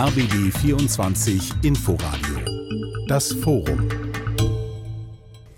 RBB 0.00 0.50
24 0.50 1.52
Inforadio. 1.62 2.38
Das 3.06 3.34
Forum. 3.34 4.09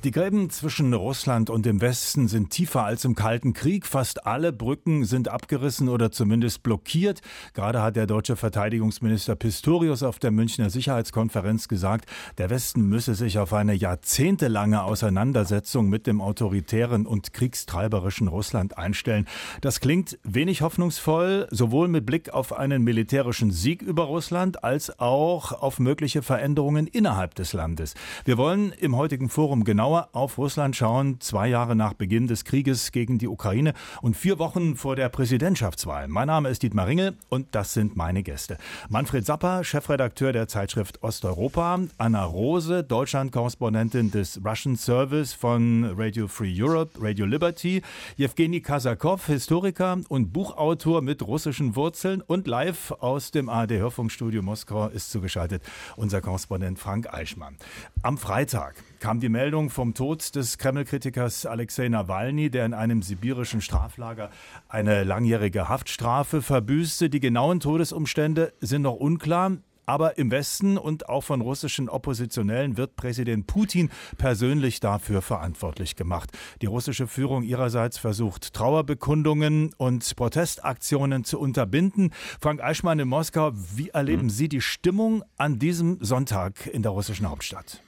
Die 0.05 0.11
Gräben 0.11 0.51
zwischen 0.51 0.93
Russland 0.95 1.49
und 1.49 1.65
dem 1.65 1.81
Westen 1.81 2.27
sind 2.27 2.51
tiefer 2.51 2.83
als 2.83 3.05
im 3.05 3.15
Kalten 3.15 3.53
Krieg. 3.53 3.87
Fast 3.87 4.27
alle 4.27 4.53
Brücken 4.53 5.05
sind 5.05 5.29
abgerissen 5.29 5.89
oder 5.89 6.11
zumindest 6.11 6.65
blockiert. 6.65 7.21
Gerade 7.55 7.83
hat 7.83 7.95
der 7.95 8.09
deutsche 8.09 8.35
Verteidigungsminister 8.35 9.37
Pistorius 9.37 10.03
auf 10.03 10.19
der 10.19 10.33
Münchner 10.33 10.71
Sicherheitskonferenz 10.71 11.69
gesagt, 11.69 12.07
der 12.37 12.51
Westen 12.51 12.89
müsse 12.89 13.15
sich 13.15 13.39
auf 13.39 13.53
eine 13.53 13.75
jahrzehntelange 13.75 14.83
Auseinandersetzung 14.83 15.89
mit 15.89 16.09
dem 16.09 16.21
autoritären 16.21 17.07
und 17.07 17.33
kriegstreiberischen 17.33 18.27
Russland 18.27 18.77
einstellen. 18.77 19.29
Das 19.61 19.79
klingt 19.79 20.19
wenig 20.25 20.63
hoffnungsvoll, 20.63 21.47
sowohl 21.53 21.87
mit 21.87 22.07
Blick 22.07 22.31
auf 22.31 22.53
einen 22.53 22.83
militärischen 22.83 23.53
Sieg 23.53 23.83
über 23.83 24.03
Russland 24.03 24.65
als 24.65 24.99
auch 24.99 25.53
auf 25.53 25.79
mögliche 25.79 26.23
Veränderungen 26.23 26.89
innerhalb 26.89 27.37
des 27.37 27.53
Landes. 27.53 27.95
Wir 28.25 28.37
wollen 28.37 28.73
im 28.73 28.97
heutigen 28.97 29.29
Forum 29.29 29.63
genau 29.63 29.92
genauer 29.93 30.09
auf 30.13 30.39
Russland 30.39 30.75
schauen, 30.75 31.21
zwei 31.21 31.49
Jahre 31.49 31.77
nach 31.77 31.93
Beginn 31.93 32.27
des 32.27 32.45
Krieges 32.45 32.93
gegen 32.93 33.19
die 33.19 33.29
Ukraine 33.29 33.75
und 34.01 34.17
vier 34.17 34.39
Wochen 34.39 34.75
vor 34.75 34.97
der 34.97 35.11
Präsidentschaftswahl. 35.11 36.09
Mein 36.09 36.29
Name 36.29 36.49
ist 36.49 36.63
Dietmar 36.63 36.87
Ringel 36.87 37.15
und 37.29 37.49
das 37.53 37.75
sind 37.75 37.95
meine 37.95 38.23
Gäste. 38.23 38.57
Manfred 38.89 39.27
Sapper, 39.27 39.65
Chefredakteur 39.65 40.33
der 40.33 40.49
Zeitschrift 40.49 41.03
Osteuropa, 41.03 41.79
Anna 41.99 42.25
Rose, 42.25 42.83
Deutschland-Korrespondentin 42.83 44.11
des 44.11 44.41
Russian 44.43 44.77
Service 44.77 45.35
von 45.35 45.85
Radio 45.95 46.27
Free 46.27 46.55
Europe, 46.57 46.93
Radio 46.99 47.27
Liberty, 47.27 47.83
Jewgeni 48.17 48.63
Kasakov, 48.63 49.27
Historiker 49.27 49.99
und 50.09 50.33
Buchautor 50.33 51.03
mit 51.03 51.21
russischen 51.21 51.77
Wurzeln 51.77 52.23
und 52.23 52.47
live 52.47 52.93
aus 52.93 53.31
dem 53.31 53.51
ARD-Hörfunkstudio 53.51 54.41
Moskau 54.41 54.89
ist 54.89 55.11
zugeschaltet 55.11 55.63
unser 55.97 56.23
Korrespondent 56.23 56.79
Frank 56.79 57.13
Eichmann. 57.13 57.59
Am 58.03 58.17
Freitag 58.17 58.77
kam 59.03 59.19
die 59.19 59.29
Meldung 59.29 59.69
vom 59.69 59.95
Tod 59.95 60.37
des 60.37 60.59
Kreml-Kritikers 60.59 61.45
Alexei 61.45 61.89
Nawalny, 61.89 62.51
der 62.51 62.65
in 62.65 62.73
einem 62.73 63.03
sibirischen 63.03 63.61
Straflager 63.61 64.31
eine 64.69 65.03
langjährige 65.03 65.69
Haftstrafe 65.69 66.41
verbüßte. 66.41 67.11
Die 67.11 67.19
genauen 67.19 67.59
Todesumstände 67.59 68.53
sind 68.61 68.83
noch 68.83 68.95
unklar. 68.95 69.57
Aber 69.87 70.19
im 70.19 70.31
Westen 70.31 70.79
und 70.79 71.09
auch 71.09 71.23
von 71.23 71.41
russischen 71.41 71.89
Oppositionellen 71.89 72.77
wird 72.77 72.95
Präsident 72.95 73.49
Putin 73.49 73.91
persönlich 74.19 74.79
dafür 74.79 75.21
verantwortlich 75.21 75.97
gemacht. 75.97 76.31
Die 76.61 76.67
russische 76.67 77.09
Führung 77.09 77.43
ihrerseits 77.43 77.99
versucht, 77.99 78.55
Trauerbekundungen 78.55 79.75
und 79.79 80.15
Protestaktionen 80.15 81.25
zu 81.25 81.41
unterbinden. 81.41 82.13
Frank 82.41 82.63
Eichmann 82.63 83.01
in 83.01 83.09
Moskau, 83.09 83.51
wie 83.75 83.89
erleben 83.89 84.31
Sie 84.31 84.49
die 84.49 84.61
Stimmung 84.61 85.25
an 85.37 85.59
diesem 85.59 85.99
Sonntag 86.01 86.69
in 86.69 86.83
der 86.83 86.93
russischen 86.93 87.29
Hauptstadt? 87.29 87.83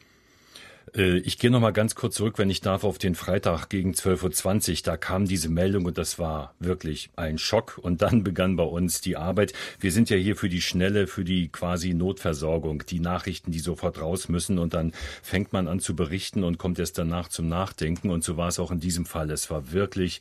Äh, 0.97 1.19
ich 1.19 1.39
gehe 1.39 1.51
noch 1.51 1.61
mal 1.61 1.73
ganz 1.73 1.95
kurz 1.95 2.17
zurück, 2.17 2.39
wenn 2.39 2.51
ich 2.51 2.61
darf, 2.61 2.85
auf 2.85 2.99
den 2.99 3.15
Freitag 3.15 3.69
gegen 3.69 3.93
12.20 3.93 4.71
Uhr. 4.71 4.77
Da 4.85 4.97
kam 4.97 5.27
diese 5.27 5.49
Meldung 5.49 5.85
und 5.87 5.99
das 5.99 6.19
war 6.19 6.55
wirklich 6.61 7.11
ein 7.17 7.39
Schock. 7.39 7.79
Und 7.83 8.03
dann 8.03 8.25
begann 8.25 8.57
bei 8.57 8.65
uns 8.65 9.01
die 9.01 9.17
Arbeit. 9.17 9.53
Wir 9.81 9.93
sind 9.93 10.11
ja 10.11 10.17
hier 10.17 10.37
für 10.37 10.49
die 10.49 10.63
schnelle, 10.63 11.07
für 11.07 11.25
die 11.25 11.49
quasi 11.49 11.95
Notversorgung, 11.95 12.85
die 12.87 13.01
Nachrichten, 13.01 13.51
die 13.51 13.59
sofort 13.59 14.01
raus 14.01 14.29
müssen. 14.29 14.59
Und 14.59 14.75
dann 14.75 14.93
fängt 15.23 15.53
man 15.53 15.69
an 15.69 15.81
zu 15.81 15.97
berichten 15.97 16.45
und 16.45 16.59
kommt 16.59 16.79
erst 16.79 16.99
danach 16.99 17.29
zum 17.29 17.49
Nachdenken. 17.49 18.11
Und 18.11 18.25
so 18.25 18.37
war 18.37 18.49
es 18.49 18.59
auch 18.59 18.71
in 18.71 18.81
diesem 18.81 19.07
Fall. 19.07 19.31
Es 19.31 19.51
war 19.51 19.73
wirklich 19.73 20.21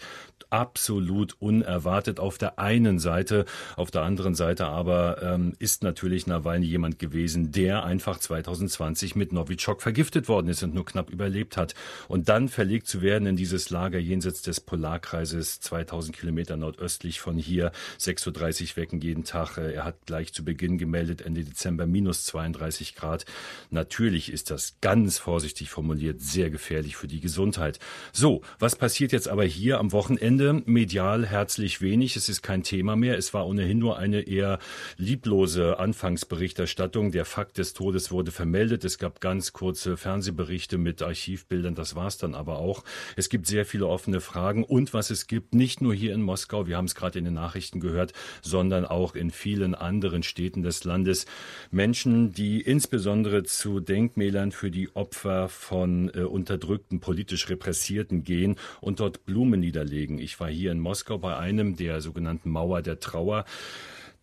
absolut 0.54 1.36
unerwartet 1.40 2.20
auf 2.20 2.38
der 2.38 2.60
einen 2.60 3.00
Seite. 3.00 3.46
Auf 3.76 3.90
der 3.90 4.04
anderen 4.04 4.36
Seite 4.36 4.68
aber 4.68 5.20
ähm, 5.24 5.54
ist 5.58 5.82
natürlich 5.82 6.28
Nawalny 6.28 6.68
jemand 6.68 7.00
gewesen, 7.00 7.52
der 7.52 7.84
einfach 7.84 8.20
2020 8.20 9.16
mit 9.16 9.34
Novichok 9.34 9.82
vergiftet 9.82 10.28
worden 10.28 10.50
ist 10.50 10.62
und 10.62 10.76
nur 10.76 10.86
knapp 10.86 11.10
überlebt 11.10 11.58
hat. 11.58 11.74
Und 12.08 12.30
dann 12.30 12.50
verlegt 12.50 12.86
zu 12.86 13.02
werden 13.02 13.28
in 13.28 13.36
dieses 13.36 13.72
Lager 13.72 13.98
jenseits 13.98 14.44
des 14.44 14.62
Polarkreises, 14.62 15.60
2000 15.60 16.16
Kilometer 16.16 16.56
nordöstlich 16.56 17.20
von 17.20 17.40
hier, 17.40 17.72
6.30 18.00 18.62
Uhr 18.70 18.78
wecken 18.78 19.02
jeden 19.02 19.24
Tag. 19.24 19.58
Äh, 19.58 19.74
er 19.74 19.86
hat 19.86 20.06
gleich 20.06 20.34
zu 20.34 20.46
Beginn 20.46 20.78
gemeldet, 20.78 21.24
Ende 21.24 21.44
Dezember 21.44 21.88
minus 21.88 22.26
32 22.26 22.94
Grad. 22.94 23.26
Natürlich 23.72 24.32
ist 24.32 24.52
das 24.52 24.76
ganz 24.82 25.18
vorsichtig 25.18 25.72
formuliert 25.72 26.22
sehr 26.22 26.52
gefährlich 26.52 26.96
für 26.96 27.08
die 27.08 27.22
Gesundheit. 27.22 27.80
So, 28.12 28.44
was 28.60 28.76
passiert 28.76 29.14
jetzt 29.14 29.28
aber 29.28 29.46
hier 29.46 29.80
am 29.80 29.92
Wochenende? 29.92 30.43
Medial 30.52 31.26
herzlich 31.26 31.80
wenig. 31.80 32.18
Es 32.18 32.28
ist 32.28 32.42
kein 32.42 32.64
Thema 32.64 32.98
mehr. 32.98 33.18
Es 33.18 33.34
war 33.34 33.48
ohnehin 33.48 33.80
nur 33.80 33.98
eine 33.98 34.22
eher 34.22 34.60
lieblose 34.98 35.80
Anfangsberichterstattung. 35.80 37.14
Der 37.14 37.24
Fakt 37.24 37.58
des 37.58 37.74
Todes 37.74 38.12
wurde 38.12 38.32
vermeldet. 38.32 38.84
Es 38.84 38.98
gab 38.98 39.22
ganz 39.22 39.54
kurze 39.54 39.96
Fernsehberichte 39.96 40.34
Berichte 40.44 40.78
mit 40.78 41.02
Archivbildern. 41.02 41.76
Das 41.76 41.96
war 41.96 42.08
es 42.08 42.18
dann 42.18 42.36
aber 42.36 42.58
auch. 42.58 42.84
Es 43.16 43.30
gibt 43.30 43.48
sehr 43.48 43.66
viele 43.66 43.88
offene 43.88 44.20
Fragen 44.20 44.64
und 44.64 44.94
was 44.94 45.10
es 45.10 45.28
gibt, 45.28 45.56
nicht 45.56 45.82
nur 45.82 45.94
hier 45.94 46.14
in 46.14 46.22
Moskau, 46.22 46.68
wir 46.68 46.78
haben 46.78 46.86
es 46.86 46.96
gerade 46.96 47.20
in 47.20 47.26
den 47.26 47.34
Nachrichten 47.34 47.80
gehört, 47.80 48.14
sondern 48.42 48.86
auch 48.86 49.16
in 49.16 49.32
vielen 49.32 49.74
anderen 49.74 50.24
Städten 50.24 50.64
des 50.64 50.84
Landes. 50.84 51.26
Menschen, 51.72 52.34
die 52.34 52.62
insbesondere 52.62 53.44
zu 53.44 53.80
Denkmälern 53.80 54.52
für 54.52 54.70
die 54.70 54.96
Opfer 54.96 55.50
von 55.50 56.12
äh, 56.14 56.24
unterdrückten, 56.24 57.00
politisch 57.00 57.50
Repressierten 57.50 58.24
gehen 58.24 58.58
und 58.82 59.00
dort 59.00 59.26
Blumen 59.26 59.60
niederlegen. 59.62 60.20
Ich 60.20 60.33
war 60.40 60.50
hier 60.50 60.72
in 60.72 60.80
Moskau 60.80 61.18
bei 61.18 61.38
einem 61.38 61.76
der 61.76 62.02
sogenannten 62.02 62.50
Mauer 62.50 62.82
der 62.82 63.00
Trauer. 63.00 63.46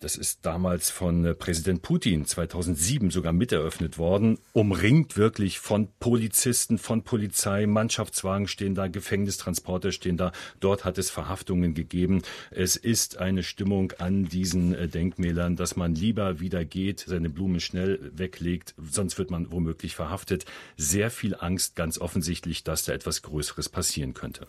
Das 0.01 0.17
ist 0.17 0.47
damals 0.47 0.89
von 0.89 1.27
äh, 1.27 1.35
Präsident 1.35 1.83
Putin 1.83 2.25
2007 2.25 3.11
sogar 3.11 3.35
miteröffnet 3.35 3.99
worden, 3.99 4.39
umringt 4.55 5.19
wirklich 5.19 5.59
von 5.59 5.89
Polizisten, 6.01 6.79
von 6.79 7.03
Polizei, 7.03 7.67
Mannschaftswagen 7.67 8.49
stehen 8.49 8.75
da, 8.75 8.89
Gefängnistransporter 8.89 9.93
stehen 9.93 10.17
da. 10.17 10.33
Dort 10.59 10.87
hat 10.87 10.97
es 10.97 11.11
Verhaftungen 11.11 11.75
gegeben. 11.75 12.23
Es 12.51 12.77
ist 12.77 13.19
eine 13.19 13.43
Stimmung 13.43 13.93
an 13.99 14.25
diesen 14.25 14.75
äh, 14.75 14.89
Denkmälern, 14.89 15.57
dass 15.57 15.77
man 15.77 15.95
lieber 15.95 16.41
wieder 16.41 16.65
geht, 16.65 17.05
seine 17.07 17.29
Blumen 17.29 17.61
schnell 17.61 18.11
weglegt, 18.15 18.75
sonst 18.79 19.19
wird 19.19 19.31
man 19.31 19.53
womöglich 19.53 19.97
verhaftet. 19.97 20.47
Sehr 20.79 21.11
viel 21.11 21.37
Angst, 21.39 21.77
ganz 21.77 21.99
offensichtlich, 21.99 22.65
dass 22.65 22.87
da 22.87 22.95
etwas 22.95 23.21
Größeres 23.21 23.69
passieren 23.69 24.15
könnte. 24.15 24.47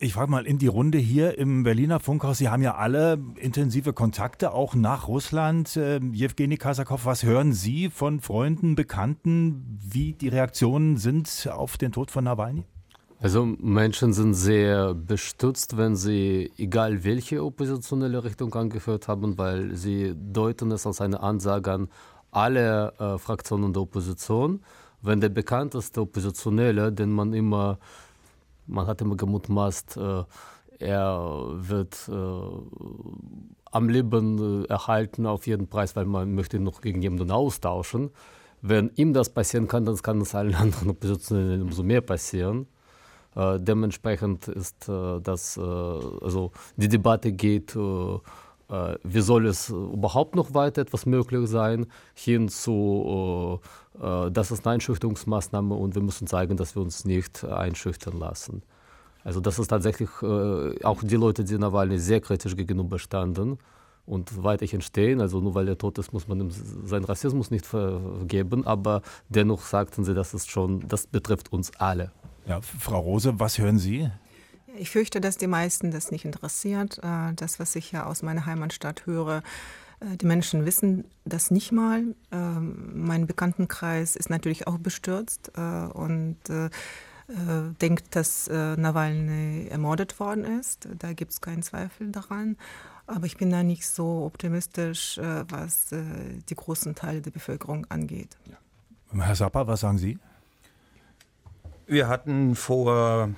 Ich 0.00 0.12
frage 0.12 0.30
mal 0.30 0.46
in 0.46 0.58
die 0.58 0.68
Runde 0.68 0.96
hier 0.96 1.38
im 1.38 1.64
Berliner 1.64 1.98
Funkhaus. 1.98 2.38
Sie 2.38 2.48
haben 2.48 2.62
ja 2.62 2.76
alle 2.76 3.18
intensive 3.34 3.92
Kontakte 3.92 4.52
auch 4.52 4.76
nach 4.76 5.08
Russland. 5.08 5.76
Äh, 5.76 5.98
Jewgeni 5.98 6.56
Kasakov, 6.56 7.04
was 7.04 7.24
hören 7.24 7.52
Sie 7.52 7.90
von 7.90 8.20
Freunden, 8.20 8.76
Bekannten, 8.76 9.80
wie 9.82 10.12
die 10.12 10.28
Reaktionen 10.28 10.98
sind 10.98 11.48
auf 11.52 11.76
den 11.78 11.90
Tod 11.90 12.12
von 12.12 12.22
Nawalny? 12.22 12.62
Also 13.18 13.44
Menschen 13.44 14.12
sind 14.12 14.34
sehr 14.34 14.94
bestürzt, 14.94 15.76
wenn 15.76 15.96
sie, 15.96 16.52
egal 16.58 17.02
welche 17.02 17.44
oppositionelle 17.44 18.22
Richtung 18.22 18.54
angeführt 18.54 19.08
haben, 19.08 19.36
weil 19.36 19.74
sie 19.74 20.14
deuten 20.14 20.70
es 20.70 20.86
als 20.86 21.00
eine 21.00 21.20
Ansage 21.24 21.72
an 21.72 21.88
alle 22.30 22.92
äh, 23.00 23.18
Fraktionen 23.18 23.72
der 23.72 23.82
Opposition. 23.82 24.60
Wenn 25.02 25.20
der 25.20 25.30
bekannteste 25.30 26.02
Oppositionelle, 26.02 26.92
den 26.92 27.10
man 27.10 27.32
immer 27.32 27.80
man 28.68 28.86
hat 28.86 29.00
immer 29.00 29.16
gemutmaßt, 29.16 29.96
äh, 29.96 30.24
er 30.78 31.46
wird 31.52 32.08
äh, 32.08 32.12
am 33.72 33.88
Leben 33.88 34.64
äh, 34.64 34.68
erhalten 34.68 35.26
auf 35.26 35.46
jeden 35.46 35.66
Preis, 35.68 35.96
weil 35.96 36.04
man 36.04 36.34
möchte 36.34 36.58
ihn 36.58 36.62
noch 36.62 36.80
gegen 36.80 37.02
jemanden 37.02 37.30
austauschen. 37.30 38.10
Wenn 38.62 38.90
ihm 38.94 39.12
das 39.12 39.30
passieren 39.30 39.68
kann, 39.68 39.84
dann 39.84 39.96
kann 39.96 40.20
es 40.20 40.34
allen 40.34 40.54
anderen 40.54 40.90
Oppositionellen 40.90 41.62
umso 41.62 41.82
mehr 41.82 42.00
passieren. 42.00 42.66
Dementsprechend 43.36 44.48
ist 44.48 44.88
das, 44.88 45.58
also 45.58 46.50
die 46.76 46.88
Debatte 46.88 47.30
geht, 47.30 47.76
wie 48.68 49.20
soll 49.20 49.46
es 49.46 49.70
überhaupt 49.70 50.34
noch 50.34 50.52
weiter 50.52 50.82
etwas 50.82 51.06
möglich 51.06 51.48
sein, 51.48 51.86
hin 52.14 52.48
zu 52.48 53.60
äh, 54.00 54.30
das 54.30 54.50
ist 54.50 54.66
eine 54.66 54.74
Einschüchterungsmaßnahme 54.74 55.74
und 55.74 55.94
wir 55.94 56.02
müssen 56.02 56.26
zeigen, 56.26 56.56
dass 56.56 56.74
wir 56.74 56.82
uns 56.82 57.04
nicht 57.04 57.44
einschüchtern 57.44 58.18
lassen. 58.18 58.62
Also 59.24 59.40
das 59.40 59.58
ist 59.58 59.68
tatsächlich 59.68 60.08
äh, 60.22 60.84
auch 60.84 61.02
die 61.02 61.16
Leute, 61.16 61.44
die 61.44 61.58
Nawalny 61.58 61.98
sehr 61.98 62.20
kritisch 62.20 62.56
gegenüberstanden 62.56 63.58
und 64.06 64.42
weiterhin 64.42 64.80
stehen. 64.80 65.20
Also 65.20 65.40
nur 65.40 65.54
weil 65.54 65.68
er 65.68 65.76
tot 65.76 65.98
ist, 65.98 66.12
muss 66.12 66.28
man 66.28 66.40
ihm 66.40 66.50
seinen 66.50 67.04
Rassismus 67.04 67.50
nicht 67.50 67.66
vergeben, 67.66 68.66
aber 68.66 69.02
dennoch 69.28 69.62
sagten 69.62 70.04
sie, 70.04 70.14
das 70.14 70.34
ist 70.34 70.50
schon, 70.50 70.86
das 70.88 71.06
betrifft 71.06 71.52
uns 71.52 71.72
alle. 71.78 72.12
Ja, 72.46 72.60
Frau 72.62 73.00
Rose, 73.00 73.38
was 73.38 73.58
hören 73.58 73.78
Sie? 73.78 74.10
Ich 74.78 74.90
fürchte, 74.90 75.20
dass 75.20 75.36
die 75.36 75.46
meisten 75.46 75.90
das 75.90 76.10
nicht 76.10 76.24
interessiert. 76.24 76.98
Äh, 77.02 77.34
das, 77.34 77.58
was 77.58 77.74
ich 77.74 77.92
ja 77.92 78.06
aus 78.06 78.22
meiner 78.22 78.46
Heimatstadt 78.46 79.06
höre, 79.06 79.42
äh, 80.00 80.16
die 80.16 80.26
Menschen 80.26 80.64
wissen 80.66 81.04
das 81.24 81.50
nicht 81.50 81.72
mal. 81.72 82.14
Ähm, 82.30 83.06
mein 83.06 83.26
Bekanntenkreis 83.26 84.14
ist 84.14 84.30
natürlich 84.30 84.66
auch 84.66 84.78
bestürzt 84.78 85.52
äh, 85.56 85.60
und 85.60 86.38
denkt, 87.78 88.16
dass 88.16 88.48
Nawalny 88.48 89.66
ermordet 89.68 90.18
worden 90.18 90.44
ist. 90.60 90.88
Da 90.98 91.12
gibt 91.12 91.32
es 91.32 91.42
keinen 91.42 91.62
Zweifel 91.62 92.10
daran. 92.10 92.56
Aber 93.06 93.26
ich 93.26 93.36
bin 93.36 93.50
da 93.50 93.62
nicht 93.62 93.86
so 93.86 94.24
optimistisch, 94.24 95.20
was 95.20 95.88
die 95.90 96.54
großen 96.54 96.94
Teile 96.94 97.20
der 97.20 97.30
Bevölkerung 97.30 97.84
angeht. 97.90 98.38
Ja. 98.46 99.22
Herr 99.22 99.36
Sapper, 99.36 99.66
was 99.66 99.80
sagen 99.80 99.98
Sie? 99.98 100.18
Wir 101.86 102.08
hatten 102.08 102.54
vor 102.54 103.28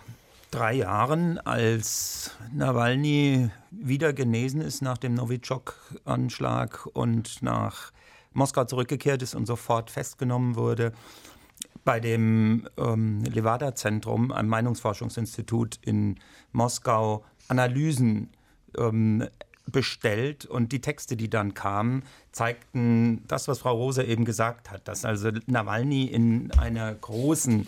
drei 0.50 0.74
Jahren, 0.74 1.38
als 1.38 2.32
Nawalny 2.52 3.50
wieder 3.70 4.12
genesen 4.12 4.60
ist 4.60 4.82
nach 4.82 4.98
dem 4.98 5.14
Novichok-Anschlag 5.14 6.86
und 6.92 7.42
nach 7.42 7.92
Moskau 8.32 8.64
zurückgekehrt 8.64 9.22
ist 9.22 9.34
und 9.34 9.46
sofort 9.46 9.90
festgenommen 9.90 10.56
wurde, 10.56 10.92
bei 11.84 12.00
dem 12.00 12.68
ähm, 12.76 13.22
Levada-Zentrum, 13.24 14.32
einem 14.32 14.48
Meinungsforschungsinstitut 14.48 15.78
in 15.82 16.18
Moskau, 16.52 17.24
Analysen 17.48 18.30
ähm, 18.76 19.26
bestellt. 19.66 20.46
Und 20.46 20.72
die 20.72 20.80
Texte, 20.80 21.16
die 21.16 21.30
dann 21.30 21.54
kamen, 21.54 22.02
zeigten 22.32 23.24
das, 23.26 23.48
was 23.48 23.60
Frau 23.60 23.76
Rose 23.76 24.04
eben 24.04 24.24
gesagt 24.24 24.70
hat, 24.70 24.86
dass 24.88 25.04
also 25.04 25.30
Nawalny 25.46 26.04
in 26.04 26.50
einer 26.52 26.94
großen, 26.94 27.66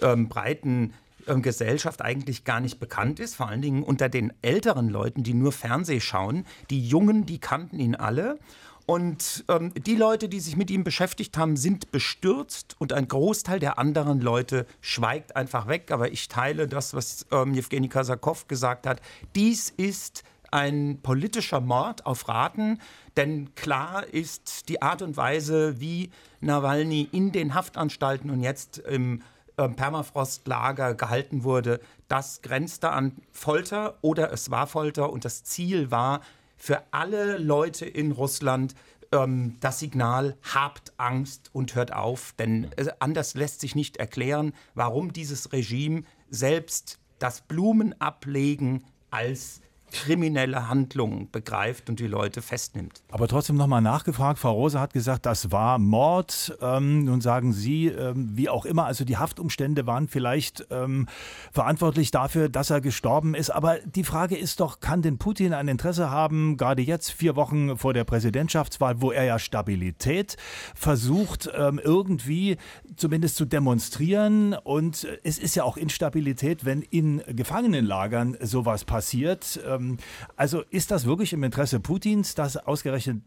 ähm, 0.00 0.28
breiten 0.28 0.94
ähm, 1.26 1.42
Gesellschaft 1.42 2.02
eigentlich 2.02 2.44
gar 2.44 2.60
nicht 2.60 2.80
bekannt 2.80 3.20
ist, 3.20 3.36
vor 3.36 3.48
allen 3.48 3.62
Dingen 3.62 3.82
unter 3.82 4.08
den 4.08 4.32
älteren 4.42 4.88
Leuten, 4.88 5.22
die 5.22 5.34
nur 5.34 5.52
Fernseh 5.52 6.00
schauen. 6.00 6.44
Die 6.70 6.86
Jungen, 6.86 7.26
die 7.26 7.38
kannten 7.38 7.78
ihn 7.78 7.94
alle. 7.94 8.38
Und 8.84 9.44
ähm, 9.48 9.72
die 9.74 9.94
Leute, 9.94 10.28
die 10.28 10.40
sich 10.40 10.56
mit 10.56 10.70
ihm 10.70 10.82
beschäftigt 10.84 11.38
haben, 11.38 11.56
sind 11.56 11.92
bestürzt 11.92 12.74
und 12.78 12.92
ein 12.92 13.06
Großteil 13.06 13.60
der 13.60 13.78
anderen 13.78 14.20
Leute 14.20 14.66
schweigt 14.80 15.36
einfach 15.36 15.68
weg. 15.68 15.90
Aber 15.92 16.10
ich 16.10 16.28
teile 16.28 16.66
das, 16.66 16.94
was 16.94 17.26
ähm, 17.30 17.54
Jewgeni 17.54 17.88
Kasakov 17.88 18.48
gesagt 18.48 18.86
hat. 18.86 19.00
Dies 19.34 19.70
ist 19.70 20.24
ein 20.50 20.98
politischer 21.02 21.60
Mord 21.60 22.04
auf 22.04 22.28
Raten, 22.28 22.78
denn 23.16 23.54
klar 23.54 24.06
ist 24.06 24.68
die 24.68 24.82
Art 24.82 25.00
und 25.00 25.16
Weise, 25.16 25.80
wie 25.80 26.10
Nawalny 26.40 27.08
in 27.10 27.32
den 27.32 27.54
Haftanstalten 27.54 28.30
und 28.30 28.42
jetzt 28.42 28.78
im 28.78 29.22
äh, 29.56 29.68
Permafrostlager 29.68 30.94
gehalten 30.94 31.44
wurde, 31.44 31.80
das 32.08 32.42
grenzte 32.42 32.90
an 32.90 33.16
Folter 33.32 33.98
oder 34.02 34.32
es 34.32 34.50
war 34.50 34.66
Folter 34.66 35.12
und 35.12 35.24
das 35.24 35.44
Ziel 35.44 35.90
war 35.90 36.20
für 36.56 36.82
alle 36.90 37.38
Leute 37.38 37.86
in 37.86 38.12
Russland 38.12 38.74
ähm, 39.12 39.56
das 39.60 39.78
Signal, 39.78 40.36
habt 40.54 40.92
Angst 40.96 41.50
und 41.52 41.74
hört 41.74 41.92
auf, 41.92 42.34
denn 42.38 42.70
äh, 42.76 42.88
anders 42.98 43.34
lässt 43.34 43.60
sich 43.60 43.74
nicht 43.74 43.96
erklären, 43.96 44.52
warum 44.74 45.12
dieses 45.12 45.52
Regime 45.52 46.02
selbst 46.30 46.98
das 47.18 47.40
Blumenablegen 47.40 48.84
als 49.10 49.61
kriminelle 49.92 50.68
Handlungen 50.68 51.30
begreift 51.30 51.88
und 51.88 52.00
die 52.00 52.06
Leute 52.06 52.42
festnimmt. 52.42 53.02
Aber 53.10 53.28
trotzdem 53.28 53.56
nochmal 53.56 53.82
nachgefragt, 53.82 54.38
Frau 54.38 54.52
Rose 54.52 54.80
hat 54.80 54.92
gesagt, 54.92 55.26
das 55.26 55.52
war 55.52 55.78
Mord. 55.78 56.56
Ähm, 56.60 57.04
nun 57.04 57.20
sagen 57.20 57.52
Sie, 57.52 57.86
ähm, 57.86 58.30
wie 58.34 58.48
auch 58.48 58.64
immer, 58.64 58.86
also 58.86 59.04
die 59.04 59.16
Haftumstände 59.16 59.86
waren 59.86 60.08
vielleicht 60.08 60.66
ähm, 60.70 61.06
verantwortlich 61.52 62.10
dafür, 62.10 62.48
dass 62.48 62.70
er 62.70 62.80
gestorben 62.80 63.34
ist. 63.34 63.50
Aber 63.50 63.78
die 63.80 64.04
Frage 64.04 64.36
ist 64.36 64.60
doch, 64.60 64.80
kann 64.80 65.02
denn 65.02 65.18
Putin 65.18 65.52
ein 65.52 65.68
Interesse 65.68 66.10
haben, 66.10 66.56
gerade 66.56 66.82
jetzt 66.82 67.12
vier 67.12 67.36
Wochen 67.36 67.76
vor 67.76 67.92
der 67.92 68.04
Präsidentschaftswahl, 68.04 69.00
wo 69.00 69.12
er 69.12 69.24
ja 69.24 69.38
Stabilität 69.38 70.36
versucht, 70.74 71.50
ähm, 71.54 71.80
irgendwie 71.82 72.56
zumindest 72.96 73.36
zu 73.36 73.44
demonstrieren. 73.44 74.54
Und 74.54 75.06
es 75.22 75.38
ist 75.38 75.54
ja 75.54 75.64
auch 75.64 75.76
Instabilität, 75.76 76.64
wenn 76.64 76.82
in 76.82 77.22
Gefangenenlagern 77.26 78.36
sowas 78.40 78.84
passiert. 78.84 79.60
Ähm, 79.82 79.96
also 80.36 80.62
ist 80.70 80.90
das 80.90 81.06
wirklich 81.06 81.32
im 81.32 81.42
Interesse 81.42 81.80
Putins, 81.80 82.34
dass 82.34 82.56
ausgerechnet 82.56 83.22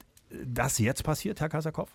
das 0.45 0.79
jetzt 0.79 1.03
passiert, 1.03 1.39
Herr 1.39 1.49
Kasakov? 1.49 1.89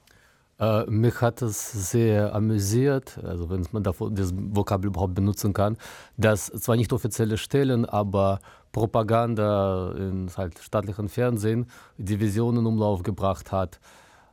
Äh, 0.58 0.84
mich 0.90 1.20
hat 1.22 1.42
es 1.42 1.90
sehr 1.90 2.34
amüsiert, 2.34 3.18
also 3.24 3.48
wenn 3.48 3.66
man 3.72 3.82
davon 3.82 4.14
das 4.14 4.32
Vokabel 4.34 4.88
überhaupt 4.88 5.14
benutzen 5.14 5.52
kann, 5.52 5.76
dass 6.16 6.46
zwar 6.46 6.76
nicht 6.76 6.92
offizielle 6.92 7.38
Stellen, 7.38 7.86
aber 7.86 8.40
Propaganda 8.70 9.92
in 9.96 10.30
halt 10.36 10.58
staatlichen 10.58 11.08
Fernsehen 11.08 11.66
Divisionen 11.96 12.60
in 12.60 12.66
Umlauf 12.66 13.02
gebracht 13.02 13.52
hat. 13.52 13.80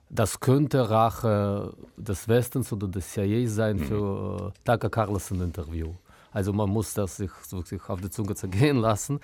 Das 0.09 0.39
könnte 0.39 0.89
Rache 0.89 1.73
des 1.97 2.27
Westens 2.27 2.71
oder 2.71 2.87
des 2.87 3.11
CIA 3.11 3.47
sein 3.47 3.79
für 3.79 4.53
äh, 4.53 4.59
Tucker 4.63 4.89
Carlson 4.89 5.41
Interview. 5.41 5.93
Also 6.31 6.53
man 6.53 6.69
muss 6.69 6.93
das 6.93 7.17
sich 7.17 7.31
wirklich 7.51 7.81
auf 7.89 7.99
die 8.01 8.09
Zunge 8.09 8.35
zergehen 8.35 8.77
lassen. 8.87 9.19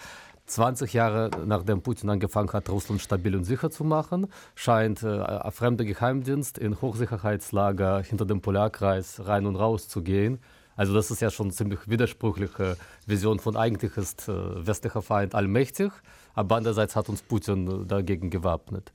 20 0.46 0.94
Jahre 0.94 1.32
nachdem 1.46 1.82
Putin 1.82 2.10
angefangen 2.10 2.52
hat, 2.54 2.70
Russland 2.70 3.02
stabil 3.02 3.36
und 3.36 3.46
sicher 3.46 3.72
zu 3.72 3.84
machen, 3.84 4.28
scheint 4.56 5.04
äh, 5.04 5.20
ein 5.22 5.52
fremder 5.52 5.86
Geheimdienst 5.86 6.58
in 6.58 6.82
Hochsicherheitslager 6.82 8.02
hinter 8.02 8.26
dem 8.26 8.42
Polarkreis 8.42 9.26
rein 9.26 9.46
und 9.46 9.56
raus 9.56 9.88
zu 9.88 10.02
gehen. 10.02 10.40
Also 10.76 10.94
das 10.94 11.12
ist 11.12 11.22
ja 11.22 11.30
schon 11.30 11.48
eine 11.48 11.54
ziemlich 11.54 11.88
widersprüchliche 11.88 12.78
Vision 13.06 13.40
von 13.40 13.56
eigentlich 13.56 13.96
ist 13.96 14.28
äh, 14.28 14.66
westlicher 14.66 15.02
Feind 15.02 15.36
allmächtig, 15.36 15.92
aber 16.34 16.58
andererseits 16.58 16.96
hat 16.96 17.10
uns 17.10 17.22
Putin 17.22 17.88
dagegen 17.88 18.30
gewappnet. 18.30 18.92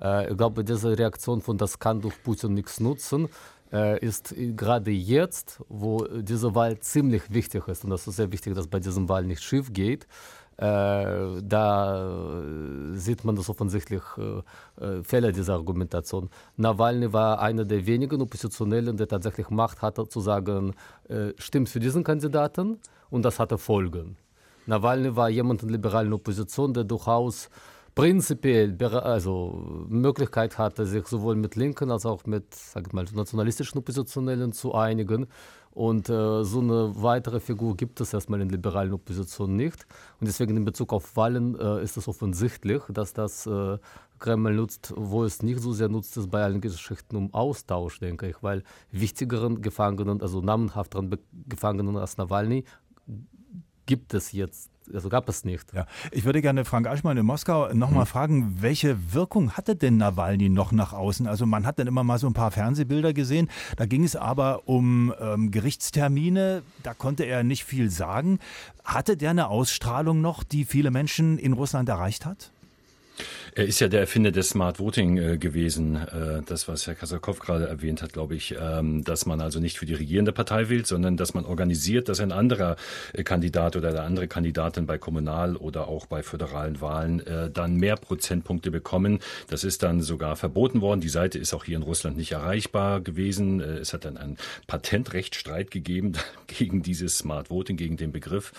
Äh, 0.00 0.30
ich 0.30 0.36
glaube, 0.36 0.64
diese 0.64 0.98
Reaktion 0.98 1.40
von 1.42 1.58
das 1.58 1.78
kann 1.78 2.00
durch 2.00 2.20
Putin 2.22 2.54
nichts 2.54 2.80
nutzen, 2.80 3.28
äh, 3.72 4.04
ist 4.04 4.34
gerade 4.56 4.90
jetzt, 4.90 5.60
wo 5.68 6.04
diese 6.06 6.54
Wahl 6.54 6.78
ziemlich 6.80 7.30
wichtig 7.30 7.68
ist 7.68 7.84
und 7.84 7.90
das 7.90 8.06
ist 8.06 8.16
sehr 8.16 8.32
wichtig, 8.32 8.54
dass 8.54 8.66
bei 8.66 8.80
diesem 8.80 9.08
Wahl 9.08 9.24
nicht 9.24 9.42
schief 9.42 9.72
geht, 9.72 10.04
äh, 10.04 10.06
da 10.60 12.42
sieht 12.92 13.24
man 13.24 13.34
das 13.34 13.48
offensichtlich 13.48 14.02
äh, 14.18 14.84
äh, 14.84 15.02
Fehler 15.02 15.32
dieser 15.32 15.54
Argumentation. 15.54 16.28
Nawalny 16.56 17.12
war 17.12 17.40
einer 17.40 17.64
der 17.64 17.86
wenigen 17.86 18.20
Oppositionellen, 18.20 18.96
der 18.96 19.08
tatsächlich 19.08 19.48
Macht 19.48 19.80
hatte, 19.80 20.06
zu 20.06 20.20
sagen, 20.20 20.74
stimmt 21.38 21.68
für 21.68 21.80
diesen 21.80 22.04
Kandidaten 22.04 22.78
und 23.08 23.24
das 23.24 23.38
hatte 23.40 23.56
Folgen. 23.58 24.16
Nawalny 24.66 25.16
war 25.16 25.30
jemand 25.30 25.62
in 25.62 25.68
der 25.68 25.78
liberalen 25.78 26.12
Opposition, 26.12 26.74
der 26.74 26.84
durchaus 26.84 27.48
prinzipiell 27.94 28.76
also 28.82 29.86
Möglichkeit 29.88 30.58
hatte, 30.58 30.86
sich 30.86 31.06
sowohl 31.06 31.36
mit 31.36 31.56
Linken 31.56 31.90
als 31.90 32.06
auch 32.06 32.24
mit 32.26 32.54
sag 32.54 32.92
mal, 32.92 33.04
nationalistischen 33.12 33.78
Oppositionellen 33.78 34.52
zu 34.52 34.74
einigen. 34.74 35.26
Und 35.72 36.08
äh, 36.08 36.42
so 36.42 36.60
eine 36.60 36.92
weitere 36.96 37.38
Figur 37.38 37.76
gibt 37.76 38.00
es 38.00 38.12
erstmal 38.12 38.40
in 38.40 38.48
liberalen 38.48 38.92
Opposition 38.92 39.54
nicht. 39.54 39.86
Und 40.18 40.26
deswegen 40.26 40.56
in 40.56 40.64
Bezug 40.64 40.92
auf 40.92 41.16
Wahlen 41.16 41.58
äh, 41.58 41.82
ist 41.82 41.96
es 41.96 42.08
offensichtlich, 42.08 42.82
dass 42.88 43.12
das 43.12 43.46
äh, 43.46 43.78
Kreml 44.18 44.54
nutzt, 44.54 44.92
wo 44.96 45.24
es 45.24 45.42
nicht 45.42 45.60
so 45.60 45.72
sehr 45.72 45.88
nutzt, 45.88 46.16
ist 46.16 46.30
bei 46.30 46.42
allen 46.42 46.60
Geschichten 46.60 47.16
um 47.16 47.32
Austausch, 47.32 48.00
denke 48.00 48.28
ich, 48.28 48.42
weil 48.42 48.64
wichtigeren 48.90 49.62
Gefangenen, 49.62 50.20
also 50.20 50.40
namenhafteren 50.40 51.16
Gefangenen 51.48 51.96
als 51.96 52.16
Nawalny, 52.18 52.64
gibt 53.86 54.12
es 54.12 54.32
jetzt 54.32 54.69
also 54.94 55.08
gab 55.08 55.28
es 55.28 55.44
nicht. 55.44 55.72
Ja. 55.74 55.86
Ich 56.10 56.24
würde 56.24 56.42
gerne 56.42 56.64
Frank 56.64 56.86
Aschmann 56.86 57.16
in 57.16 57.26
Moskau 57.26 57.72
nochmal 57.72 58.04
mhm. 58.04 58.08
fragen, 58.08 58.56
welche 58.60 59.12
Wirkung 59.12 59.52
hatte 59.52 59.76
denn 59.76 59.96
Nawalny 59.96 60.48
noch 60.48 60.72
nach 60.72 60.92
außen? 60.92 61.26
Also 61.26 61.46
man 61.46 61.66
hat 61.66 61.78
dann 61.78 61.86
immer 61.86 62.04
mal 62.04 62.18
so 62.18 62.26
ein 62.26 62.34
paar 62.34 62.50
Fernsehbilder 62.50 63.12
gesehen, 63.12 63.48
da 63.76 63.86
ging 63.86 64.04
es 64.04 64.16
aber 64.16 64.68
um 64.68 65.14
ähm, 65.20 65.50
Gerichtstermine, 65.50 66.62
da 66.82 66.94
konnte 66.94 67.24
er 67.24 67.42
nicht 67.42 67.64
viel 67.64 67.90
sagen. 67.90 68.38
Hatte 68.84 69.16
der 69.16 69.30
eine 69.30 69.48
Ausstrahlung 69.48 70.20
noch, 70.20 70.42
die 70.42 70.64
viele 70.64 70.90
Menschen 70.90 71.38
in 71.38 71.52
Russland 71.52 71.88
erreicht 71.88 72.24
hat? 72.26 72.50
Er 73.54 73.66
ist 73.66 73.80
ja 73.80 73.88
der 73.88 74.00
Erfinder 74.00 74.30
des 74.30 74.50
Smart 74.50 74.78
Voting 74.78 75.16
äh, 75.16 75.38
gewesen. 75.38 75.96
Äh, 75.96 76.42
das, 76.46 76.68
was 76.68 76.86
Herr 76.86 76.94
Kasakow 76.94 77.38
gerade 77.38 77.66
erwähnt 77.66 78.02
hat, 78.02 78.12
glaube 78.12 78.36
ich, 78.36 78.54
ähm, 78.60 79.02
dass 79.02 79.26
man 79.26 79.40
also 79.40 79.58
nicht 79.58 79.78
für 79.78 79.86
die 79.86 79.94
regierende 79.94 80.32
Partei 80.32 80.68
wählt, 80.68 80.86
sondern 80.86 81.16
dass 81.16 81.34
man 81.34 81.44
organisiert, 81.44 82.08
dass 82.08 82.20
ein 82.20 82.30
anderer 82.30 82.76
äh, 83.12 83.24
Kandidat 83.24 83.74
oder 83.74 83.88
eine 83.88 84.02
andere 84.02 84.28
Kandidatin 84.28 84.86
bei 84.86 84.98
Kommunal- 84.98 85.56
oder 85.56 85.88
auch 85.88 86.06
bei 86.06 86.22
föderalen 86.22 86.80
Wahlen 86.80 87.26
äh, 87.26 87.50
dann 87.50 87.76
mehr 87.76 87.96
Prozentpunkte 87.96 88.70
bekommen. 88.70 89.18
Das 89.48 89.64
ist 89.64 89.82
dann 89.82 90.00
sogar 90.00 90.36
verboten 90.36 90.80
worden. 90.80 91.00
Die 91.00 91.08
Seite 91.08 91.38
ist 91.38 91.52
auch 91.52 91.64
hier 91.64 91.76
in 91.76 91.82
Russland 91.82 92.16
nicht 92.16 92.32
erreichbar 92.32 93.00
gewesen. 93.00 93.60
Äh, 93.60 93.78
es 93.78 93.92
hat 93.92 94.04
dann 94.04 94.16
einen 94.16 94.36
Patentrechtsstreit 94.68 95.70
gegeben 95.70 96.12
gegen 96.46 96.82
dieses 96.82 97.18
Smart 97.18 97.50
Voting, 97.50 97.76
gegen 97.76 97.96
den 97.96 98.12
Begriff. 98.12 98.52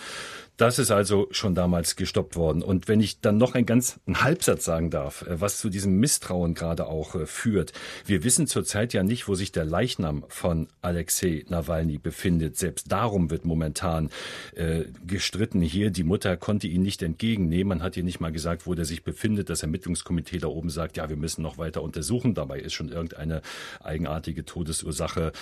Das 0.58 0.78
ist 0.78 0.90
also 0.90 1.28
schon 1.30 1.54
damals 1.54 1.96
gestoppt 1.96 2.36
worden. 2.36 2.62
Und 2.62 2.86
wenn 2.86 3.00
ich 3.00 3.20
dann 3.20 3.38
noch 3.38 3.54
ein 3.54 3.64
ganz 3.64 3.98
einen 4.06 4.22
Halbsatz 4.22 4.64
sagen 4.64 4.81
sagen 4.82 4.90
darf, 4.90 5.22
äh, 5.22 5.40
was 5.40 5.58
zu 5.58 5.68
diesem 5.68 5.98
Misstrauen 5.98 6.54
gerade 6.54 6.86
auch 6.86 7.14
äh, 7.14 7.26
führt. 7.26 7.72
Wir 8.04 8.24
wissen 8.24 8.46
zurzeit 8.46 8.92
ja 8.92 9.02
nicht, 9.02 9.28
wo 9.28 9.34
sich 9.34 9.52
der 9.52 9.64
Leichnam 9.64 10.24
von 10.28 10.68
Alexei 10.80 11.44
Nawalny 11.48 11.98
befindet. 11.98 12.56
Selbst 12.56 12.90
darum 12.90 13.30
wird 13.30 13.44
momentan 13.44 14.10
äh, 14.54 14.84
gestritten 15.06 15.60
hier. 15.60 15.90
Die 15.90 16.04
Mutter 16.04 16.36
konnte 16.36 16.66
ihn 16.66 16.82
nicht 16.82 17.02
entgegennehmen. 17.02 17.78
Man 17.78 17.82
hat 17.82 17.96
ihr 17.96 18.02
nicht 18.02 18.20
mal 18.20 18.32
gesagt, 18.32 18.66
wo 18.66 18.74
der 18.74 18.84
sich 18.84 19.04
befindet. 19.04 19.50
Das 19.50 19.62
Ermittlungskomitee 19.62 20.38
da 20.38 20.48
oben 20.48 20.70
sagt, 20.70 20.96
ja, 20.96 21.08
wir 21.08 21.16
müssen 21.16 21.42
noch 21.42 21.58
weiter 21.58 21.82
untersuchen. 21.82 22.34
Dabei 22.34 22.58
ist 22.60 22.74
schon 22.74 22.88
irgendeine 22.88 23.42
eigenartige 23.80 24.44
Todesursache 24.44 25.32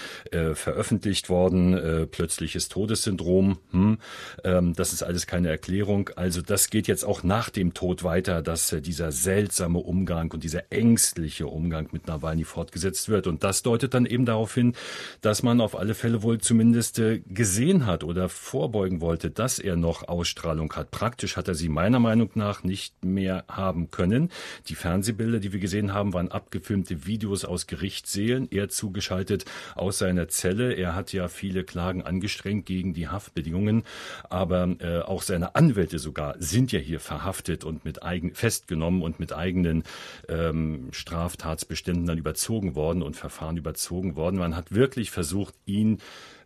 veröffentlicht 0.55 1.29
worden. 1.29 2.09
Plötzliches 2.11 2.69
Todessyndrom. 2.69 3.59
Hm. 3.71 3.99
Ähm, 4.45 4.75
das 4.75 4.93
ist 4.93 5.03
alles 5.03 5.27
keine 5.27 5.49
Erklärung. 5.49 6.11
Also 6.17 6.43
das 6.43 6.71
geht 6.71 6.87
jetzt 6.87 7.05
auch 7.05 7.23
nach 7.23 7.51
dem 7.51 7.75
Tod 7.75 8.05
weiter, 8.05 8.43
dass 8.43 8.75
dieser 8.83 9.13
seltsame 9.31 9.79
Umgang 9.79 10.33
und 10.33 10.43
dieser 10.43 10.73
ängstliche 10.73 11.47
Umgang 11.47 11.87
mit 11.93 12.09
Nawalny 12.09 12.43
fortgesetzt 12.43 13.09
wird. 13.09 13.29
Und 13.29 13.45
das 13.45 13.63
deutet 13.63 13.95
dann 13.95 14.05
eben 14.05 14.27
darauf 14.27 14.53
hin, 14.53 14.75
dass 15.21 15.45
man 15.45 15.61
auf 15.61 15.79
alle 15.79 15.95
Fälle 15.95 16.25
wohl 16.25 16.39
zumindest 16.39 16.99
äh, 16.99 17.21
gesehen 17.21 17.87
hat 17.87 18.03
oder 18.03 18.29
vorbeugen 18.29 19.01
wollte, 19.01 19.31
dass 19.31 19.61
er 19.61 19.77
noch 19.77 20.09
Ausstrahlung 20.09 20.73
hat. 20.73 20.91
Praktisch 20.91 21.37
hat 21.37 21.47
er 21.47 21.55
sie 21.55 21.69
meiner 21.69 22.01
Meinung 22.01 22.31
nach 22.35 22.65
nicht 22.65 23.05
mehr 23.05 23.45
haben 23.47 23.93
können. 23.93 24.31
Die 24.67 24.75
Fernsehbilder, 24.75 25.39
die 25.39 25.53
wir 25.53 25.61
gesehen 25.61 25.95
haben, 25.95 26.13
waren 26.13 26.33
abgefilmte 26.33 27.07
Videos 27.07 27.45
aus 27.45 27.69
Gerichtssälen. 27.69 28.49
Er 28.51 28.69
zugeschaltet 28.69 29.45
aus 29.77 29.99
seiner 29.99 30.27
Zelle. 30.27 30.73
Er 30.73 30.97
hat 30.97 31.13
ja 31.13 31.29
viele 31.29 31.63
Klagen 31.63 32.03
angestrengt 32.03 32.67
gegen 32.67 32.95
die 32.95 33.07
Haftbedingungen, 33.07 33.85
aber 34.29 34.75
äh, 34.81 35.03
auch 35.03 35.23
seine 35.23 35.55
Anwälte 35.55 36.01
sogar 36.01 36.35
sind 36.41 36.73
ja 36.73 36.81
hier 36.81 36.99
verhaftet 36.99 37.63
und 37.63 37.85
mit 37.85 38.03
eigen 38.03 38.35
festgenommen 38.35 39.03
und 39.03 39.20
mit 39.21 39.33
eigenen 39.33 39.85
ähm, 40.29 40.89
Straftatsbeständen 40.91 42.07
dann 42.07 42.19
überzogen 42.19 42.75
worden 42.75 43.03
und 43.03 43.15
Verfahren 43.15 43.57
überzogen 43.57 44.17
worden. 44.17 44.41
Man 44.41 44.57
hat 44.57 44.75
wirklich 44.75 45.13
versucht, 45.13 45.55
ihn 45.67 45.99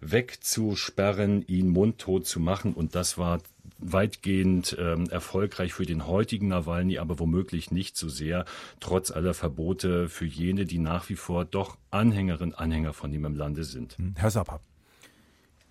wegzusperren, 0.02 1.46
ihn 1.46 1.70
mundtot 1.70 2.26
zu 2.26 2.40
machen 2.40 2.74
und 2.74 2.94
das 2.94 3.16
war 3.16 3.40
weitgehend 3.78 4.76
ähm, 4.78 5.08
erfolgreich 5.10 5.72
für 5.72 5.86
den 5.86 6.06
heutigen 6.06 6.48
Nawalny, 6.48 6.98
aber 6.98 7.18
womöglich 7.18 7.70
nicht 7.70 7.96
so 7.96 8.08
sehr, 8.08 8.44
trotz 8.80 9.10
aller 9.10 9.34
Verbote 9.34 10.08
für 10.08 10.26
jene, 10.26 10.64
die 10.64 10.78
nach 10.78 11.08
wie 11.08 11.16
vor 11.16 11.44
doch 11.44 11.78
Anhängerinnen, 11.90 12.54
Anhänger 12.54 12.92
von 12.92 13.12
ihm 13.12 13.24
im 13.24 13.34
Lande 13.34 13.64
sind. 13.64 13.96
Hm, 13.98 14.14
Herr 14.16 14.30
Sapper. 14.30 14.60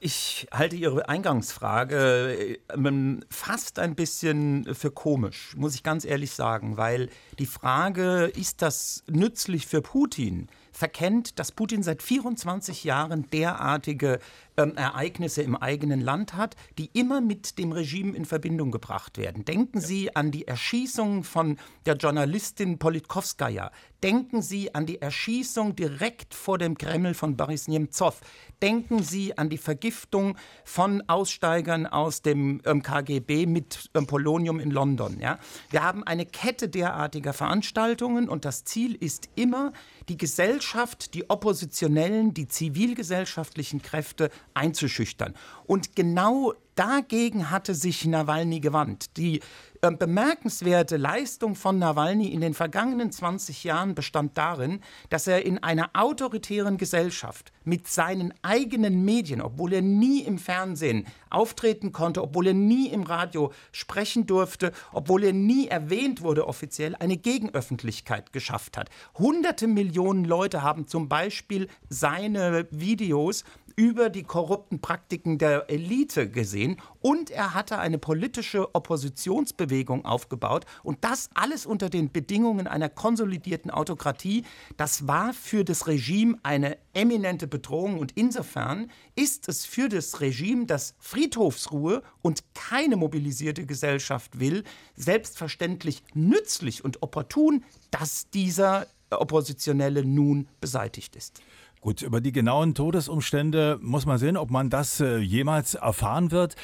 Ich 0.05 0.47
halte 0.51 0.75
Ihre 0.75 1.07
Eingangsfrage 1.07 2.57
ähm, 2.75 3.23
fast 3.29 3.79
ein 3.79 3.95
bisschen 3.95 4.75
für 4.75 4.91
komisch, 4.91 5.55
muss 5.55 5.75
ich 5.75 5.81
ganz 5.83 6.03
ehrlich 6.03 6.31
sagen, 6.31 6.75
weil 6.75 7.09
die 7.39 7.45
Frage, 7.45 8.25
ist 8.25 8.61
das 8.61 9.05
nützlich 9.07 9.65
für 9.65 9.81
Putin, 9.81 10.49
verkennt, 10.73 11.39
dass 11.39 11.53
Putin 11.53 11.83
seit 11.83 12.03
24 12.03 12.83
Jahren 12.83 13.29
derartige 13.31 14.19
ähm, 14.57 14.75
Ereignisse 14.75 15.41
im 15.41 15.55
eigenen 15.55 16.01
Land 16.01 16.35
hat, 16.35 16.55
die 16.77 16.89
immer 16.93 17.21
mit 17.21 17.57
dem 17.57 17.71
Regime 17.71 18.15
in 18.15 18.25
Verbindung 18.25 18.71
gebracht 18.71 19.17
werden. 19.17 19.45
Denken 19.45 19.79
ja. 19.79 19.85
Sie 19.85 20.15
an 20.15 20.31
die 20.31 20.47
Erschießung 20.47 21.23
von 21.23 21.57
der 21.85 21.95
Journalistin 21.95 22.79
Politkovskaya. 22.79 23.71
Denken 24.03 24.41
Sie 24.41 24.75
an 24.75 24.85
die 24.85 25.01
Erschießung 25.01 25.77
direkt 25.77 26.33
vor 26.33 26.57
dem 26.57 26.77
Kreml 26.77 27.13
von 27.13 27.37
Boris 27.37 27.69
Nemtsov. 27.69 28.19
Denken 28.61 29.01
Sie 29.01 29.37
an 29.37 29.49
die 29.49 29.57
Vergiftung 29.57 30.37
von 30.65 31.01
Aussteigern 31.07 31.87
aus 31.87 32.21
dem 32.21 32.61
ähm, 32.65 32.83
KGB 32.83 33.45
mit 33.45 33.89
ähm, 33.93 34.05
Polonium 34.05 34.59
in 34.59 34.71
London. 34.71 35.19
Ja? 35.21 35.39
Wir 35.69 35.83
haben 35.83 36.03
eine 36.03 36.25
Kette 36.25 36.67
derartiger 36.67 37.31
Veranstaltungen 37.31 38.27
und 38.27 38.43
das 38.43 38.65
Ziel 38.65 38.95
ist 38.95 39.29
immer, 39.35 39.71
die 40.09 40.17
Gesellschaft, 40.17 41.13
die 41.13 41.29
Oppositionellen, 41.29 42.33
die 42.33 42.47
zivilgesellschaftlichen 42.47 43.81
Kräfte 43.81 44.29
einzuschüchtern. 44.53 45.33
Und 45.65 45.95
genau 45.95 46.53
dagegen 46.75 47.51
hatte 47.51 47.75
sich 47.75 48.05
Nawalny 48.05 48.59
gewandt. 48.59 49.17
Die 49.17 49.41
äh, 49.81 49.91
bemerkenswerte 49.91 50.97
Leistung 50.97 51.55
von 51.55 51.77
Nawalny 51.77 52.27
in 52.27 52.41
den 52.41 52.53
vergangenen 52.53 53.11
20 53.11 53.63
Jahren 53.65 53.95
bestand 53.95 54.37
darin, 54.37 54.79
dass 55.09 55.27
er 55.27 55.45
in 55.45 55.61
einer 55.61 55.89
autoritären 55.93 56.77
Gesellschaft 56.77 57.51
mit 57.63 57.87
seinen 57.87 58.33
eigenen 58.43 59.03
Medien, 59.03 59.41
obwohl 59.41 59.73
er 59.73 59.81
nie 59.81 60.21
im 60.21 60.37
Fernsehen 60.37 61.05
auftreten 61.29 61.91
konnte, 61.91 62.23
obwohl 62.23 62.47
er 62.47 62.53
nie 62.53 62.87
im 62.87 63.03
Radio 63.03 63.51
sprechen 63.71 64.25
durfte, 64.25 64.71
obwohl 64.93 65.25
er 65.25 65.33
nie 65.33 65.67
erwähnt 65.67 66.21
wurde 66.21 66.47
offiziell, 66.47 66.95
eine 66.95 67.17
Gegenöffentlichkeit 67.17 68.31
geschafft 68.31 68.77
hat. 68.77 68.89
Hunderte 69.17 69.67
Millionen 69.67 70.23
Leute 70.25 70.61
haben 70.63 70.87
zum 70.87 71.09
Beispiel 71.09 71.67
seine 71.89 72.67
Videos 72.71 73.43
über 73.75 74.09
die 74.09 74.23
korrupten 74.23 74.79
Praktiken 74.79 75.37
der 75.37 75.69
Elite 75.69 76.29
gesehen 76.29 76.77
und 77.01 77.31
er 77.31 77.53
hatte 77.53 77.79
eine 77.79 77.97
politische 77.97 78.73
Oppositionsbewegung 78.75 80.05
aufgebaut 80.05 80.65
und 80.83 81.03
das 81.03 81.29
alles 81.33 81.65
unter 81.65 81.89
den 81.89 82.11
Bedingungen 82.11 82.67
einer 82.67 82.89
konsolidierten 82.89 83.71
Autokratie. 83.71 84.43
Das 84.77 85.07
war 85.07 85.33
für 85.33 85.63
das 85.63 85.87
Regime 85.87 86.37
eine 86.43 86.77
eminente 86.93 87.47
Bedrohung 87.47 87.99
und 87.99 88.11
insofern 88.15 88.91
ist 89.15 89.49
es 89.49 89.65
für 89.65 89.89
das 89.89 90.21
Regime, 90.21 90.65
das 90.65 90.95
Friedhofsruhe 90.99 92.03
und 92.21 92.43
keine 92.53 92.95
mobilisierte 92.95 93.65
Gesellschaft 93.65 94.39
will, 94.39 94.63
selbstverständlich 94.95 96.03
nützlich 96.13 96.85
und 96.85 97.01
opportun, 97.01 97.63
dass 97.91 98.29
dieser 98.29 98.87
Oppositionelle 99.19 100.05
nun 100.05 100.47
beseitigt 100.59 101.15
ist. 101.15 101.41
Gut, 101.83 102.01
über 102.01 102.21
die 102.21 102.31
genauen 102.31 102.75
Todesumstände 102.75 103.77
muss 103.81 104.05
man 104.05 104.17
sehen, 104.17 104.37
ob 104.37 104.49
man 104.49 104.69
das 104.69 105.01
äh, 105.01 105.17
jemals 105.17 105.75
erfahren 105.75 106.31
wird. 106.31 106.55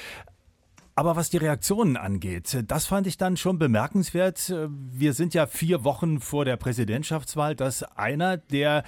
Aber 0.96 1.18
was 1.18 1.30
die 1.30 1.36
Reaktionen 1.36 1.98
angeht, 1.98 2.64
das 2.68 2.86
fand 2.86 3.06
ich 3.06 3.18
dann 3.18 3.36
schon 3.36 3.60
bemerkenswert. 3.60 4.54
Wir 4.70 5.12
sind 5.12 5.34
ja 5.34 5.46
vier 5.46 5.84
Wochen 5.84 6.22
vor 6.22 6.46
der 6.46 6.56
Präsidentschaftswahl, 6.56 7.54
dass 7.54 7.84
einer 7.84 8.38
der 8.38 8.86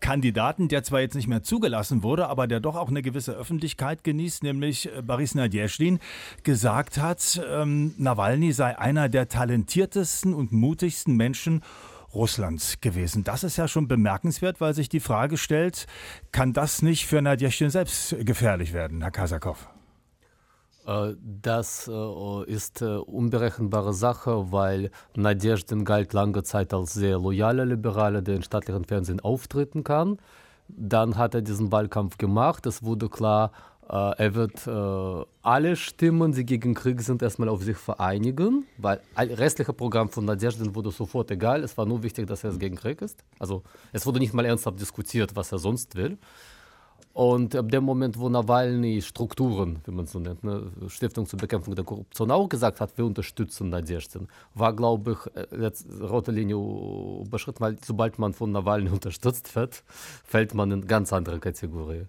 Kandidaten, 0.00 0.68
der 0.68 0.84
zwar 0.84 1.00
jetzt 1.00 1.16
nicht 1.16 1.28
mehr 1.28 1.42
zugelassen 1.42 2.02
wurde, 2.02 2.28
aber 2.28 2.46
der 2.46 2.60
doch 2.60 2.76
auch 2.76 2.88
eine 2.88 3.02
gewisse 3.02 3.32
Öffentlichkeit 3.32 4.04
genießt, 4.04 4.42
nämlich 4.42 4.90
äh, 4.90 5.02
Boris 5.02 5.34
Nadjezdin, 5.34 5.98
gesagt 6.44 6.96
hat, 6.96 7.42
ähm, 7.46 7.94
Nawalny 7.98 8.52
sei 8.52 8.78
einer 8.78 9.10
der 9.10 9.28
talentiertesten 9.28 10.32
und 10.32 10.50
mutigsten 10.50 11.14
Menschen 11.14 11.62
Russlands 12.14 12.80
gewesen. 12.80 13.24
Das 13.24 13.44
ist 13.44 13.56
ja 13.56 13.68
schon 13.68 13.88
bemerkenswert, 13.88 14.60
weil 14.60 14.74
sich 14.74 14.88
die 14.88 15.00
Frage 15.00 15.36
stellt, 15.36 15.86
kann 16.32 16.52
das 16.52 16.82
nicht 16.82 17.06
für 17.06 17.22
Nadjeschin 17.22 17.70
selbst 17.70 18.16
gefährlich 18.20 18.72
werden, 18.72 19.02
Herr 19.02 19.10
Kasakow? 19.10 19.68
Äh, 20.86 21.14
das 21.42 21.88
äh, 21.88 22.44
ist 22.44 22.82
äh, 22.82 22.96
unberechenbare 22.96 23.94
Sache, 23.94 24.52
weil 24.52 24.90
Nadjezdin 25.16 25.84
galt 25.84 26.12
lange 26.12 26.42
Zeit 26.42 26.74
als 26.74 26.94
sehr 26.94 27.18
loyaler 27.18 27.66
Liberaler, 27.66 28.22
der 28.22 28.36
im 28.36 28.42
staatlichen 28.42 28.84
Fernsehen 28.84 29.20
auftreten 29.20 29.84
kann. 29.84 30.18
Dann 30.68 31.18
hat 31.18 31.34
er 31.34 31.42
diesen 31.42 31.72
Wahlkampf 31.72 32.16
gemacht. 32.16 32.66
Es 32.66 32.82
wurde 32.82 33.08
klar, 33.08 33.52
er 33.92 34.34
wird 34.34 34.66
äh, 34.66 35.24
alle 35.42 35.76
Stimmen, 35.76 36.32
die 36.32 36.46
gegen 36.46 36.74
Krieg 36.74 37.00
sind, 37.02 37.22
erstmal 37.22 37.48
auf 37.48 37.62
sich 37.62 37.76
vereinigen, 37.76 38.66
weil 38.78 39.00
das 39.14 39.38
restliche 39.38 39.72
Programm 39.72 40.08
von 40.08 40.24
Nadjezdin 40.24 40.74
wurde 40.74 40.90
sofort 40.90 41.30
egal. 41.30 41.62
Es 41.62 41.76
war 41.76 41.84
nur 41.84 42.02
wichtig, 42.02 42.26
dass 42.26 42.44
er 42.44 42.52
gegen 42.52 42.76
Krieg 42.76 43.02
ist. 43.02 43.22
Also 43.38 43.62
es 43.92 44.06
wurde 44.06 44.20
nicht 44.20 44.32
mal 44.32 44.44
ernsthaft 44.44 44.80
diskutiert, 44.80 45.36
was 45.36 45.52
er 45.52 45.58
sonst 45.58 45.96
will. 45.96 46.16
Und 47.14 47.54
ab 47.54 47.70
dem 47.70 47.84
Moment, 47.84 48.18
wo 48.18 48.28
Nawalny 48.28 49.00
Strukturen, 49.00 49.78
wie 49.84 49.92
man 49.92 50.04
es 50.04 50.10
so 50.10 50.18
nennt, 50.18 50.42
ne, 50.42 50.72
Stiftung 50.88 51.26
zur 51.26 51.38
Bekämpfung 51.38 51.76
der 51.76 51.84
Korruption 51.84 52.28
auch 52.32 52.48
gesagt 52.48 52.80
hat, 52.80 52.98
wir 52.98 53.04
unterstützen 53.04 53.68
Nadjezdin, 53.68 54.26
war, 54.54 54.74
glaube 54.74 55.12
ich, 55.12 55.36
äh, 55.36 55.62
jetzt 55.62 55.86
rote 56.00 56.32
Linie 56.32 56.56
überschritten, 57.24 57.60
weil 57.60 57.76
sobald 57.84 58.18
man 58.18 58.32
von 58.34 58.50
Nawalny 58.50 58.90
unterstützt 58.98 59.54
wird, 59.54 59.84
fällt 60.24 60.54
man 60.54 60.72
in 60.72 60.88
ganz 60.88 61.12
andere 61.12 61.38
Kategorie. 61.38 62.06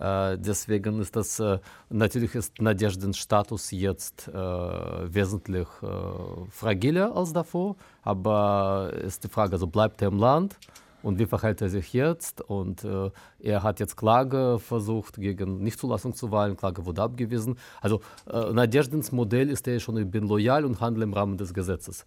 Deswegen 0.00 0.98
ist 1.00 1.14
das, 1.14 1.42
natürlich 1.90 2.34
ist 2.34 2.58
Nadjezdins 2.58 3.18
Status 3.18 3.70
jetzt 3.70 4.28
wesentlich 4.28 5.68
fragiler 6.48 7.14
als 7.14 7.34
davor, 7.34 7.76
aber 8.02 8.92
ist 9.04 9.24
die 9.24 9.28
Frage, 9.28 9.52
also 9.52 9.66
bleibt 9.66 10.00
er 10.00 10.08
im 10.08 10.18
Land? 10.18 10.56
Und 11.02 11.18
wie 11.18 11.26
verhält 11.26 11.62
er 11.62 11.68
sich 11.68 11.92
jetzt? 11.92 12.40
Und 12.42 12.84
äh, 12.84 13.10
er 13.40 13.62
hat 13.62 13.80
jetzt 13.80 13.96
Klage 13.96 14.58
versucht 14.58 15.16
gegen 15.16 15.62
Nichtzulassung 15.62 16.14
zu 16.14 16.30
Wahlen. 16.30 16.56
Klage 16.56 16.84
wurde 16.84 17.02
abgewiesen. 17.02 17.56
Also 17.80 18.00
äh, 18.30 18.52
Nadjezdins 18.52 19.12
Modell 19.12 19.48
ist 19.48 19.66
ja 19.66 19.78
schon, 19.80 19.96
ich 19.96 20.10
bin 20.10 20.28
loyal 20.28 20.64
und 20.64 20.80
handle 20.80 21.04
im 21.04 21.14
Rahmen 21.14 21.38
des 21.38 21.54
Gesetzes. 21.54 22.04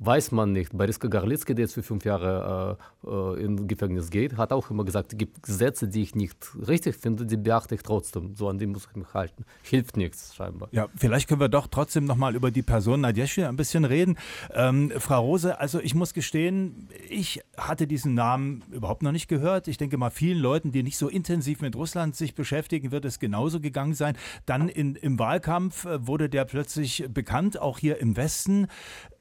Weiß 0.00 0.32
man 0.32 0.52
nicht. 0.52 0.76
Bariska 0.76 1.08
Garlitzky, 1.08 1.54
der 1.54 1.64
jetzt 1.64 1.74
für 1.74 1.82
fünf 1.82 2.04
Jahre 2.04 2.78
äh, 3.04 3.08
äh, 3.08 3.44
in 3.44 3.68
Gefängnis 3.68 4.10
geht, 4.10 4.36
hat 4.38 4.52
auch 4.52 4.70
immer 4.70 4.84
gesagt, 4.84 5.12
es 5.12 5.18
gibt 5.18 5.42
Gesetze, 5.42 5.88
die 5.88 6.02
ich 6.02 6.14
nicht 6.14 6.36
richtig 6.66 6.96
finde, 6.96 7.26
die 7.26 7.36
beachte 7.36 7.74
ich 7.74 7.82
trotzdem. 7.82 8.34
So 8.34 8.48
an 8.48 8.58
die 8.58 8.66
muss 8.66 8.88
ich 8.90 8.96
mich 8.96 9.12
halten. 9.12 9.44
Hilft 9.62 9.98
nichts 9.98 10.34
scheinbar. 10.34 10.68
Ja, 10.72 10.88
vielleicht 10.96 11.28
können 11.28 11.40
wir 11.40 11.48
doch 11.48 11.66
trotzdem 11.66 12.06
nochmal 12.06 12.34
über 12.34 12.50
die 12.50 12.62
Person 12.62 13.02
Nadjeschin 13.02 13.44
ein 13.44 13.56
bisschen 13.56 13.84
reden. 13.84 14.16
Ähm, 14.54 14.90
Frau 14.98 15.20
Rose, 15.20 15.60
also 15.60 15.80
ich 15.80 15.94
muss 15.94 16.14
gestehen, 16.14 16.88
ich 17.08 17.42
hatte 17.56 17.86
diesen 17.86 18.14
Namen 18.14 18.64
überhaupt 18.72 19.02
noch 19.02 19.12
nicht 19.12 19.28
gehört. 19.28 19.68
Ich 19.68 19.76
denke 19.76 19.98
mal, 19.98 20.10
vielen 20.10 20.38
Leuten, 20.38 20.72
die 20.72 20.82
nicht 20.82 20.96
so 20.96 21.08
intensiv 21.08 21.60
mit 21.60 21.76
Russland 21.76 22.16
sich 22.16 22.34
beschäftigen, 22.34 22.90
wird 22.90 23.04
es 23.04 23.18
genauso 23.18 23.60
gegangen 23.60 23.94
sein. 23.94 24.16
Dann 24.46 24.70
in, 24.70 24.96
im 24.96 25.18
Wahlkampf 25.18 25.84
äh, 25.84 26.06
wurde 26.06 26.30
der 26.30 26.46
plötzlich 26.46 27.04
bekannt, 27.12 27.60
auch 27.60 27.78
hier 27.78 27.98
im 27.98 28.16
Westen. 28.16 28.66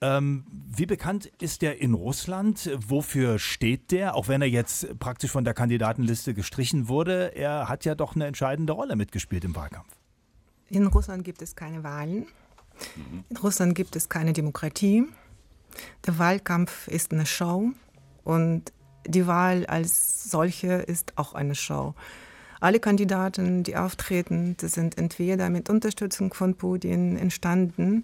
Ähm, 0.02 0.46
wie 0.72 0.86
bekannt 0.86 1.32
ist 1.42 1.64
der 1.64 1.82
in 1.82 1.96
Russland? 1.96 2.70
Wofür 2.88 3.40
steht 3.40 3.92
der? 3.92 4.16
Auch 4.16 4.28
wenn 4.28 4.42
er 4.42 4.48
jetzt 4.48 5.00
praktisch 5.00 5.32
von 5.32 5.44
der 5.44 5.56
Kandidatenliste 5.56 6.36
gestrichen 6.36 6.88
wurde, 6.88 7.36
er 7.36 7.68
hat 7.68 7.86
ja 7.86 7.96
doch 7.96 8.16
eine 8.16 8.28
entscheidende 8.28 8.74
Rolle 8.74 8.96
mitgespielt 8.96 9.44
im 9.46 9.56
Wahlkampf. 9.56 9.90
In 10.70 10.86
Russland 10.86 11.24
gibt 11.24 11.42
es 11.42 11.56
keine 11.56 11.84
Wahlen. 11.84 12.28
In 13.30 13.38
Russland 13.38 13.74
gibt 13.74 13.96
es 13.96 14.10
keine 14.10 14.34
Demokratie. 14.34 15.06
Der 16.06 16.20
Wahlkampf 16.20 16.88
ist 16.88 17.12
eine 17.14 17.26
Show 17.26 17.72
und 18.24 18.72
die 19.08 19.26
Wahl 19.26 19.66
als 19.66 20.30
solche 20.30 20.74
ist 20.74 21.14
auch 21.18 21.34
eine 21.34 21.56
Show. 21.56 21.96
Alle 22.60 22.80
Kandidaten, 22.80 23.64
die 23.64 23.78
auftreten, 23.78 24.58
die 24.58 24.68
sind 24.68 24.98
entweder 24.98 25.50
mit 25.50 25.70
Unterstützung 25.70 26.34
von 26.34 26.56
Putin 26.56 27.18
entstanden 27.18 28.04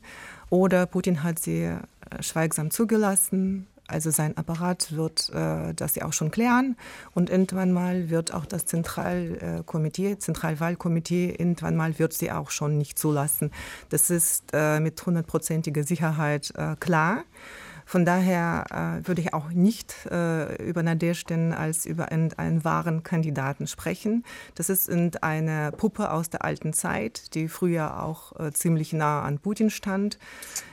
oder 0.50 0.86
Putin 0.86 1.24
hat 1.24 1.40
sie 1.40 1.78
schweigsam 2.20 2.72
zugelassen. 2.72 3.68
Also 3.88 4.10
sein 4.10 4.36
Apparat 4.36 4.96
wird 4.96 5.30
äh, 5.30 5.74
das 5.76 5.94
ja 5.96 6.06
auch 6.06 6.14
schon 6.14 6.32
klären 6.32 6.76
und 7.14 7.30
irgendwann 7.30 7.72
mal 7.72 8.10
wird 8.10 8.34
auch 8.34 8.48
das 8.48 8.66
Zentralkomitee, 8.66 10.18
Zentralwahlkomitee, 10.18 11.36
irgendwann 11.38 11.76
mal 11.76 12.00
wird 12.00 12.14
sie 12.14 12.32
auch 12.32 12.50
schon 12.50 12.80
nicht 12.80 12.98
zulassen. 12.98 13.52
Das 13.90 14.10
ist 14.10 14.46
äh, 14.54 14.80
mit 14.80 15.06
hundertprozentiger 15.06 15.84
Sicherheit 15.84 16.52
äh, 16.56 16.76
klar. 16.80 17.26
Von 17.86 18.04
daher 18.04 19.02
äh, 19.04 19.08
würde 19.08 19.22
ich 19.22 19.34
auch 19.34 19.50
nicht 19.50 19.96
äh, 20.12 20.56
über 20.68 20.82
Nadeshtin 20.82 21.54
als 21.54 21.86
über 21.86 22.12
einen, 22.12 22.34
einen, 22.34 22.64
wahren 22.64 23.04
Kandidaten 23.04 23.68
sprechen. 23.68 24.24
Das 24.56 24.70
ist 24.70 24.90
eine 25.22 25.72
Puppe 25.72 26.12
aus 26.12 26.30
der 26.30 26.44
alten 26.44 26.74
Zeit, 26.74 27.36
die 27.36 27.48
früher 27.48 28.04
auch 28.04 28.40
äh, 28.40 28.52
ziemlich 28.52 28.92
nah 28.94 29.22
an 29.22 29.40
Putin 29.40 29.70
stand. 29.70 30.18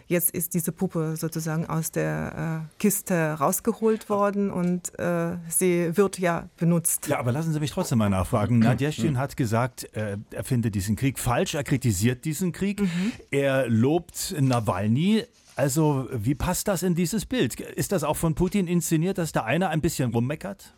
Jetzt 0.07 0.31
ist 0.31 0.54
diese 0.54 0.73
Puppe 0.73 1.16
sozusagen 1.16 1.66
aus 1.66 1.90
der 1.90 2.66
äh, 2.66 2.78
Kiste 2.78 3.35
rausgeholt 3.35 4.09
worden 4.09 4.50
und 4.50 4.99
äh, 4.99 5.37
sie 5.49 5.97
wird 5.97 6.19
ja 6.19 6.49
benutzt. 6.57 7.09
Ja, 7.09 7.19
aber 7.19 7.33
lassen 7.33 7.52
Sie 7.52 7.61
mich 7.61 7.71
trotzdem 7.71 7.99
mal 7.99 8.11
nachfragen. 8.11 8.59
Nadjeschtin 8.59 9.19
hat 9.19 9.37
gesagt, 9.37 9.88
äh, 9.97 10.19
er 10.31 10.45
findet 10.45 10.75
diesen 10.75 10.97
Krieg 10.97 11.19
falsch, 11.19 11.54
er 11.54 11.64
kritisiert 11.64 12.25
diesen 12.25 12.52
Krieg, 12.52 12.81
mhm. 12.81 13.12
er 13.31 13.69
lobt 13.69 14.35
Nawalny. 14.38 15.25
Also, 15.54 16.09
wie 16.12 16.35
passt 16.35 16.68
das 16.68 16.82
in 16.82 16.94
dieses 16.94 17.26
Bild? 17.26 17.61
Ist 17.61 17.92
das 17.92 18.04
auch 18.04 18.16
von 18.16 18.35
Putin 18.35 18.66
inszeniert, 18.66 19.18
dass 19.18 19.32
der 19.32 19.44
eine 19.44 19.68
ein 19.68 19.80
bisschen 19.80 20.12
rummeckert? 20.12 20.73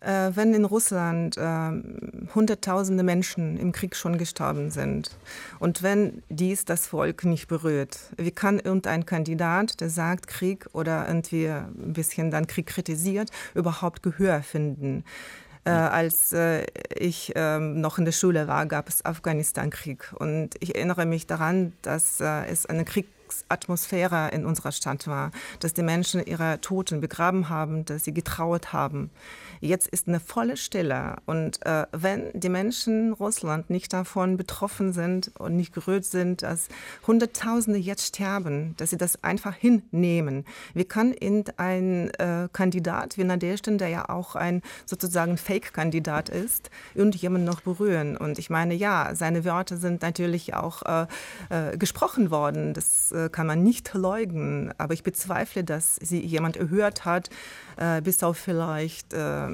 Äh, 0.00 0.32
wenn 0.34 0.52
in 0.52 0.64
Russland 0.64 1.36
äh, 1.36 1.70
Hunderttausende 2.34 3.02
Menschen 3.02 3.56
im 3.56 3.72
Krieg 3.72 3.96
schon 3.96 4.18
gestorben 4.18 4.70
sind 4.70 5.16
und 5.58 5.82
wenn 5.82 6.22
dies 6.28 6.64
das 6.64 6.86
Volk 6.86 7.24
nicht 7.24 7.48
berührt, 7.48 7.98
wie 8.18 8.30
kann 8.30 8.58
irgendein 8.58 9.06
Kandidat, 9.06 9.80
der 9.80 9.88
sagt 9.88 10.26
Krieg 10.26 10.66
oder 10.72 11.06
irgendwie 11.08 11.46
ein 11.48 11.94
bisschen 11.94 12.30
dann 12.30 12.46
Krieg 12.46 12.66
kritisiert, 12.66 13.30
überhaupt 13.54 14.02
Gehör 14.02 14.42
finden? 14.42 15.04
Äh, 15.64 15.70
als 15.70 16.32
äh, 16.32 16.64
ich 16.94 17.34
äh, 17.34 17.58
noch 17.58 17.98
in 17.98 18.04
der 18.04 18.12
Schule 18.12 18.46
war, 18.46 18.66
gab 18.66 18.88
es 18.88 19.04
Afghanistan-Krieg. 19.04 20.14
Und 20.16 20.50
ich 20.60 20.76
erinnere 20.76 21.06
mich 21.06 21.26
daran, 21.26 21.72
dass 21.82 22.20
äh, 22.20 22.46
es 22.46 22.66
eine 22.66 22.84
Krieg 22.84 23.08
Atmosphäre 23.48 24.30
in 24.32 24.44
unserer 24.46 24.72
Stadt 24.72 25.06
war, 25.06 25.30
dass 25.60 25.74
die 25.74 25.82
Menschen 25.82 26.24
ihre 26.24 26.60
Toten 26.60 27.00
begraben 27.00 27.48
haben, 27.48 27.84
dass 27.84 28.04
sie 28.04 28.14
getrauert 28.14 28.72
haben. 28.72 29.10
Jetzt 29.60 29.88
ist 29.88 30.08
eine 30.08 30.20
volle 30.20 30.56
Stille. 30.56 31.16
Und 31.26 31.64
äh, 31.64 31.86
wenn 31.92 32.30
die 32.34 32.48
Menschen 32.48 33.08
in 33.08 33.12
Russland 33.12 33.70
nicht 33.70 33.92
davon 33.92 34.36
betroffen 34.36 34.92
sind 34.92 35.32
und 35.38 35.56
nicht 35.56 35.72
gerührt 35.72 36.04
sind, 36.04 36.42
dass 36.42 36.68
Hunderttausende 37.06 37.78
jetzt 37.78 38.06
sterben, 38.06 38.74
dass 38.76 38.90
sie 38.90 38.96
das 38.96 39.22
einfach 39.24 39.54
hinnehmen, 39.54 40.44
wie 40.74 40.84
kann 40.84 41.14
ein 41.56 42.10
äh, 42.10 42.48
Kandidat 42.52 43.18
wie 43.18 43.24
Nadeshtin, 43.24 43.78
der 43.78 43.88
ja 43.88 44.08
auch 44.08 44.36
ein 44.36 44.62
sozusagen 44.84 45.36
Fake-Kandidat 45.38 46.28
ist, 46.28 46.70
irgendjemand 46.94 47.44
noch 47.44 47.62
berühren? 47.62 48.16
Und 48.16 48.38
ich 48.38 48.50
meine, 48.50 48.74
ja, 48.74 49.14
seine 49.14 49.44
Wörter 49.44 49.76
sind 49.76 50.02
natürlich 50.02 50.54
auch 50.54 50.82
äh, 50.82 51.06
äh 51.50 51.76
gesprochen 51.76 52.30
worden. 52.30 52.74
Das 52.74 53.12
äh, 53.12 53.25
kann 53.30 53.46
man 53.46 53.62
nicht 53.62 53.92
leugnen. 53.94 54.72
Aber 54.78 54.94
ich 54.94 55.02
bezweifle, 55.02 55.64
dass 55.64 55.96
sie 55.96 56.20
jemand 56.20 56.56
erhört 56.56 57.04
hat, 57.04 57.30
äh, 57.76 58.00
bis 58.02 58.22
auf 58.22 58.36
vielleicht 58.36 59.12
äh, 59.12 59.48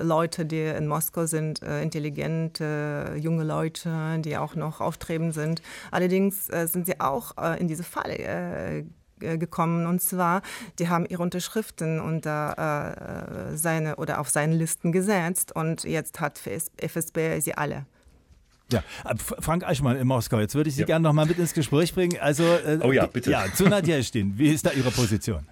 Leute, 0.00 0.46
die 0.46 0.62
in 0.62 0.86
Moskau 0.86 1.26
sind, 1.26 1.62
äh, 1.62 1.82
intelligente 1.82 3.16
junge 3.18 3.44
Leute, 3.44 4.18
die 4.18 4.36
auch 4.36 4.54
noch 4.54 4.80
auftreben 4.80 5.32
sind. 5.32 5.62
Allerdings 5.90 6.48
äh, 6.48 6.66
sind 6.66 6.86
sie 6.86 7.00
auch 7.00 7.34
in 7.58 7.68
diese 7.68 7.82
Falle 7.82 8.84
gekommen 9.18 9.86
und 9.86 10.00
zwar 10.00 10.42
die 10.78 10.88
haben 10.88 11.06
ihre 11.06 11.22
Unterschriften 11.22 12.00
unter 12.00 13.50
äh, 13.50 13.56
seine 13.56 13.96
oder 13.96 14.20
auf 14.20 14.28
seine 14.28 14.54
Listen 14.54 14.92
gesetzt 14.92 15.52
und 15.52 15.84
jetzt 15.84 16.20
hat 16.20 16.38
FSB 16.38 17.40
sie 17.40 17.54
alle 17.54 17.86
ja, 18.72 18.82
Frank 19.16 19.64
Eichmann 19.64 19.96
in 19.96 20.06
Moskau, 20.06 20.40
jetzt 20.40 20.54
würde 20.54 20.68
ich 20.68 20.74
Sie 20.74 20.82
ja. 20.82 20.86
gerne 20.86 21.04
noch 21.04 21.12
mal 21.12 21.26
mit 21.26 21.38
ins 21.38 21.54
Gespräch 21.54 21.94
bringen. 21.94 22.18
Also, 22.20 22.44
äh, 22.44 22.78
oh 22.82 22.92
ja, 22.92 23.06
bitte. 23.06 23.30
Ja, 23.30 23.46
zu 23.52 23.64
Nadja 23.64 24.02
stehen. 24.02 24.34
Wie 24.36 24.48
ist 24.48 24.66
da 24.66 24.72
Ihre 24.72 24.90
Position? 24.90 25.46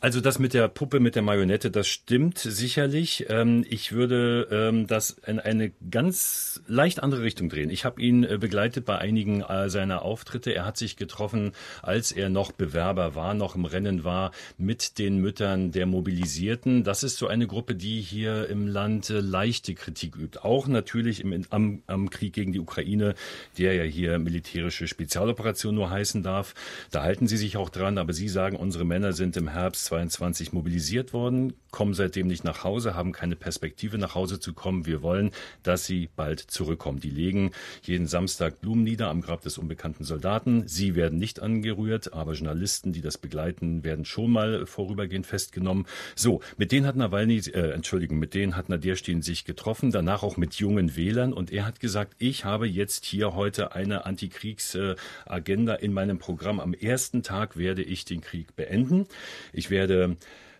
Also 0.00 0.20
das 0.20 0.38
mit 0.38 0.54
der 0.54 0.68
Puppe, 0.68 1.00
mit 1.00 1.14
der 1.14 1.22
Marionette, 1.22 1.70
das 1.70 1.88
stimmt 1.88 2.38
sicherlich. 2.38 3.26
Ähm, 3.28 3.64
ich 3.68 3.92
würde 3.92 4.48
ähm, 4.50 4.86
das 4.86 5.10
in 5.26 5.40
eine 5.40 5.72
ganz 5.90 6.62
leicht 6.66 7.02
andere 7.02 7.22
Richtung 7.22 7.48
drehen. 7.48 7.70
Ich 7.70 7.84
habe 7.84 8.00
ihn 8.00 8.24
äh, 8.24 8.38
begleitet 8.38 8.84
bei 8.84 8.98
einigen 8.98 9.42
äh, 9.42 9.68
seiner 9.68 10.02
Auftritte. 10.02 10.54
Er 10.54 10.64
hat 10.64 10.76
sich 10.76 10.96
getroffen, 10.96 11.52
als 11.82 12.12
er 12.12 12.28
noch 12.28 12.52
Bewerber 12.52 13.14
war, 13.14 13.34
noch 13.34 13.54
im 13.54 13.64
Rennen 13.64 14.04
war, 14.04 14.32
mit 14.56 14.98
den 14.98 15.18
Müttern 15.18 15.72
der 15.72 15.86
Mobilisierten. 15.86 16.84
Das 16.84 17.02
ist 17.02 17.16
so 17.16 17.26
eine 17.26 17.46
Gruppe, 17.46 17.74
die 17.74 18.00
hier 18.00 18.48
im 18.48 18.66
Land 18.66 19.10
äh, 19.10 19.20
leichte 19.20 19.74
Kritik 19.74 20.16
übt. 20.16 20.40
Auch 20.42 20.68
natürlich 20.68 21.20
im, 21.22 21.44
am, 21.50 21.82
am 21.86 22.10
Krieg 22.10 22.34
gegen 22.34 22.52
die 22.52 22.60
Ukraine, 22.60 23.14
der 23.56 23.74
ja 23.74 23.84
hier 23.84 24.18
militärische 24.18 24.86
Spezialoperation 24.86 25.74
nur 25.74 25.90
heißen 25.90 26.22
darf. 26.22 26.54
Da 26.90 27.02
halten 27.02 27.26
sie 27.26 27.36
sich 27.36 27.56
auch 27.56 27.70
dran, 27.70 27.98
aber 27.98 28.12
sie 28.12 28.28
sagen, 28.28 28.56
unsere 28.56 28.84
Männer 28.84 29.12
sind 29.12 29.36
im 29.36 29.48
Herbst 29.48 29.77
22 29.84 30.52
mobilisiert 30.52 31.12
worden, 31.12 31.54
kommen 31.70 31.94
seitdem 31.94 32.26
nicht 32.26 32.44
nach 32.44 32.64
Hause, 32.64 32.94
haben 32.94 33.12
keine 33.12 33.36
Perspektive 33.36 33.98
nach 33.98 34.14
Hause 34.14 34.40
zu 34.40 34.54
kommen. 34.54 34.86
Wir 34.86 35.02
wollen, 35.02 35.32
dass 35.62 35.86
sie 35.86 36.08
bald 36.16 36.40
zurückkommen. 36.40 37.00
Die 37.00 37.10
legen 37.10 37.52
jeden 37.82 38.06
Samstag 38.06 38.60
Blumen 38.60 38.84
nieder 38.84 39.08
am 39.08 39.20
Grab 39.20 39.42
des 39.42 39.58
unbekannten 39.58 40.04
Soldaten. 40.04 40.66
Sie 40.66 40.94
werden 40.94 41.18
nicht 41.18 41.40
angerührt, 41.40 42.12
aber 42.12 42.32
Journalisten, 42.32 42.92
die 42.92 43.00
das 43.00 43.18
begleiten, 43.18 43.84
werden 43.84 44.04
schon 44.04 44.30
mal 44.30 44.66
vorübergehend 44.66 45.26
festgenommen. 45.26 45.86
So, 46.14 46.40
mit 46.56 46.72
denen 46.72 46.86
hat 46.86 46.96
Nawalny, 46.96 47.38
äh, 47.52 47.72
Entschuldigung, 47.72 48.18
mit 48.18 48.34
denen 48.34 48.56
hat 48.56 48.68
Naderstin 48.68 49.22
sich 49.22 49.44
getroffen, 49.44 49.90
danach 49.90 50.22
auch 50.22 50.36
mit 50.36 50.54
jungen 50.54 50.96
Wählern 50.96 51.32
und 51.32 51.52
er 51.52 51.66
hat 51.66 51.80
gesagt, 51.80 52.14
ich 52.18 52.44
habe 52.44 52.66
jetzt 52.66 53.04
hier 53.04 53.34
heute 53.34 53.74
eine 53.74 54.06
Antikriegsagenda 54.06 55.74
in 55.74 55.92
meinem 55.92 56.18
Programm. 56.18 56.60
Am 56.60 56.74
ersten 56.74 57.22
Tag 57.22 57.56
werde 57.56 57.82
ich 57.82 58.04
den 58.04 58.20
Krieg 58.20 58.56
beenden. 58.56 59.06
Ich 59.52 59.67
werde 59.70 60.16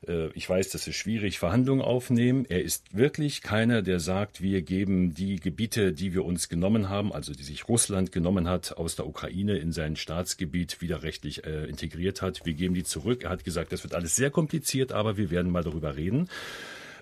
äh, 0.06 0.28
ich 0.34 0.48
weiß, 0.48 0.70
das 0.70 0.86
ist 0.86 0.96
schwierig, 0.96 1.38
Verhandlungen 1.38 1.82
aufnehmen. 1.82 2.44
Er 2.48 2.62
ist 2.62 2.96
wirklich 2.96 3.42
keiner, 3.42 3.82
der 3.82 4.00
sagt, 4.00 4.40
wir 4.40 4.62
geben 4.62 5.14
die 5.14 5.36
Gebiete, 5.36 5.92
die 5.92 6.14
wir 6.14 6.24
uns 6.24 6.48
genommen 6.48 6.88
haben, 6.88 7.12
also 7.12 7.32
die 7.32 7.42
sich 7.42 7.68
Russland 7.68 8.12
genommen 8.12 8.48
hat, 8.48 8.76
aus 8.76 8.96
der 8.96 9.06
Ukraine 9.06 9.58
in 9.58 9.72
sein 9.72 9.96
Staatsgebiet 9.96 10.80
wieder 10.80 11.02
rechtlich 11.02 11.44
äh, 11.44 11.64
integriert 11.66 12.22
hat. 12.22 12.44
Wir 12.44 12.54
geben 12.54 12.74
die 12.74 12.84
zurück. 12.84 13.24
Er 13.24 13.30
hat 13.30 13.44
gesagt, 13.44 13.72
das 13.72 13.82
wird 13.82 13.94
alles 13.94 14.16
sehr 14.16 14.30
kompliziert, 14.30 14.92
aber 14.92 15.16
wir 15.16 15.30
werden 15.30 15.50
mal 15.50 15.64
darüber 15.64 15.96
reden. 15.96 16.28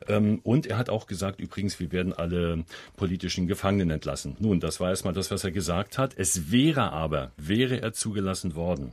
Ähm, 0.09 0.41
und 0.43 0.67
er 0.67 0.79
hat 0.79 0.91
auch 0.91 1.07
gesagt, 1.07 1.41
übrigens, 1.41 1.81
wir 1.81 1.91
werden 1.93 2.13
alle 2.13 2.65
politischen 2.97 3.47
Gefangenen 3.47 3.91
entlassen. 3.91 4.37
Nun, 4.39 4.61
das 4.61 4.79
war 4.81 4.91
erstmal 4.91 5.15
das, 5.15 5.31
was 5.31 5.45
er 5.45 5.53
gesagt 5.53 5.99
hat. 5.99 6.15
Es 6.17 6.51
wäre 6.53 6.93
aber, 6.93 7.33
wäre 7.37 7.81
er 7.81 7.93
zugelassen 7.93 8.55
worden, 8.55 8.93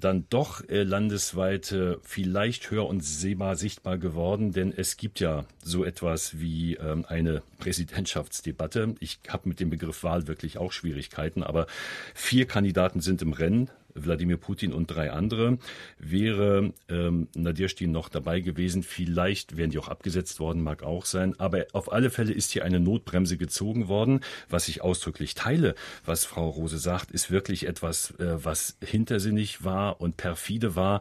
dann 0.00 0.26
doch 0.30 0.66
äh, 0.68 0.82
landesweit 0.82 1.72
äh, 1.72 1.96
vielleicht 2.02 2.70
höher 2.70 2.86
und 2.86 3.04
sehbar 3.04 3.56
sichtbar 3.56 3.98
geworden, 3.98 4.52
denn 4.52 4.72
es 4.76 4.96
gibt 4.96 5.20
ja 5.20 5.44
so 5.62 5.84
etwas 5.84 6.38
wie 6.38 6.74
ähm, 6.74 7.04
eine 7.08 7.42
Präsidentschaftsdebatte. 7.58 8.94
Ich 9.00 9.18
habe 9.28 9.48
mit 9.48 9.60
dem 9.60 9.70
Begriff 9.70 10.02
Wahl 10.02 10.28
wirklich 10.28 10.58
auch 10.58 10.72
Schwierigkeiten, 10.72 11.42
aber 11.42 11.66
vier 12.14 12.46
Kandidaten 12.46 13.00
sind 13.00 13.22
im 13.22 13.32
Rennen 13.32 13.70
Wladimir 14.04 14.36
Putin 14.36 14.72
und 14.72 14.86
drei 14.86 15.10
andere. 15.10 15.58
Wäre 15.98 16.72
ähm, 16.88 17.28
Naderstin 17.34 17.92
noch 17.92 18.08
dabei 18.08 18.40
gewesen, 18.40 18.82
vielleicht 18.82 19.56
wären 19.56 19.70
die 19.70 19.78
auch 19.78 19.88
abgesetzt 19.88 20.40
worden, 20.40 20.62
mag 20.62 20.82
auch 20.82 21.04
sein. 21.04 21.38
Aber 21.38 21.66
auf 21.72 21.92
alle 21.92 22.10
Fälle 22.10 22.32
ist 22.32 22.52
hier 22.52 22.64
eine 22.64 22.80
Notbremse 22.80 23.36
gezogen 23.36 23.88
worden. 23.88 24.20
Was 24.48 24.68
ich 24.68 24.82
ausdrücklich 24.82 25.34
teile, 25.34 25.74
was 26.04 26.24
Frau 26.24 26.48
Rose 26.48 26.78
sagt, 26.78 27.10
ist 27.10 27.30
wirklich 27.30 27.66
etwas, 27.66 28.12
äh, 28.18 28.44
was 28.44 28.76
hintersinnig 28.84 29.64
war 29.64 30.00
und 30.00 30.16
perfide 30.16 30.76
war. 30.76 31.00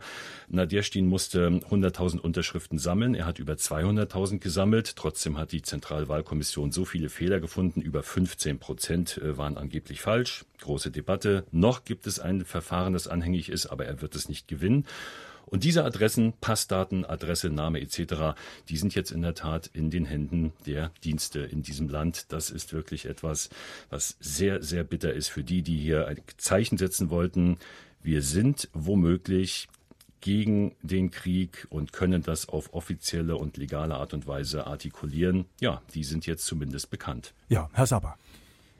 Naderstin 0.49 1.07
musste 1.07 1.47
100.000 1.47 2.19
Unterschriften 2.19 2.79
sammeln. 2.79 3.15
Er 3.15 3.25
hat 3.25 3.39
über 3.39 3.53
200.000 3.53 4.39
gesammelt. 4.39 4.95
Trotzdem 4.95 5.38
hat 5.38 5.51
die 5.51 5.62
Zentralwahlkommission 5.62 6.71
so 6.71 6.86
viele 6.86 7.10
Fehler 7.10 7.39
gefunden. 7.39 7.81
Über 7.81 8.03
15 8.03 8.60
Prozent 8.60 9.17
äh, 9.17 9.38
waren 9.38 9.57
angeblich 9.57 10.01
falsch. 10.01 10.45
Große 10.62 10.91
Debatte. 10.91 11.45
Noch 11.51 11.83
gibt 11.83 12.07
es 12.07 12.19
ein 12.19 12.43
Verfahren, 12.45 12.87
das 12.93 13.08
anhängig 13.08 13.50
ist, 13.50 13.67
aber 13.67 13.86
er 13.86 14.02
wird 14.02 14.15
es 14.15 14.30
nicht 14.30 14.47
gewinnen. 14.47 14.86
Und 15.47 15.63
diese 15.63 15.86
Adressen, 15.86 16.34
Passdaten, 16.41 17.06
Adresse, 17.06 17.50
Name 17.50 17.80
etc., 17.80 18.36
die 18.67 18.76
sind 18.78 18.95
jetzt 18.95 19.12
in 19.12 19.21
der 19.21 19.34
Tat 19.34 19.69
in 19.73 19.89
den 19.89 20.06
Händen 20.06 20.52
der 20.65 20.91
Dienste 21.06 21.39
in 21.39 21.62
diesem 21.62 21.88
Land. 21.88 22.26
Das 22.34 22.50
ist 22.50 22.73
wirklich 22.73 23.06
etwas, 23.06 23.50
was 23.89 24.17
sehr, 24.19 24.62
sehr 24.62 24.84
bitter 24.84 25.13
ist 25.13 25.30
für 25.30 25.45
die, 25.45 25.62
die 25.62 25.78
hier 25.78 26.08
ein 26.08 26.21
Zeichen 26.36 26.78
setzen 26.78 27.10
wollten. 27.10 27.58
Wir 28.04 28.21
sind 28.21 28.67
womöglich 28.73 29.69
gegen 30.19 30.76
den 30.82 31.12
Krieg 31.12 31.65
und 31.69 31.93
können 31.93 32.23
das 32.23 32.50
auf 32.50 32.73
offizielle 32.73 33.38
und 33.38 33.56
legale 33.56 33.95
Art 33.95 34.13
und 34.13 34.28
Weise 34.28 34.67
artikulieren. 34.67 35.45
Ja, 35.62 35.82
die 35.93 36.04
sind 36.04 36.26
jetzt 36.26 36.45
zumindest 36.45 36.89
bekannt. 36.89 37.34
Ja, 37.47 37.69
Herr 37.71 37.88
Saber. 37.88 38.17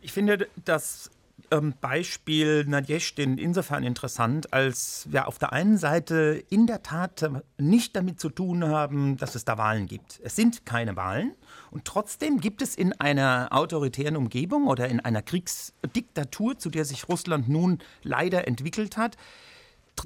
Ich 0.02 0.12
finde 0.12 0.48
das 0.66 1.12
ähm, 1.52 1.74
Beispiel 1.80 2.66
Nadjeschtin 2.66 3.38
insofern 3.38 3.84
interessant, 3.84 4.54
als 4.54 5.08
wir 5.10 5.28
auf 5.28 5.38
der 5.38 5.54
einen 5.54 5.78
Seite 5.78 6.44
in 6.50 6.68
der 6.68 6.84
Tat 6.84 7.22
äh, 7.24 7.30
nicht 7.58 7.96
damit 7.96 8.20
zu 8.20 8.30
tun 8.30 8.68
haben, 8.68 9.18
dass 9.18 9.36
es 9.36 9.46
da 9.46 9.58
Wahlen 9.58 9.88
gibt. 9.88 10.20
Es 10.24 10.36
sind 10.36 10.66
keine 10.66 10.96
Wahlen 10.96 11.34
und 11.72 11.86
trotzdem 11.86 12.40
gibt 12.40 12.62
es 12.62 12.76
in 12.76 12.94
einer 12.94 13.50
autoritären 13.52 14.18
Umgebung 14.18 14.68
oder 14.68 14.88
in 14.88 15.00
einer 15.00 15.22
Kriegsdiktatur, 15.22 16.58
zu 16.58 16.70
der 16.70 16.86
sich 16.86 17.08
Russland 17.08 17.48
nun 17.48 17.80
leider 18.04 18.48
entwickelt 18.48 18.98
hat, 18.98 19.18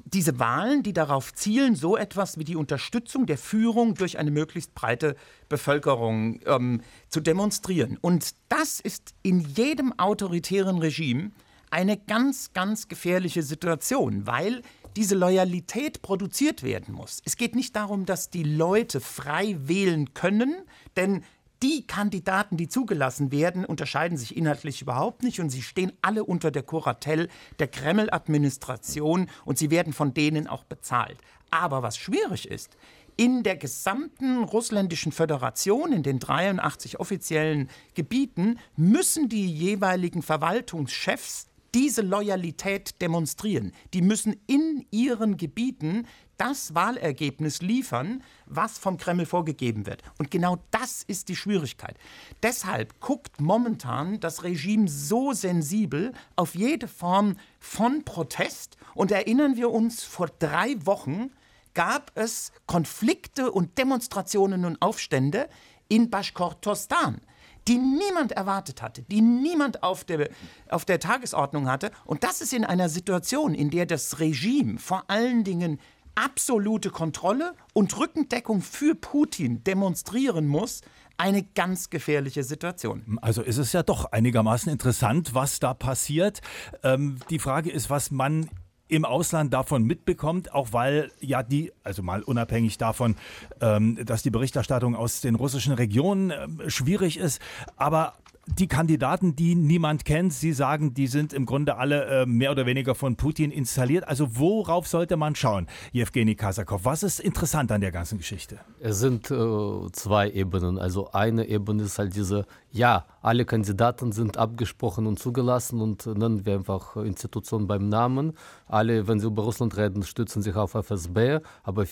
diese 0.04 0.38
Wahlen, 0.38 0.82
die 0.82 0.92
darauf 0.92 1.34
zielen, 1.34 1.74
so 1.74 1.96
etwas 1.96 2.38
wie 2.38 2.44
die 2.44 2.56
Unterstützung 2.56 3.26
der 3.26 3.38
Führung 3.38 3.94
durch 3.94 4.18
eine 4.18 4.30
möglichst 4.30 4.74
breite 4.74 5.16
Bevölkerung 5.48 6.40
ähm, 6.46 6.80
zu 7.08 7.20
demonstrieren. 7.20 7.98
Und 8.00 8.34
das 8.48 8.80
ist 8.80 9.14
in 9.22 9.40
jedem 9.40 9.98
autoritären 9.98 10.78
Regime 10.78 11.30
eine 11.70 11.96
ganz, 11.96 12.52
ganz 12.52 12.88
gefährliche 12.88 13.42
Situation, 13.42 14.26
weil 14.26 14.62
diese 14.96 15.14
Loyalität 15.14 16.02
produziert 16.02 16.62
werden 16.62 16.94
muss. 16.94 17.22
Es 17.24 17.36
geht 17.36 17.54
nicht 17.54 17.74
darum, 17.76 18.04
dass 18.04 18.28
die 18.28 18.42
Leute 18.42 19.00
frei 19.00 19.56
wählen 19.58 20.12
können, 20.12 20.54
denn 20.96 21.24
die 21.62 21.86
Kandidaten, 21.86 22.56
die 22.56 22.68
zugelassen 22.68 23.30
werden, 23.30 23.64
unterscheiden 23.64 24.18
sich 24.18 24.36
inhaltlich 24.36 24.82
überhaupt 24.82 25.22
nicht 25.22 25.38
und 25.40 25.50
sie 25.50 25.62
stehen 25.62 25.92
alle 26.02 26.24
unter 26.24 26.50
der 26.50 26.64
Kuratel 26.64 27.28
der 27.60 27.68
Kreml-Administration 27.68 29.28
und 29.44 29.58
sie 29.58 29.70
werden 29.70 29.92
von 29.92 30.12
denen 30.12 30.48
auch 30.48 30.64
bezahlt. 30.64 31.18
Aber 31.50 31.82
was 31.82 31.96
schwierig 31.96 32.48
ist, 32.48 32.76
in 33.16 33.42
der 33.42 33.56
gesamten 33.56 34.42
russländischen 34.42 35.12
Föderation, 35.12 35.92
in 35.92 36.02
den 36.02 36.18
83 36.18 36.98
offiziellen 36.98 37.68
Gebieten, 37.94 38.58
müssen 38.74 39.28
die 39.28 39.46
jeweiligen 39.46 40.22
Verwaltungschefs 40.22 41.46
diese 41.74 42.02
Loyalität 42.02 43.00
demonstrieren. 43.00 43.72
Die 43.94 44.02
müssen 44.02 44.36
in 44.46 44.86
ihren 44.90 45.36
Gebieten 45.36 46.06
das 46.36 46.74
Wahlergebnis 46.74 47.62
liefern, 47.62 48.22
was 48.46 48.78
vom 48.78 48.96
Kreml 48.96 49.26
vorgegeben 49.26 49.86
wird. 49.86 50.02
Und 50.18 50.30
genau 50.30 50.58
das 50.70 51.02
ist 51.02 51.28
die 51.28 51.36
Schwierigkeit. 51.36 51.96
Deshalb 52.42 53.00
guckt 53.00 53.40
momentan 53.40 54.18
das 54.20 54.42
Regime 54.42 54.88
so 54.88 55.32
sensibel 55.32 56.12
auf 56.36 56.54
jede 56.54 56.88
Form 56.88 57.36
von 57.60 58.04
Protest. 58.04 58.76
Und 58.94 59.12
erinnern 59.12 59.56
wir 59.56 59.70
uns, 59.70 60.02
vor 60.02 60.28
drei 60.38 60.74
Wochen 60.84 61.30
gab 61.74 62.10
es 62.16 62.52
Konflikte 62.66 63.50
und 63.50 63.78
Demonstrationen 63.78 64.64
und 64.64 64.82
Aufstände 64.82 65.48
in 65.88 66.10
Baschkortostan 66.10 67.20
die 67.68 67.78
niemand 67.78 68.32
erwartet 68.32 68.82
hatte, 68.82 69.02
die 69.02 69.20
niemand 69.20 69.82
auf 69.82 70.04
der, 70.04 70.28
auf 70.68 70.84
der 70.84 71.00
Tagesordnung 71.00 71.68
hatte. 71.68 71.90
Und 72.04 72.24
das 72.24 72.40
ist 72.40 72.52
in 72.52 72.64
einer 72.64 72.88
Situation, 72.88 73.54
in 73.54 73.70
der 73.70 73.86
das 73.86 74.18
Regime 74.20 74.78
vor 74.78 75.04
allen 75.08 75.44
Dingen 75.44 75.78
absolute 76.14 76.90
Kontrolle 76.90 77.54
und 77.72 77.96
Rückendeckung 77.98 78.60
für 78.60 78.94
Putin 78.94 79.64
demonstrieren 79.64 80.46
muss, 80.46 80.82
eine 81.16 81.42
ganz 81.42 81.90
gefährliche 81.90 82.42
Situation. 82.42 83.18
Also 83.22 83.42
ist 83.42 83.58
es 83.58 83.72
ja 83.72 83.82
doch 83.82 84.06
einigermaßen 84.06 84.72
interessant, 84.72 85.34
was 85.34 85.60
da 85.60 85.74
passiert. 85.74 86.40
Ähm, 86.82 87.18
die 87.30 87.38
Frage 87.38 87.70
ist, 87.70 87.90
was 87.90 88.10
man 88.10 88.48
im 88.92 89.06
Ausland 89.06 89.54
davon 89.54 89.84
mitbekommt, 89.84 90.52
auch 90.52 90.74
weil 90.74 91.10
ja 91.18 91.42
die, 91.42 91.72
also 91.82 92.02
mal 92.02 92.22
unabhängig 92.22 92.76
davon, 92.76 93.16
ähm, 93.62 93.98
dass 94.04 94.22
die 94.22 94.28
Berichterstattung 94.28 94.94
aus 94.94 95.22
den 95.22 95.34
russischen 95.34 95.72
Regionen 95.72 96.30
äh, 96.30 96.68
schwierig 96.68 97.16
ist, 97.16 97.40
aber 97.76 98.12
die 98.46 98.66
Kandidaten, 98.66 99.36
die 99.36 99.54
niemand 99.54 100.04
kennt, 100.04 100.32
Sie 100.32 100.52
sagen, 100.52 100.94
die 100.94 101.06
sind 101.06 101.32
im 101.32 101.46
Grunde 101.46 101.76
alle 101.76 102.22
äh, 102.22 102.26
mehr 102.26 102.50
oder 102.50 102.66
weniger 102.66 102.94
von 102.96 103.14
Putin 103.16 103.52
installiert. 103.52 104.06
Also 104.08 104.36
worauf 104.36 104.88
sollte 104.88 105.16
man 105.16 105.36
schauen, 105.36 105.68
Jewgeni 105.92 106.34
Kasakov? 106.34 106.84
Was 106.84 107.04
ist 107.04 107.20
interessant 107.20 107.70
an 107.70 107.80
der 107.80 107.92
ganzen 107.92 108.18
Geschichte? 108.18 108.58
Es 108.80 108.98
sind 108.98 109.30
äh, 109.30 109.92
zwei 109.92 110.30
Ebenen. 110.30 110.78
Also 110.78 111.12
eine 111.12 111.46
Ebene 111.46 111.84
ist 111.84 111.98
halt 111.98 112.16
diese, 112.16 112.46
ja, 112.72 113.06
alle 113.20 113.44
Kandidaten 113.44 114.10
sind 114.10 114.36
abgesprochen 114.36 115.06
und 115.06 115.20
zugelassen 115.20 115.80
und 115.80 116.06
nennen 116.06 116.44
wir 116.44 116.56
einfach 116.56 116.96
Institutionen 116.96 117.68
beim 117.68 117.88
Namen. 117.88 118.32
Alle, 118.66 119.06
wenn 119.06 119.20
sie 119.20 119.28
über 119.28 119.44
Russland 119.44 119.76
reden, 119.76 120.02
stützen 120.02 120.42
sich 120.42 120.56
auf 120.56 120.74
FSB, 120.74 121.38
aber 121.62 121.86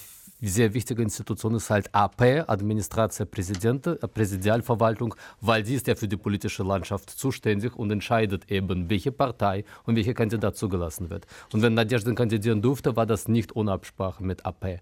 sehr 0.48 0.72
wichtige 0.72 1.02
Institution 1.02 1.54
ist 1.54 1.68
halt 1.70 1.94
AP, 1.94 2.44
Administratia 2.48 3.26
Präsidente, 3.26 3.96
Präsidialverwaltung, 3.96 5.14
weil 5.40 5.64
sie 5.66 5.74
ist 5.74 5.86
ja 5.86 5.94
für 5.94 6.08
die 6.08 6.16
politische 6.16 6.62
Landschaft 6.62 7.10
zuständig 7.10 7.76
und 7.76 7.90
entscheidet 7.90 8.50
eben, 8.50 8.88
welche 8.88 9.12
Partei 9.12 9.64
und 9.84 9.96
welcher 9.96 10.14
Kandidat 10.14 10.56
zugelassen 10.56 11.10
wird. 11.10 11.26
Und 11.52 11.62
wenn 11.62 11.74
Nadezhdin 11.74 12.14
kandidieren 12.14 12.62
durfte, 12.62 12.96
war 12.96 13.06
das 13.06 13.28
nicht 13.28 13.54
ohne 13.54 13.72
Absprache 13.72 14.24
mit 14.24 14.46
AP. 14.46 14.80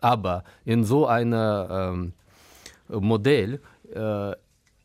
Aber 0.00 0.44
in 0.64 0.84
so 0.84 1.06
einem 1.06 1.66
ähm, 1.70 2.12
Modell 2.88 3.60
äh, 3.92 4.32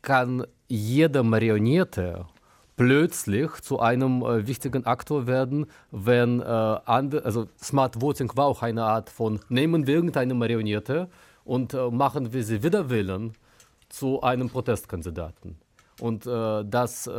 kann 0.02 0.46
jeder 0.68 1.22
Marionette 1.22 2.26
plötzlich 2.80 3.50
zu 3.60 3.78
einem 3.78 4.22
äh, 4.22 4.46
wichtigen 4.46 4.86
Aktor 4.86 5.26
werden, 5.26 5.66
wenn 5.90 6.40
äh, 6.40 6.44
andere, 6.44 7.26
also 7.26 7.46
Smart 7.62 8.00
Voting 8.00 8.30
war 8.36 8.46
auch 8.46 8.62
eine 8.62 8.84
Art 8.84 9.10
von, 9.10 9.38
nehmen 9.50 9.86
wir 9.86 9.96
irgendeine 9.96 10.32
Marionette 10.32 11.10
und 11.44 11.74
äh, 11.74 11.90
machen 11.90 12.32
wir 12.32 12.42
sie 12.42 12.62
wieder 12.62 12.88
wählen 12.88 13.34
zu 13.90 14.22
einem 14.22 14.48
Protestkandidaten. 14.48 15.58
Und 16.00 16.24
äh, 16.26 16.64
das, 16.64 17.06
äh, 17.06 17.10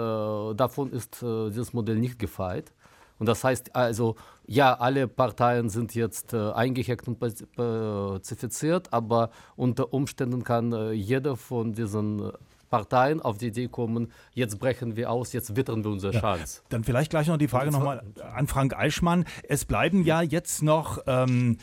davon 0.55 0.91
ist 0.93 1.21
äh, 1.21 1.49
dieses 1.49 1.73
Modell 1.73 1.99
nicht 1.99 2.17
gefeit. 2.17 2.73
Und 3.19 3.27
das 3.27 3.43
heißt 3.43 3.75
also, 3.75 4.15
ja, 4.47 4.73
alle 4.73 5.07
Parteien 5.07 5.69
sind 5.69 5.93
jetzt 5.93 6.33
äh, 6.33 6.53
eingehackt 6.53 7.07
und 7.07 7.19
pazifiziert, 7.19 8.91
aber 8.91 9.29
unter 9.55 9.93
Umständen 9.93 10.43
kann 10.43 10.93
jeder 10.93 11.35
von 11.35 11.73
diesen 11.73 12.31
Parteien 12.71 13.21
auf 13.21 13.37
die 13.37 13.47
Idee 13.47 13.67
kommen, 13.67 14.11
jetzt 14.33 14.57
brechen 14.57 14.95
wir 14.95 15.11
aus, 15.11 15.33
jetzt 15.33 15.55
wittern 15.55 15.83
wir 15.83 15.91
unsere 15.91 16.13
Chance. 16.13 16.61
Ja, 16.63 16.69
dann 16.69 16.83
vielleicht 16.83 17.11
gleich 17.11 17.27
noch 17.27 17.37
die 17.37 17.47
Frage 17.47 17.69
nochmal 17.69 18.01
an 18.33 18.47
Frank 18.47 18.75
Eichmann. 18.75 19.25
Es 19.47 19.65
bleiben 19.65 20.03
ja 20.03 20.23
jetzt 20.23 20.63
noch 20.63 20.99
ähm, 21.05 21.57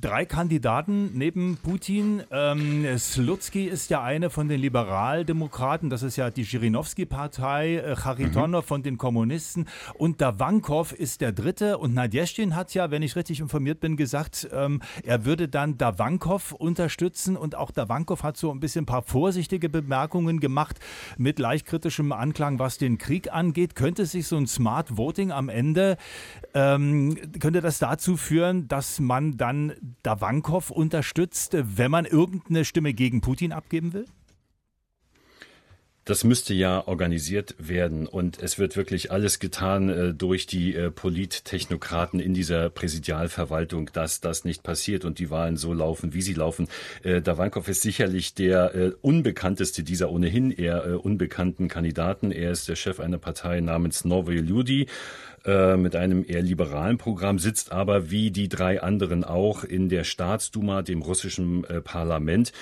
drei 0.00 0.24
Kandidaten 0.24 1.10
neben 1.14 1.58
Putin. 1.62 2.22
Ähm, 2.30 2.86
Slutsky 2.98 3.66
ist 3.66 3.90
ja 3.90 4.02
eine 4.02 4.30
von 4.30 4.48
den 4.48 4.60
Liberaldemokraten, 4.60 5.90
das 5.90 6.02
ist 6.02 6.16
ja 6.16 6.30
die 6.30 6.44
Zhirinovsky-Partei, 6.44 7.76
äh, 7.76 7.96
Charitonov 7.96 8.64
mhm. 8.64 8.68
von 8.68 8.82
den 8.82 8.98
Kommunisten 8.98 9.66
und 9.94 10.20
Davankov 10.20 10.92
ist 10.92 11.20
der 11.20 11.32
dritte 11.32 11.78
und 11.78 11.94
Nadjestin 11.94 12.56
hat 12.56 12.74
ja, 12.74 12.90
wenn 12.90 13.02
ich 13.02 13.16
richtig 13.16 13.40
informiert 13.40 13.80
bin, 13.80 13.96
gesagt, 13.96 14.48
ähm, 14.52 14.80
er 15.04 15.24
würde 15.24 15.48
dann 15.48 15.78
Davankov 15.78 16.52
unterstützen 16.52 17.36
und 17.36 17.54
auch 17.54 17.70
Davankov 17.70 18.22
hat 18.22 18.36
so 18.36 18.50
ein 18.50 18.60
bisschen 18.60 18.82
ein 18.82 18.86
paar 18.86 19.02
vorsichtige 19.02 19.68
Bemerkungen 19.68 20.40
gemacht 20.40 20.80
mit 21.18 21.38
leicht 21.38 21.66
kritischem 21.66 22.12
Anklang, 22.12 22.58
was 22.58 22.78
den 22.78 22.98
Krieg 22.98 23.32
angeht. 23.32 23.74
Könnte 23.74 24.06
sich 24.06 24.26
so 24.26 24.36
ein 24.36 24.46
Smart 24.46 24.96
Voting 24.96 25.32
am 25.32 25.48
Ende, 25.48 25.96
ähm, 26.54 27.16
könnte 27.38 27.60
das 27.60 27.78
dazu 27.78 28.16
führen, 28.16 28.68
dass 28.68 28.98
man 28.98 29.36
dann 29.36 29.74
Davankov 30.02 30.70
unterstützt, 30.70 31.56
wenn 31.58 31.90
man 31.90 32.04
irgendeine 32.04 32.64
Stimme 32.64 32.94
gegen 32.94 33.20
Putin 33.20 33.52
abgeben 33.52 33.92
will? 33.92 34.06
Das 36.04 36.24
müsste 36.24 36.52
ja 36.52 36.88
organisiert 36.88 37.54
werden 37.58 38.08
und 38.08 38.42
es 38.42 38.58
wird 38.58 38.76
wirklich 38.76 39.12
alles 39.12 39.38
getan 39.38 39.88
äh, 39.88 40.12
durch 40.12 40.48
die 40.48 40.74
äh, 40.74 40.90
Polittechnokraten 40.90 42.18
in 42.18 42.34
dieser 42.34 42.70
Präsidialverwaltung, 42.70 43.88
dass 43.92 44.20
das 44.20 44.44
nicht 44.44 44.64
passiert 44.64 45.04
und 45.04 45.20
die 45.20 45.30
Wahlen 45.30 45.56
so 45.56 45.72
laufen, 45.72 46.12
wie 46.12 46.22
sie 46.22 46.34
laufen. 46.34 46.66
Äh, 47.04 47.22
Dawankov 47.22 47.68
ist 47.68 47.82
sicherlich 47.82 48.34
der 48.34 48.74
äh, 48.74 48.92
unbekannteste 49.00 49.84
dieser 49.84 50.10
ohnehin 50.10 50.50
eher 50.50 50.84
äh, 50.84 50.94
unbekannten 50.94 51.68
Kandidaten. 51.68 52.32
Er 52.32 52.50
ist 52.50 52.68
der 52.68 52.74
Chef 52.74 52.98
einer 52.98 53.18
Partei 53.18 53.60
namens 53.60 54.04
Novoje 54.04 54.40
Ljudi 54.40 54.88
äh, 55.44 55.76
mit 55.76 55.96
einem 55.96 56.24
eher 56.26 56.42
liberalen 56.42 56.98
Programm, 56.98 57.38
sitzt 57.38 57.72
aber 57.72 58.10
wie 58.10 58.30
die 58.30 58.48
drei 58.48 58.82
anderen 58.82 59.24
auch 59.24 59.64
in 59.64 59.88
der 59.88 60.04
Staatsduma, 60.04 60.82
dem 60.82 61.02
russischen 61.02 61.64
äh, 61.64 61.80
Parlament 61.80 62.52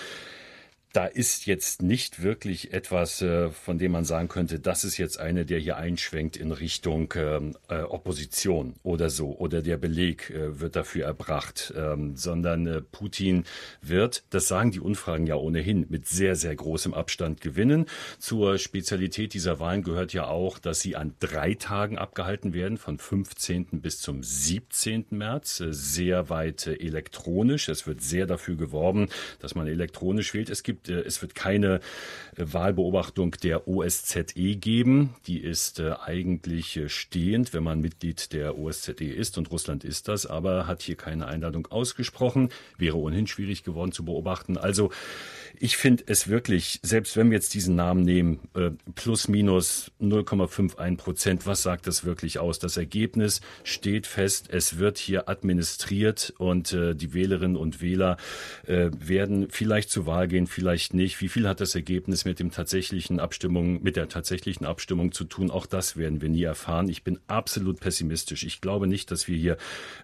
da 0.93 1.07
ist 1.07 1.47
jetzt 1.47 1.83
nicht 1.83 2.23
wirklich 2.23 2.73
etwas, 2.73 3.23
äh, 3.23 3.51
von 3.51 3.79
dem 3.79 3.93
man 3.93 4.05
sagen 4.05 4.29
könnte, 4.29 4.59
das 4.59 4.83
ist 4.83 4.99
jetzt 4.99 5.21
eine, 5.21 5.47
der 5.47 5.61
hier 5.61 5.77
einschwenkt 5.77 6.37
in 6.37 6.51
Richtung 6.51 7.15
ähm, 7.17 7.57
äh, 7.69 7.83
Opposition 7.83 8.75
oder 8.83 9.09
so, 9.09 9.37
oder 9.39 9.63
der 9.63 9.77
Beleg 9.77 10.31
äh, 10.31 10.59
wird 10.59 10.75
dafür 10.75 11.07
erbracht, 11.07 11.73
ähm, 11.77 12.17
sondern 12.17 12.85
Putin 12.91 13.45
wird, 13.81 14.25
das 14.31 14.49
sagen 14.49 14.73
die 14.73 14.81
Umfragen 14.81 15.27
ja 15.27 15.37
ohnehin, 15.37 15.87
mit 15.89 16.09
sehr, 16.09 16.35
sehr 16.35 16.57
großem 16.57 16.93
Abstand 16.93 17.41
gewinnen. 17.41 17.87
Zur 18.19 18.59
Spezialität 18.59 19.33
dieser 19.33 19.61
Wahlen 19.61 19.83
gehört 19.83 20.13
ja 20.13 20.27
auch, 20.27 20.59
dass 20.59 20.81
sie 20.81 20.97
an 20.97 21.15
drei 21.21 21.55
Tagen 21.55 21.99
abgehalten 21.99 22.53
werden, 22.53 22.79
von 22.79 22.99
15. 22.99 23.81
bis 23.81 24.01
zum 24.01 24.23
17. 24.25 25.07
März, 25.11 25.63
sehr 25.69 26.31
weit 26.31 26.67
elektronisch. 26.67 27.69
Es 27.69 27.87
wird 27.87 28.03
sehr 28.03 28.27
dafür 28.27 28.57
geworben, 28.57 29.09
dass 29.39 29.55
man 29.55 29.69
elektronisch 29.69 30.35
wählt. 30.35 30.51
Es 30.51 30.63
gibt 30.63 30.80
gibt. 30.81 30.89
Äh, 30.89 31.01
es 31.07 31.23
wird 31.23 31.35
keine 31.35 31.81
äh, 32.37 32.45
Wahlbeobachtung 32.53 33.37
der 33.43 33.69
OSZE 33.69 34.57
geben. 34.57 35.15
Die 35.27 35.39
ist 35.39 35.81
äh, 35.81 35.95
eigentlich 36.05 36.81
stehend, 36.87 37.53
wenn 37.53 37.63
man 37.63 37.81
Mitglied 37.81 38.33
der 38.33 38.59
OSZE 38.59 39.05
ist 39.05 39.39
und 39.39 39.51
Russland 39.51 39.85
ist 39.85 40.09
das, 40.09 40.27
aber 40.27 40.67
hat 40.67 40.83
hier 40.83 40.97
keine 40.97 41.27
Einladung 41.27 41.67
ausgesprochen. 41.69 42.51
Wäre 42.79 42.97
ohnehin 42.97 43.27
schwierig 43.27 43.65
geworden 43.65 43.93
zu 43.93 44.05
beobachten. 44.05 44.57
Also 44.57 44.91
ich 45.59 45.77
finde 45.77 46.05
es 46.07 46.29
wirklich, 46.29 46.81
selbst 46.83 47.17
wenn 47.17 47.31
wir 47.31 47.37
jetzt 47.37 47.55
diesen 47.55 47.75
Namen 47.75 48.03
nehmen, 48.03 48.39
plus 48.95 49.29
minus 49.29 49.91
0,51 50.01 50.97
Prozent, 50.97 51.47
was 51.47 51.63
sagt 51.63 51.87
das 51.87 52.05
wirklich 52.05 52.39
aus? 52.39 52.61
Das 52.61 52.77
Ergebnis 52.77 53.41
steht 53.65 54.07
fest, 54.07 54.47
es 54.51 54.79
wird 54.79 54.97
hier 54.97 55.29
administriert 55.29 56.33
und 56.39 56.73
die 56.73 57.13
Wählerinnen 57.13 57.57
und 57.57 57.83
Wähler 57.83 58.17
äh, 58.67 58.91
werden 58.99 59.49
vielleicht 59.51 59.91
zur 59.91 60.07
Wahl 60.07 60.29
gehen, 60.29 60.47
vielleicht 60.47 60.70
nicht. 60.93 61.21
Wie 61.21 61.29
viel 61.29 61.49
hat 61.49 61.61
das 61.61 61.75
Ergebnis 61.75 62.25
mit 62.25 62.39
dem 62.39 62.51
tatsächlichen 62.51 63.21
Abstimmung, 63.21 63.83
mit 63.83 63.97
der 63.97 64.09
tatsächlichen 64.09 64.65
Abstimmung 64.65 65.13
zu 65.13 65.25
tun? 65.25 65.51
Auch 65.51 65.67
das 65.67 65.97
werden 65.97 66.21
wir 66.21 66.29
nie 66.29 66.45
erfahren. 66.45 66.89
Ich 66.89 67.05
bin 67.05 67.19
absolut 67.27 67.81
pessimistisch. 67.81 68.45
Ich 68.45 68.61
glaube 68.61 68.87
nicht, 68.87 69.11
dass 69.11 69.29
wir 69.29 69.37
hier 69.37 69.57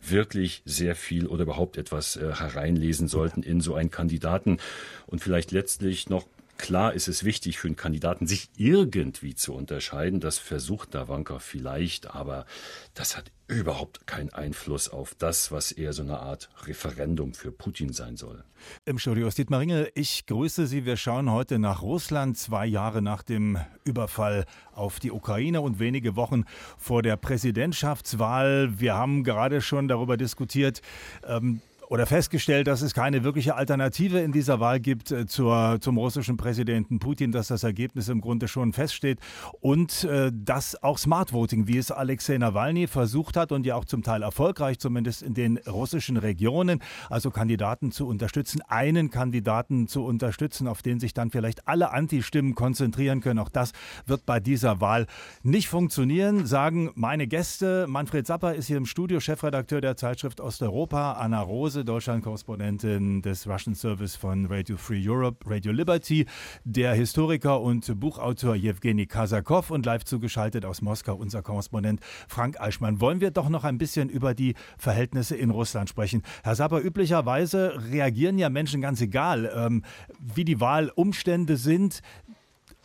wirklich 0.02 0.62
sehr 0.64 0.94
viel 0.94 1.26
oder 1.26 1.44
überhaupt 1.44 1.76
etwas 1.76 2.16
äh, 2.16 2.32
hereinlesen 2.34 3.08
sollten 3.08 3.42
in 3.42 3.60
so 3.60 3.74
einen 3.74 3.90
Kandidaten. 3.90 4.58
Und 5.06 5.20
vielleicht 5.20 5.52
letztlich 5.52 6.08
noch 6.08 6.26
Klar 6.58 6.94
ist 6.94 7.06
es 7.08 7.24
wichtig 7.24 7.58
für 7.58 7.68
einen 7.68 7.76
Kandidaten, 7.76 8.26
sich 8.26 8.48
irgendwie 8.56 9.34
zu 9.34 9.54
unterscheiden. 9.54 10.20
Das 10.20 10.38
versucht 10.38 10.94
Dawanka 10.94 11.38
vielleicht, 11.38 12.14
aber 12.14 12.46
das 12.94 13.16
hat 13.16 13.30
überhaupt 13.48 14.06
keinen 14.06 14.30
Einfluss 14.30 14.88
auf 14.88 15.14
das, 15.14 15.52
was 15.52 15.70
eher 15.70 15.92
so 15.92 16.02
eine 16.02 16.18
Art 16.18 16.48
Referendum 16.64 17.34
für 17.34 17.52
Putin 17.52 17.92
sein 17.92 18.16
soll. 18.16 18.42
Im 18.84 18.98
Studio 18.98 19.28
ist 19.28 19.38
Dietmar 19.38 19.60
Ringel. 19.60 19.90
Ich 19.94 20.26
grüße 20.26 20.66
Sie. 20.66 20.84
Wir 20.84 20.96
schauen 20.96 21.30
heute 21.30 21.58
nach 21.58 21.82
Russland, 21.82 22.38
zwei 22.38 22.66
Jahre 22.66 23.02
nach 23.02 23.22
dem 23.22 23.58
Überfall 23.84 24.46
auf 24.72 24.98
die 24.98 25.12
Ukraine 25.12 25.60
und 25.60 25.78
wenige 25.78 26.16
Wochen 26.16 26.44
vor 26.78 27.02
der 27.02 27.16
Präsidentschaftswahl. 27.16 28.80
Wir 28.80 28.94
haben 28.94 29.22
gerade 29.22 29.60
schon 29.60 29.88
darüber 29.88 30.16
diskutiert, 30.16 30.82
ähm, 31.24 31.60
oder 31.88 32.06
festgestellt, 32.06 32.66
dass 32.66 32.82
es 32.82 32.94
keine 32.94 33.24
wirkliche 33.24 33.54
Alternative 33.54 34.18
in 34.18 34.32
dieser 34.32 34.60
Wahl 34.60 34.80
gibt 34.80 35.10
äh, 35.10 35.26
zur, 35.26 35.78
zum 35.80 35.98
russischen 35.98 36.36
Präsidenten 36.36 36.98
Putin, 36.98 37.32
dass 37.32 37.48
das 37.48 37.62
Ergebnis 37.62 38.08
im 38.08 38.20
Grunde 38.20 38.48
schon 38.48 38.72
feststeht 38.72 39.18
und 39.60 40.04
äh, 40.04 40.32
dass 40.34 40.82
auch 40.82 40.98
Smart 40.98 41.32
Voting, 41.32 41.68
wie 41.68 41.78
es 41.78 41.90
Alexei 41.90 42.38
Nawalny 42.38 42.86
versucht 42.86 43.36
hat 43.36 43.52
und 43.52 43.66
ja 43.66 43.76
auch 43.76 43.84
zum 43.84 44.02
Teil 44.02 44.22
erfolgreich, 44.22 44.78
zumindest 44.78 45.22
in 45.22 45.34
den 45.34 45.58
russischen 45.58 46.16
Regionen, 46.16 46.80
also 47.08 47.30
Kandidaten 47.30 47.92
zu 47.92 48.06
unterstützen, 48.06 48.62
einen 48.68 49.10
Kandidaten 49.10 49.86
zu 49.86 50.04
unterstützen, 50.04 50.68
auf 50.68 50.82
den 50.82 51.00
sich 51.00 51.14
dann 51.14 51.30
vielleicht 51.30 51.68
alle 51.68 51.92
Anti-Stimmen 51.92 52.54
konzentrieren 52.54 53.20
können. 53.20 53.38
Auch 53.38 53.48
das 53.48 53.72
wird 54.06 54.26
bei 54.26 54.40
dieser 54.40 54.80
Wahl 54.80 55.06
nicht 55.42 55.68
funktionieren, 55.68 56.46
sagen 56.46 56.90
meine 56.94 57.26
Gäste. 57.26 57.86
Manfred 57.88 58.26
Zapper 58.26 58.54
ist 58.54 58.66
hier 58.66 58.76
im 58.76 58.86
Studio, 58.86 59.20
Chefredakteur 59.20 59.80
der 59.80 59.96
Zeitschrift 59.96 60.40
Osteuropa, 60.40 61.12
Anna 61.12 61.40
Rose 61.40 61.75
Deutschland-Korrespondentin 61.84 63.22
des 63.22 63.46
Russian 63.46 63.74
Service 63.74 64.16
von 64.16 64.46
Radio 64.46 64.76
Free 64.76 65.02
Europe, 65.06 65.48
Radio 65.50 65.72
Liberty, 65.72 66.26
der 66.64 66.94
Historiker 66.94 67.60
und 67.60 68.00
Buchautor 68.00 68.54
Jewgeni 68.54 69.06
Kasakov 69.06 69.70
und 69.70 69.84
live 69.84 70.04
zugeschaltet 70.04 70.64
aus 70.64 70.82
Moskau 70.82 71.14
unser 71.14 71.42
Korrespondent 71.42 72.00
Frank 72.28 72.60
Eichmann. 72.60 73.00
Wollen 73.00 73.20
wir 73.20 73.30
doch 73.30 73.48
noch 73.48 73.64
ein 73.64 73.78
bisschen 73.78 74.08
über 74.08 74.34
die 74.34 74.54
Verhältnisse 74.78 75.36
in 75.36 75.50
Russland 75.50 75.88
sprechen. 75.88 76.22
Herr 76.42 76.54
Saber, 76.54 76.82
üblicherweise 76.82 77.74
reagieren 77.90 78.38
ja 78.38 78.48
Menschen 78.48 78.80
ganz 78.80 79.00
egal, 79.00 79.50
ähm, 79.54 79.82
wie 80.18 80.44
die 80.44 80.60
Wahlumstände 80.60 81.56
sind 81.56 82.02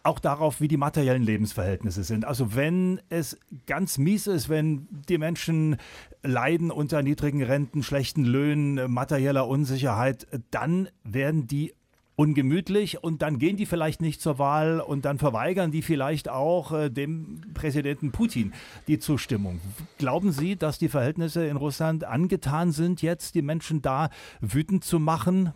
auch 0.04 0.19
darauf, 0.19 0.62
wie 0.62 0.67
die 0.67 0.77
materiellen 0.77 1.23
Lebensverhältnisse 1.23 2.04
sind. 2.04 2.25
Also 2.25 2.56
wenn 2.56 3.01
es 3.10 3.38
ganz 3.67 3.97
mies 3.97 4.27
ist, 4.27 4.49
wenn 4.49 4.88
die 5.08 5.17
Menschen 5.17 5.77
leiden 6.23 6.71
unter 6.71 7.01
niedrigen 7.01 7.43
Renten, 7.43 7.84
schlechten 7.84 8.25
Löhnen, 8.25 8.91
materieller 8.91 9.47
Unsicherheit, 9.47 10.27
dann 10.51 10.89
werden 11.03 11.47
die 11.47 11.73
ungemütlich 12.15 13.03
und 13.03 13.21
dann 13.23 13.39
gehen 13.39 13.57
die 13.57 13.65
vielleicht 13.65 14.01
nicht 14.01 14.21
zur 14.21 14.38
Wahl 14.38 14.79
und 14.79 15.05
dann 15.05 15.17
verweigern 15.17 15.71
die 15.71 15.81
vielleicht 15.81 16.29
auch 16.29 16.71
äh, 16.71 16.89
dem 16.89 17.41
Präsidenten 17.53 18.12
Putin 18.12 18.53
die 18.88 18.99
Zustimmung. 18.99 19.60
Glauben 19.97 20.31
Sie, 20.31 20.55
dass 20.55 20.77
die 20.77 20.89
Verhältnisse 20.89 21.45
in 21.47 21.57
Russland 21.57 22.03
angetan 22.03 22.71
sind, 22.71 23.01
jetzt 23.01 23.34
die 23.34 23.41
Menschen 23.41 23.81
da 23.81 24.10
wütend 24.39 24.84
zu 24.84 24.99
machen? 24.99 25.53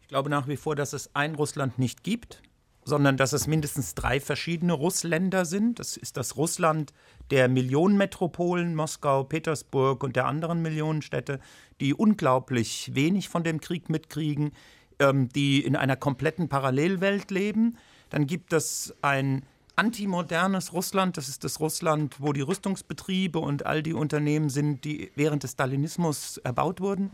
Ich 0.00 0.08
glaube 0.08 0.30
nach 0.30 0.48
wie 0.48 0.56
vor, 0.56 0.74
dass 0.74 0.94
es 0.94 1.14
ein 1.14 1.34
Russland 1.34 1.78
nicht 1.78 2.02
gibt 2.04 2.42
sondern 2.88 3.16
dass 3.18 3.32
es 3.32 3.46
mindestens 3.46 3.94
drei 3.94 4.18
verschiedene 4.18 4.72
Russländer 4.72 5.44
sind. 5.44 5.78
Das 5.78 5.96
ist 5.96 6.16
das 6.16 6.36
Russland 6.36 6.92
der 7.30 7.48
Millionenmetropolen, 7.48 8.74
Moskau, 8.74 9.24
Petersburg 9.24 10.02
und 10.02 10.16
der 10.16 10.26
anderen 10.26 10.62
Millionenstädte, 10.62 11.38
die 11.80 11.92
unglaublich 11.94 12.90
wenig 12.94 13.28
von 13.28 13.44
dem 13.44 13.60
Krieg 13.60 13.90
mitkriegen, 13.90 14.52
ähm, 14.98 15.28
die 15.28 15.62
in 15.62 15.76
einer 15.76 15.96
kompletten 15.96 16.48
Parallelwelt 16.48 17.30
leben. 17.30 17.76
Dann 18.08 18.26
gibt 18.26 18.54
es 18.54 18.94
ein 19.02 19.44
antimodernes 19.76 20.72
Russland, 20.72 21.16
das 21.18 21.28
ist 21.28 21.44
das 21.44 21.60
Russland, 21.60 22.16
wo 22.18 22.32
die 22.32 22.40
Rüstungsbetriebe 22.40 23.38
und 23.38 23.66
all 23.66 23.82
die 23.82 23.92
Unternehmen 23.92 24.48
sind, 24.48 24.84
die 24.84 25.12
während 25.14 25.44
des 25.44 25.52
Stalinismus 25.52 26.38
erbaut 26.38 26.80
wurden. 26.80 27.10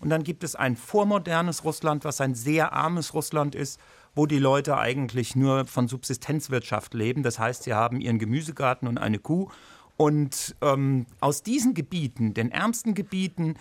Und 0.00 0.10
dann 0.10 0.24
gibt 0.24 0.42
es 0.42 0.56
ein 0.56 0.76
vormodernes 0.76 1.62
Russland, 1.62 2.04
was 2.04 2.20
ein 2.20 2.34
sehr 2.34 2.72
armes 2.72 3.14
Russland 3.14 3.54
ist 3.54 3.80
wo 4.14 4.26
die 4.26 4.38
Leute 4.38 4.76
eigentlich 4.76 5.36
nur 5.36 5.66
von 5.66 5.88
Subsistenzwirtschaft 5.88 6.94
leben. 6.94 7.22
Das 7.22 7.38
heißt, 7.38 7.62
sie 7.64 7.74
haben 7.74 8.00
ihren 8.00 8.18
Gemüsegarten 8.18 8.88
und 8.88 8.98
eine 8.98 9.18
Kuh. 9.18 9.48
Und 9.96 10.54
ähm, 10.62 11.06
aus 11.20 11.42
diesen 11.42 11.74
Gebieten, 11.74 12.34
den 12.34 12.50
ärmsten 12.50 12.94
Gebieten, 12.94 13.54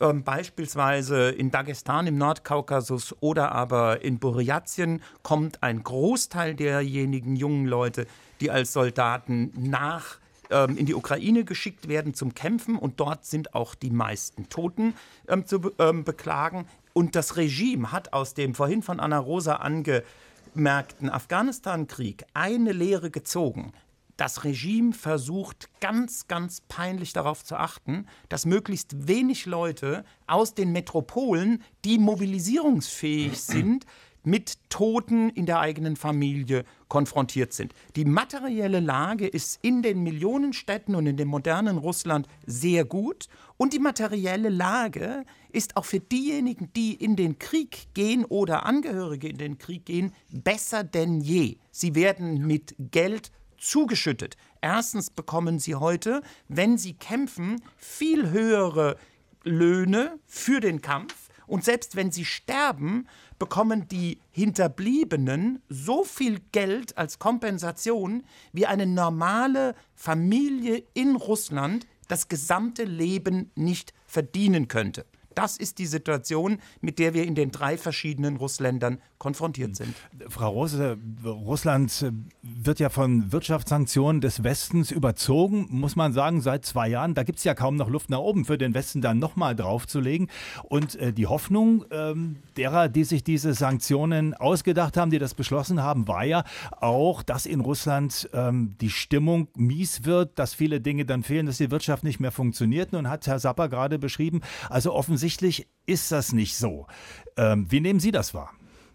ähm, 0.00 0.24
beispielsweise 0.24 1.30
in 1.30 1.50
Dagestan 1.50 2.06
im 2.06 2.18
Nordkaukasus 2.18 3.14
oder 3.20 3.52
aber 3.52 4.02
in 4.02 4.18
Buryatien, 4.18 5.02
kommt 5.22 5.62
ein 5.62 5.82
Großteil 5.82 6.54
derjenigen 6.54 7.36
jungen 7.36 7.66
Leute, 7.66 8.06
die 8.40 8.50
als 8.50 8.72
Soldaten 8.72 9.52
nach 9.56 10.18
ähm, 10.50 10.76
in 10.76 10.86
die 10.86 10.94
Ukraine 10.94 11.44
geschickt 11.44 11.88
werden 11.88 12.14
zum 12.14 12.34
Kämpfen 12.34 12.76
und 12.76 13.00
dort 13.00 13.24
sind 13.24 13.54
auch 13.54 13.74
die 13.74 13.90
meisten 13.90 14.48
Toten 14.48 14.94
ähm, 15.28 15.46
zu 15.46 15.72
ähm, 15.78 16.04
beklagen. 16.04 16.66
Und 16.92 17.16
das 17.16 17.36
Regime 17.36 17.92
hat 17.92 18.12
aus 18.12 18.34
dem 18.34 18.54
vorhin 18.54 18.82
von 18.82 19.00
Anna 19.00 19.18
Rosa 19.18 19.56
angemerkten 19.56 21.10
Afghanistan-Krieg 21.10 22.24
eine 22.34 22.72
Lehre 22.72 23.10
gezogen. 23.10 23.72
Das 24.16 24.44
Regime 24.44 24.92
versucht 24.92 25.70
ganz, 25.80 26.28
ganz 26.28 26.60
peinlich 26.60 27.12
darauf 27.12 27.44
zu 27.44 27.56
achten, 27.56 28.06
dass 28.28 28.44
möglichst 28.44 29.08
wenig 29.08 29.46
Leute 29.46 30.04
aus 30.26 30.54
den 30.54 30.70
Metropolen, 30.72 31.62
die 31.84 31.98
mobilisierungsfähig 31.98 33.40
sind, 33.40 33.86
mit 34.24 34.58
Toten 34.68 35.30
in 35.30 35.46
der 35.46 35.60
eigenen 35.60 35.96
Familie 35.96 36.64
konfrontiert 36.88 37.52
sind. 37.52 37.74
Die 37.96 38.04
materielle 38.04 38.80
Lage 38.80 39.26
ist 39.26 39.58
in 39.62 39.82
den 39.82 40.02
Millionenstädten 40.02 40.94
und 40.94 41.06
in 41.06 41.16
dem 41.16 41.28
modernen 41.28 41.78
Russland 41.78 42.26
sehr 42.46 42.84
gut 42.84 43.28
und 43.56 43.72
die 43.72 43.78
materielle 43.78 44.48
Lage 44.48 45.24
ist 45.52 45.76
auch 45.76 45.84
für 45.84 46.00
diejenigen, 46.00 46.72
die 46.74 46.94
in 46.94 47.16
den 47.16 47.38
Krieg 47.38 47.88
gehen 47.94 48.24
oder 48.24 48.66
Angehörige 48.66 49.28
in 49.28 49.38
den 49.38 49.58
Krieg 49.58 49.84
gehen, 49.86 50.12
besser 50.30 50.84
denn 50.84 51.20
je. 51.20 51.58
Sie 51.70 51.94
werden 51.94 52.46
mit 52.46 52.74
Geld 52.78 53.30
zugeschüttet. 53.58 54.36
Erstens 54.60 55.10
bekommen 55.10 55.58
sie 55.58 55.76
heute, 55.76 56.22
wenn 56.48 56.76
sie 56.76 56.94
kämpfen, 56.94 57.62
viel 57.76 58.30
höhere 58.30 58.96
Löhne 59.44 60.18
für 60.26 60.60
den 60.60 60.80
Kampf. 60.80 61.28
Und 61.46 61.64
selbst 61.64 61.96
wenn 61.96 62.10
sie 62.10 62.24
sterben, 62.24 63.06
bekommen 63.42 63.88
die 63.88 64.20
Hinterbliebenen 64.30 65.62
so 65.68 66.04
viel 66.04 66.38
Geld 66.52 66.96
als 66.96 67.18
Kompensation, 67.18 68.22
wie 68.52 68.66
eine 68.66 68.86
normale 68.86 69.74
Familie 69.96 70.84
in 70.94 71.16
Russland 71.16 71.88
das 72.06 72.28
gesamte 72.28 72.84
Leben 72.84 73.50
nicht 73.56 73.94
verdienen 74.06 74.68
könnte. 74.68 75.06
Das 75.34 75.56
ist 75.56 75.78
die 75.78 75.86
Situation, 75.86 76.58
mit 76.82 77.00
der 77.00 77.14
wir 77.14 77.24
in 77.24 77.34
den 77.34 77.50
drei 77.50 77.76
verschiedenen 77.76 78.36
Russländern 78.36 79.02
konfrontiert 79.22 79.76
sind. 79.76 79.94
Frau 80.28 80.50
Rose, 80.50 80.98
Russland 81.24 82.12
wird 82.42 82.80
ja 82.80 82.88
von 82.88 83.30
Wirtschaftssanktionen 83.30 84.20
des 84.20 84.42
Westens 84.42 84.90
überzogen, 84.90 85.68
muss 85.70 85.94
man 85.94 86.12
sagen, 86.12 86.40
seit 86.40 86.66
zwei 86.66 86.88
Jahren. 86.88 87.14
Da 87.14 87.22
gibt 87.22 87.38
es 87.38 87.44
ja 87.44 87.54
kaum 87.54 87.76
noch 87.76 87.88
Luft 87.88 88.10
nach 88.10 88.18
oben 88.18 88.44
für 88.44 88.58
den 88.58 88.74
Westen 88.74 89.00
dann 89.00 89.20
nochmal 89.20 89.54
draufzulegen. 89.54 90.28
Und 90.64 90.96
äh, 90.96 91.12
die 91.12 91.28
Hoffnung 91.28 91.84
ähm, 91.92 92.38
derer, 92.56 92.88
die 92.88 93.04
sich 93.04 93.22
diese 93.22 93.54
Sanktionen 93.54 94.34
ausgedacht 94.34 94.96
haben, 94.96 95.12
die 95.12 95.20
das 95.20 95.34
beschlossen 95.34 95.80
haben, 95.80 96.08
war 96.08 96.24
ja 96.24 96.42
auch, 96.80 97.22
dass 97.22 97.46
in 97.46 97.60
Russland 97.60 98.28
ähm, 98.32 98.74
die 98.80 98.90
Stimmung 98.90 99.46
mies 99.56 100.04
wird, 100.04 100.36
dass 100.36 100.52
viele 100.52 100.80
Dinge 100.80 101.04
dann 101.04 101.22
fehlen, 101.22 101.46
dass 101.46 101.58
die 101.58 101.70
Wirtschaft 101.70 102.02
nicht 102.02 102.18
mehr 102.18 102.32
funktioniert. 102.32 102.92
Nun 102.92 103.08
hat 103.08 103.28
Herr 103.28 103.38
Sapper 103.38 103.68
gerade 103.68 104.00
beschrieben, 104.00 104.40
also 104.68 104.92
offensichtlich 104.92 105.68
ist 105.86 106.10
das 106.10 106.32
nicht 106.32 106.56
so. 106.56 106.88
Ähm, 107.36 107.70
wie 107.70 107.78
nehmen 107.78 108.00
Sie 108.00 108.10
das 108.10 108.34
wahr? 108.34 108.50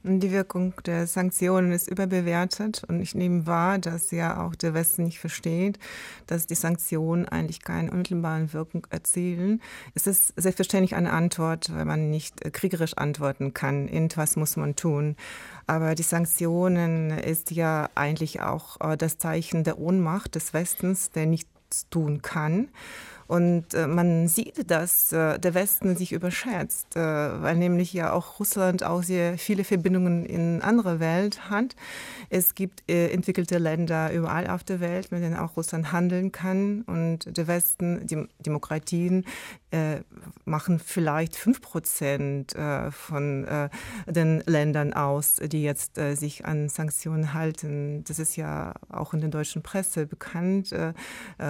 Die 0.09 0.31
Wirkung 0.31 0.73
der 0.85 1.05
Sanktionen 1.05 1.73
ist 1.73 1.89
überbewertet 1.89 2.81
und 2.87 3.01
ich 3.01 3.13
nehme 3.13 3.45
wahr, 3.45 3.77
dass 3.77 4.11
ja 4.11 4.41
auch 4.41 4.55
der 4.55 4.73
Westen 4.73 5.03
nicht 5.03 5.19
versteht, 5.19 5.79
dass 6.27 6.47
die 6.47 6.55
Sanktionen 6.55 7.27
eigentlich 7.27 7.61
keine 7.61 7.91
unmittelbare 7.91 8.53
Wirkung 8.53 8.87
erzielen. 8.89 9.61
Es 9.95 10.07
ist 10.07 10.33
selbstverständlich 10.37 10.95
eine 10.95 11.11
Antwort, 11.11 11.75
weil 11.75 11.83
man 11.83 12.09
nicht 12.09 12.41
kriegerisch 12.53 12.93
antworten 12.95 13.53
kann. 13.53 13.89
Irgendwas 13.89 14.37
muss 14.37 14.55
man 14.55 14.77
tun. 14.77 15.17
Aber 15.65 15.93
die 15.93 16.03
Sanktionen 16.03 17.11
ist 17.11 17.51
ja 17.51 17.89
eigentlich 17.95 18.39
auch 18.39 18.79
äh, 18.79 18.95
das 18.95 19.17
Zeichen 19.17 19.65
der 19.65 19.77
Ohnmacht 19.77 20.35
des 20.35 20.53
Westens, 20.53 21.11
der 21.11 21.25
nichts 21.25 21.89
tun 21.89 22.21
kann. 22.21 22.69
Und 23.27 23.73
äh, 23.73 23.87
man 23.87 24.27
sieht, 24.27 24.71
dass 24.71 25.11
äh, 25.11 25.37
der 25.37 25.53
Westen 25.53 25.95
sich 25.95 26.13
überschätzt, 26.13 26.95
äh, 26.95 26.99
weil 26.99 27.57
nämlich 27.57 27.91
ja 27.93 28.13
auch 28.13 28.39
Russland 28.39 28.83
auch 28.83 29.03
sehr 29.03 29.37
viele 29.37 29.63
Verbindungen 29.63 30.25
in 30.25 30.61
andere 30.61 30.99
Welt 30.99 31.49
hat. 31.49 31.75
Es 32.29 32.55
gibt 32.55 32.89
äh, 32.89 33.09
entwickelte 33.09 33.57
Länder 33.57 34.11
überall 34.13 34.47
auf 34.47 34.63
der 34.63 34.79
Welt, 34.79 35.11
mit 35.11 35.21
denen 35.21 35.35
auch 35.35 35.57
Russland 35.57 35.91
handeln 35.91 36.31
kann. 36.31 36.83
Und 36.83 37.37
der 37.37 37.47
Westen, 37.47 38.07
die 38.07 38.27
Demokratien, 38.39 39.25
äh, 39.71 40.01
machen 40.45 40.79
vielleicht 40.79 41.35
fünf 41.35 41.61
Prozent 41.61 42.55
äh, 42.55 42.91
von 42.91 43.47
den 44.07 44.41
Ländern 44.45 44.93
aus, 44.93 45.35
die 45.35 45.63
jetzt 45.63 45.95
sich 45.95 46.45
an 46.45 46.69
Sanktionen 46.69 47.33
halten. 47.33 48.03
Das 48.05 48.19
ist 48.19 48.35
ja 48.35 48.73
auch 48.89 49.13
in 49.13 49.21
der 49.21 49.29
deutschen 49.29 49.61
Presse 49.61 50.05
bekannt 50.05 50.73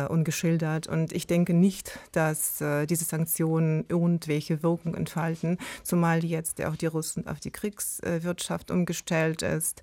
und 0.09 0.23
geschildert. 0.23 0.87
Und 0.87 1.13
ich 1.13 1.27
denke 1.27 1.53
nicht, 1.53 1.99
dass 2.11 2.61
äh, 2.61 2.85
diese 2.85 3.05
Sanktionen 3.05 3.85
irgendwelche 3.87 4.63
Wirkung 4.63 4.95
entfalten, 4.95 5.57
zumal 5.83 6.23
jetzt 6.23 6.63
auch 6.63 6.75
die 6.75 6.85
Russen 6.85 7.27
auf 7.27 7.39
die 7.39 7.51
Kriegswirtschaft 7.51 8.71
umgestellt 8.71 9.41
ist 9.41 9.81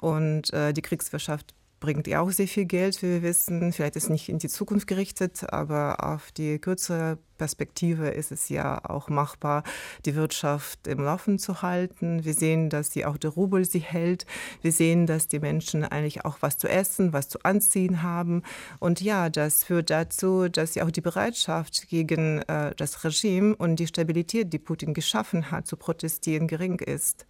und 0.00 0.52
äh, 0.52 0.72
die 0.72 0.82
Kriegswirtschaft 0.82 1.54
bringt 1.80 2.06
ja 2.06 2.20
auch 2.20 2.30
sehr 2.30 2.48
viel 2.48 2.64
Geld, 2.64 3.02
wie 3.02 3.08
wir 3.08 3.22
wissen. 3.22 3.72
Vielleicht 3.72 3.96
ist 3.96 4.04
es 4.04 4.10
nicht 4.10 4.28
in 4.28 4.38
die 4.38 4.48
Zukunft 4.48 4.86
gerichtet, 4.86 5.44
aber 5.52 6.02
auf 6.02 6.32
die 6.32 6.58
kürzere 6.58 7.18
Perspektive 7.36 8.08
ist 8.08 8.32
es 8.32 8.48
ja 8.48 8.80
auch 8.84 9.08
machbar, 9.08 9.64
die 10.06 10.14
Wirtschaft 10.14 10.86
im 10.86 11.00
Laufen 11.00 11.38
zu 11.38 11.62
halten. 11.62 12.24
Wir 12.24 12.32
sehen, 12.32 12.70
dass 12.70 12.90
die, 12.90 13.04
auch 13.04 13.16
der 13.16 13.30
Rubel 13.30 13.64
sie 13.64 13.80
hält. 13.80 14.24
Wir 14.62 14.72
sehen, 14.72 15.06
dass 15.06 15.28
die 15.28 15.40
Menschen 15.40 15.84
eigentlich 15.84 16.24
auch 16.24 16.38
was 16.40 16.56
zu 16.56 16.68
essen, 16.68 17.12
was 17.12 17.28
zu 17.28 17.42
anziehen 17.42 18.02
haben. 18.02 18.42
Und 18.78 19.00
ja, 19.00 19.28
das 19.28 19.64
führt 19.64 19.90
dazu, 19.90 20.48
dass 20.48 20.74
ja 20.74 20.84
auch 20.84 20.90
die 20.90 21.00
Bereitschaft 21.00 21.88
gegen 21.88 22.42
äh, 22.42 22.74
das 22.76 23.04
Regime 23.04 23.56
und 23.56 23.76
die 23.76 23.86
Stabilität, 23.86 24.52
die 24.52 24.58
Putin 24.58 24.94
geschaffen 24.94 25.50
hat, 25.50 25.66
zu 25.66 25.76
protestieren, 25.76 26.46
gering 26.46 26.78
ist. 26.78 27.26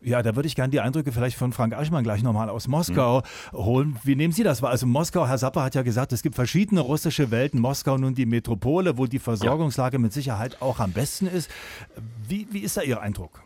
Ja, 0.00 0.22
da 0.22 0.36
würde 0.36 0.46
ich 0.46 0.54
gerne 0.54 0.70
die 0.70 0.80
Eindrücke 0.80 1.10
vielleicht 1.10 1.36
von 1.36 1.52
Frank 1.52 1.74
Aschmann 1.74 2.04
gleich 2.04 2.22
nochmal 2.22 2.48
aus 2.48 2.68
Moskau 2.68 3.22
mhm. 3.52 3.56
holen. 3.56 3.96
Wie 4.04 4.14
nehmen 4.14 4.32
Sie 4.32 4.44
das 4.44 4.62
wahr? 4.62 4.70
Also 4.70 4.86
Moskau, 4.86 5.26
Herr 5.26 5.38
Sapper 5.38 5.62
hat 5.62 5.74
ja 5.74 5.82
gesagt, 5.82 6.12
es 6.12 6.22
gibt 6.22 6.36
verschiedene 6.36 6.80
russische 6.80 7.30
Welten. 7.30 7.60
Moskau 7.60 7.98
nun 7.98 8.14
die 8.14 8.26
Metropole, 8.26 8.96
wo 8.96 9.06
die 9.06 9.18
Versorgungslage 9.18 9.96
ja. 9.96 10.00
mit 10.00 10.12
Sicherheit 10.12 10.62
auch 10.62 10.78
am 10.78 10.92
besten 10.92 11.26
ist. 11.26 11.50
Wie, 12.28 12.46
wie 12.50 12.60
ist 12.60 12.76
da 12.76 12.82
Ihr 12.82 13.00
Eindruck? 13.00 13.42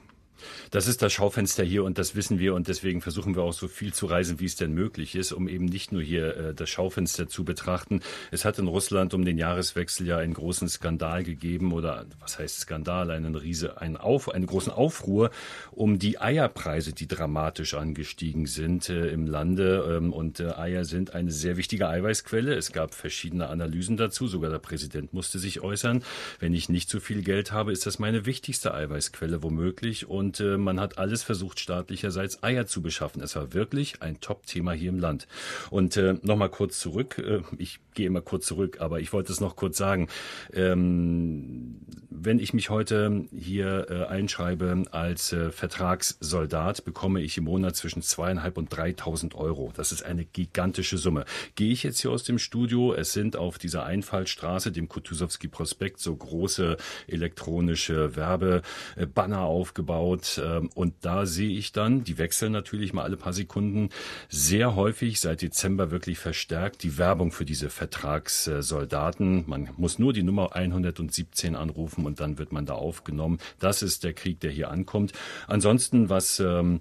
Das 0.71 0.87
ist 0.87 1.03
das 1.03 1.13
Schaufenster 1.13 1.65
hier 1.65 1.85
und 1.85 1.99
das 1.99 2.15
wissen 2.15 2.39
wir 2.39 2.55
und 2.55 2.69
deswegen 2.69 3.01
versuchen 3.01 3.35
wir 3.37 3.43
auch 3.43 3.53
so 3.53 3.69
viel 3.69 3.93
zu 3.93 4.07
reisen, 4.07 4.41
wie 4.41 4.47
es 4.47 4.57
denn 4.57 4.73
möglich 4.73 5.15
ist, 5.15 5.33
um 5.33 5.49
eben 5.49 5.67
nicht 5.67 5.93
nur 5.93 6.03
hier 6.03 6.37
äh, 6.37 6.55
das 6.55 6.71
Schaufenster 6.71 7.29
zu 7.29 7.45
betrachten. 7.45 8.01
Es 8.31 8.45
hat 8.45 8.59
in 8.59 8.67
Russland 8.67 9.15
um 9.15 9.25
den 9.25 9.39
Jahreswechsel 9.39 10.07
ja 10.07 10.19
einen 10.19 10.35
großen 10.35 10.69
Skandal 10.69 11.25
gegeben 11.25 11.73
oder 11.73 12.07
was 12.21 12.39
heißt 12.39 12.61
Skandal, 12.61 13.11
einen 13.11 13.35
riese, 13.35 13.81
einen, 13.81 13.97
Auf, 13.97 14.33
einen 14.33 14.47
großen 14.47 14.73
Aufruhr 14.73 15.31
um 15.71 15.99
die 15.99 16.21
Eierpreise, 16.21 16.93
die 16.93 17.07
dramatisch 17.09 17.75
angestiegen 17.75 18.47
sind 18.47 18.89
äh, 18.89 19.09
im 19.09 19.27
Lande 19.27 19.97
ähm, 19.97 20.13
und 20.13 20.41
äh, 20.41 20.53
Eier 20.53 20.85
sind 20.85 21.15
eine 21.15 21.31
sehr 21.31 21.57
wichtige 21.57 21.89
Eiweißquelle. 21.89 22.55
Es 22.55 22.73
gab 22.73 22.95
verschiedene 22.95 23.49
Analysen 23.49 23.97
dazu, 23.97 24.29
sogar 24.29 24.51
der 24.51 24.59
Präsident 24.59 25.13
musste 25.13 25.39
sich 25.39 25.61
äußern. 25.61 26.03
Wenn 26.39 26.55
ich 26.55 26.69
nicht 26.69 26.89
so 26.89 27.01
viel 27.01 27.23
Geld 27.23 27.53
habe, 27.53 27.73
ist 27.73 27.87
das 27.87 27.99
meine 27.99 28.27
wichtigste 28.27 28.75
Eiweißquelle 28.75 29.43
womöglich 29.43 30.09
und 30.09 30.32
und 30.33 30.41
äh, 30.41 30.57
man 30.57 30.81
hat 30.81 30.97
alles 30.97 31.23
versucht, 31.23 31.61
staatlicherseits 31.61 32.43
Eier 32.43 32.67
zu 32.67 32.81
beschaffen. 32.81 33.23
Es 33.23 33.37
war 33.37 33.53
wirklich 33.53 34.01
ein 34.01 34.21
Top-Thema 34.21 34.73
hier 34.73 34.89
im 34.89 34.99
Land. 34.99 35.27
Und 35.69 35.99
äh, 35.99 36.15
nochmal 36.23 36.49
kurz 36.49 36.81
zurück, 36.81 37.19
äh, 37.19 37.43
ich 37.59 37.81
gehe 37.93 38.07
immer 38.07 38.23
kurz 38.23 38.47
zurück, 38.47 38.81
aber 38.81 39.01
ich 39.01 39.13
wollte 39.13 39.31
es 39.31 39.41
noch 39.41 39.57
kurz 39.57 39.77
sagen. 39.77 40.09
Ähm, 40.55 41.81
wenn 42.09 42.39
ich 42.39 42.55
mich 42.55 42.71
heute 42.71 43.27
hier 43.37 43.87
äh, 43.91 44.05
einschreibe 44.07 44.85
als 44.91 45.33
äh, 45.33 45.51
Vertragssoldat, 45.51 46.85
bekomme 46.85 47.21
ich 47.21 47.37
im 47.37 47.45
Monat 47.45 47.77
zwischen 47.77 48.01
zweieinhalb 48.01 48.57
und 48.57 48.75
dreitausend 48.75 49.35
Euro. 49.35 49.73
Das 49.77 49.93
ist 49.93 50.03
eine 50.05 50.25
gigantische 50.25 50.99
Summe. 50.99 51.25
Gehe 51.57 51.73
ich 51.73 51.83
jetzt 51.83 52.01
hier 52.01 52.11
aus 52.11 52.25
dem 52.25 52.39
Studio, 52.39 52.95
es 52.95 53.13
sind 53.13 53.37
auf 53.37 53.59
dieser 53.59 53.85
Einfallstraße, 53.85 54.73
dem 54.73 54.89
Kutuzowski 54.89 55.49
Prospekt, 55.49 56.01
so 56.01 56.15
große 56.15 56.77
elektronische 57.07 58.17
Werbebanner 58.17 59.41
aufgebaut 59.41 60.22
Internet. 60.23 60.41
Ähm, 60.43 60.71
und 60.75 60.95
da 61.03 61.27
sehe 61.27 61.57
ich 61.57 61.73
dann, 61.73 62.05
die 62.05 62.19
wechseln 62.19 62.53
natürlich 62.53 62.93
mal 62.93 63.03
alle 63.03 63.17
paar 63.17 63.33
Sekunden, 63.33 63.91
sehr 64.29 64.75
häufig 64.77 65.21
seit 65.21 65.43
Dezember 65.43 65.91
wirklich 65.91 66.19
verstärkt 66.19 66.83
die 66.83 66.99
Werbung 66.99 67.33
für 67.33 67.45
diese 67.45 67.71
Vertragssoldaten. 67.71 69.45
Man 69.47 69.71
muss 69.77 69.99
nur 69.99 70.13
die 70.13 70.23
Nummer 70.23 70.55
117 70.55 71.57
anrufen 71.57 72.07
und 72.07 72.21
dann 72.21 72.39
wird 72.39 72.53
man 72.53 72.67
da 72.67 72.75
aufgenommen. 72.75 73.39
Das 73.59 73.83
ist 73.83 74.05
der 74.05 74.15
Krieg, 74.15 74.41
der 74.41 74.51
hier 74.51 74.71
ankommt. 74.71 75.13
Ansonsten, 75.47 76.09
was 76.09 76.41
ähm, 76.41 76.81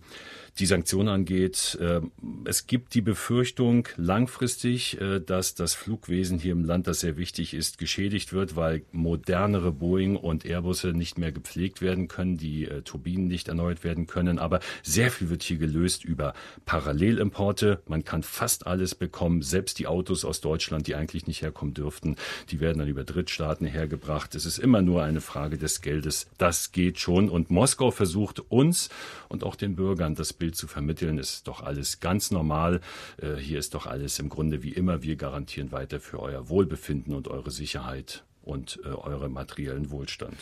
die 0.60 0.66
Sanktionen 0.66 1.10
angeht. 1.10 1.78
Äh, 1.80 2.02
es 2.46 2.68
gibt 2.68 2.94
die 2.94 3.02
Befürchtung 3.02 3.88
langfristig, 3.96 5.00
äh, 5.00 5.20
dass 5.20 5.56
das 5.56 5.74
Flugwesen 5.74 6.40
hier 6.40 6.52
im 6.52 6.66
Land, 6.66 6.88
das 6.88 7.00
sehr 7.00 7.18
wichtig 7.18 7.54
ist, 7.54 7.78
geschädigt 7.78 8.34
wird, 8.34 8.56
weil 8.56 8.84
modernere 8.92 9.72
Boeing 9.72 10.16
und 10.16 10.46
Airbusse 10.46 10.90
nicht 10.90 11.18
mehr 11.18 11.32
gepflegt 11.32 11.82
werden 11.82 12.08
können, 12.08 12.38
die 12.38 12.66
äh, 12.66 12.82
Turbinen 12.82 13.28
nicht 13.28 13.48
erneuert 13.48 13.84
werden 13.84 14.08
können. 14.08 14.40
Aber 14.40 14.60
sehr 14.84 15.10
viel 15.10 15.30
wird 15.30 15.44
hier 15.44 15.58
gelöst 15.58 16.04
über 16.04 16.34
Parallelimporte. 16.66 17.82
Man 17.88 18.04
kann 18.04 18.24
fast 18.24 18.68
alles 18.68 18.94
bekommen, 18.94 19.42
selbst 19.42 19.80
die 19.80 19.88
Autos 19.88 20.26
aus 20.26 20.42
Deutschland, 20.42 20.88
die 20.88 20.96
eigentlich 20.96 21.28
nicht 21.28 21.42
herkommen 21.42 21.74
dürften, 21.74 22.18
die 22.50 22.60
werden 22.60 22.80
dann 22.80 22.88
über 22.88 23.04
Drittstaaten 23.04 23.66
hergebracht. 23.66 24.36
Es 24.36 24.46
ist 24.46 24.58
immer 24.58 24.82
nur 24.82 25.04
eine 25.04 25.22
Frage 25.22 25.58
des 25.58 25.82
Geldes. 25.82 26.28
Das 26.38 26.72
geht 26.72 27.00
schon. 27.00 27.30
Und 27.30 27.50
Moskau 27.50 27.92
versucht 27.92 28.40
uns 28.52 28.90
und 29.30 29.44
auch 29.44 29.56
den 29.56 29.76
Bürgern 29.76 30.16
das 30.16 30.34
Bild 30.42 30.56
zu 30.56 30.68
vermitteln, 30.68 31.20
ist 31.20 31.48
doch 31.48 31.62
alles 31.62 32.00
ganz 32.00 32.32
normal. 32.32 32.82
Äh, 33.22 33.36
hier 33.36 33.60
ist 33.60 33.76
doch 33.76 33.86
alles 33.86 34.18
im 34.18 34.28
Grunde 34.28 34.64
wie 34.64 34.74
immer. 34.74 35.04
Wir 35.04 35.16
garantieren 35.16 35.72
weiter 35.72 36.00
für 36.00 36.20
euer 36.20 36.50
Wohlbefinden 36.50 37.14
und 37.14 37.28
eure 37.28 37.52
Sicherheit. 37.52 38.24
und 38.44 38.80
äh, 38.84 38.88
eurem 38.88 39.34
materiellen 39.34 39.92
Wohlstand. 39.92 40.36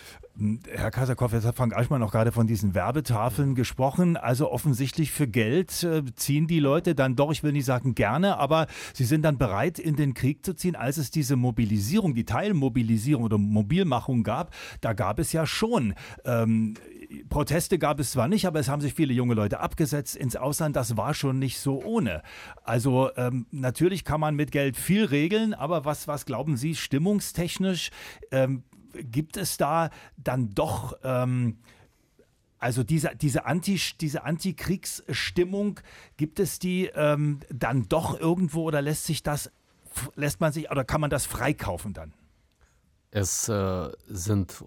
Herr 0.70 0.90
Kasakow, 0.90 1.34
jetzt 1.34 1.46
hat 1.46 1.58
Frank 1.58 1.76
Eichmann 1.76 2.02
auch 2.02 2.12
gerade 2.12 2.32
von 2.32 2.48
diesen 2.48 2.74
Werbetafeln 2.74 3.56
gesprochen. 3.56 4.16
Also 4.16 4.50
offensichtlich 4.50 5.12
für 5.12 5.28
Geld 5.28 5.84
äh, 5.84 6.04
ziehen 6.16 6.48
die 6.48 6.62
Leute 6.62 6.96
dann 6.96 7.18
doch, 7.18 7.32
ich 7.32 7.44
will 7.44 7.52
nicht 7.52 7.66
sagen 7.66 7.96
gerne, 7.96 8.38
aber 8.38 8.68
sie 8.94 9.04
sind 9.04 9.24
dann 9.24 9.38
bereit, 9.38 9.80
in 9.80 9.98
den 9.98 10.14
Krieg 10.14 10.46
zu 10.46 10.54
ziehen. 10.54 10.78
Als 10.78 10.96
es 10.98 11.12
diese 11.12 11.36
Mobilisierung, 11.36 12.16
die 12.16 12.24
Teilmobilisierung 12.24 13.26
oder 13.26 13.38
Mobilmachung 13.38 14.24
gab, 14.24 14.54
da 14.80 14.94
gab 14.94 15.20
es 15.20 15.34
ja 15.34 15.46
schon 15.46 15.94
ähm, 16.24 16.76
Proteste 17.28 17.80
gab 17.80 18.00
es 18.00 18.12
zwar 18.12 18.28
nicht, 18.28 18.46
aber 18.46 18.60
es 18.60 18.70
haben 18.70 18.82
sich 18.82 18.94
viele 18.94 19.14
junge 19.14 19.34
Leute 19.34 19.60
abgesetzt 19.60 20.16
ins 20.16 20.36
Ausland. 20.36 20.76
Das 20.76 20.96
war 20.96 21.14
schon 21.14 21.40
nicht 21.40 21.60
so 21.60 21.84
ohne. 21.84 22.22
Also 22.64 23.10
ähm, 23.16 23.48
natürlich 23.52 24.06
kann 24.06 24.20
man 24.20 24.36
mit 24.36 24.52
Geld 24.52 24.78
viel 24.78 25.06
regeln, 25.06 25.54
aber 25.54 25.86
was, 25.86 26.08
was 26.08 26.26
glauben 26.26 26.56
Sie 26.56 26.76
stimmungstechnisch? 26.76 27.90
Ähm, 28.32 28.64
gibt 28.94 29.38
es 29.38 29.58
da 29.58 29.90
dann 30.18 30.54
doch... 30.54 30.94
Ähm, 31.04 31.58
also 32.62 32.84
diese, 32.84 33.16
diese, 33.16 33.46
Anti, 33.46 33.80
diese 34.02 34.26
Antikriegsstimmung, 34.26 35.80
gibt 36.18 36.42
es 36.42 36.60
die 36.60 36.88
ähm, 36.94 37.40
dann 37.50 37.88
doch 37.88 38.20
irgendwo 38.20 38.64
oder 38.64 38.82
lässt 38.82 39.06
sich 39.06 39.24
das, 39.24 39.50
lässt 40.16 40.42
man 40.42 40.52
sich 40.52 40.70
oder 40.70 40.84
kann 40.84 41.00
man 41.00 41.10
das 41.10 41.26
freikaufen 41.26 41.94
dann? 41.94 42.14
Es 43.12 43.48
äh, 43.48 43.90
sind 44.08 44.62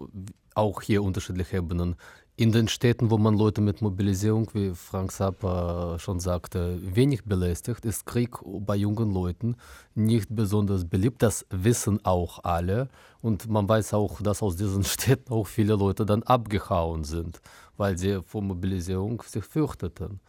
auch 0.55 0.81
hier 0.81 1.03
unterschiedliche 1.03 1.57
Ebenen. 1.57 1.95
In 2.35 2.51
den 2.51 2.67
Städten, 2.67 3.11
wo 3.11 3.19
man 3.19 3.37
Leute 3.37 3.61
mit 3.61 3.83
Mobilisierung, 3.83 4.49
wie 4.53 4.73
Frank 4.73 5.11
Zappa 5.11 5.99
schon 5.99 6.19
sagte, 6.19 6.79
wenig 6.81 7.25
belästigt, 7.25 7.85
ist 7.85 8.07
Krieg 8.07 8.31
bei 8.43 8.75
jungen 8.75 9.13
Leuten 9.13 9.55
nicht 9.93 10.35
besonders 10.35 10.83
beliebt. 10.83 11.21
Das 11.21 11.45
wissen 11.51 12.03
auch 12.03 12.43
alle. 12.43 12.89
Und 13.21 13.47
man 13.49 13.69
weiß 13.69 13.93
auch, 13.93 14.19
dass 14.19 14.41
aus 14.41 14.55
diesen 14.55 14.83
Städten 14.83 15.31
auch 15.31 15.45
viele 15.45 15.75
Leute 15.75 16.07
dann 16.07 16.23
abgehauen 16.23 17.03
sind, 17.03 17.39
weil 17.77 17.99
sie 17.99 18.23
vor 18.23 18.41
Mobilisierung 18.41 19.21
sich 19.27 19.43
fürchteten. 19.43 20.19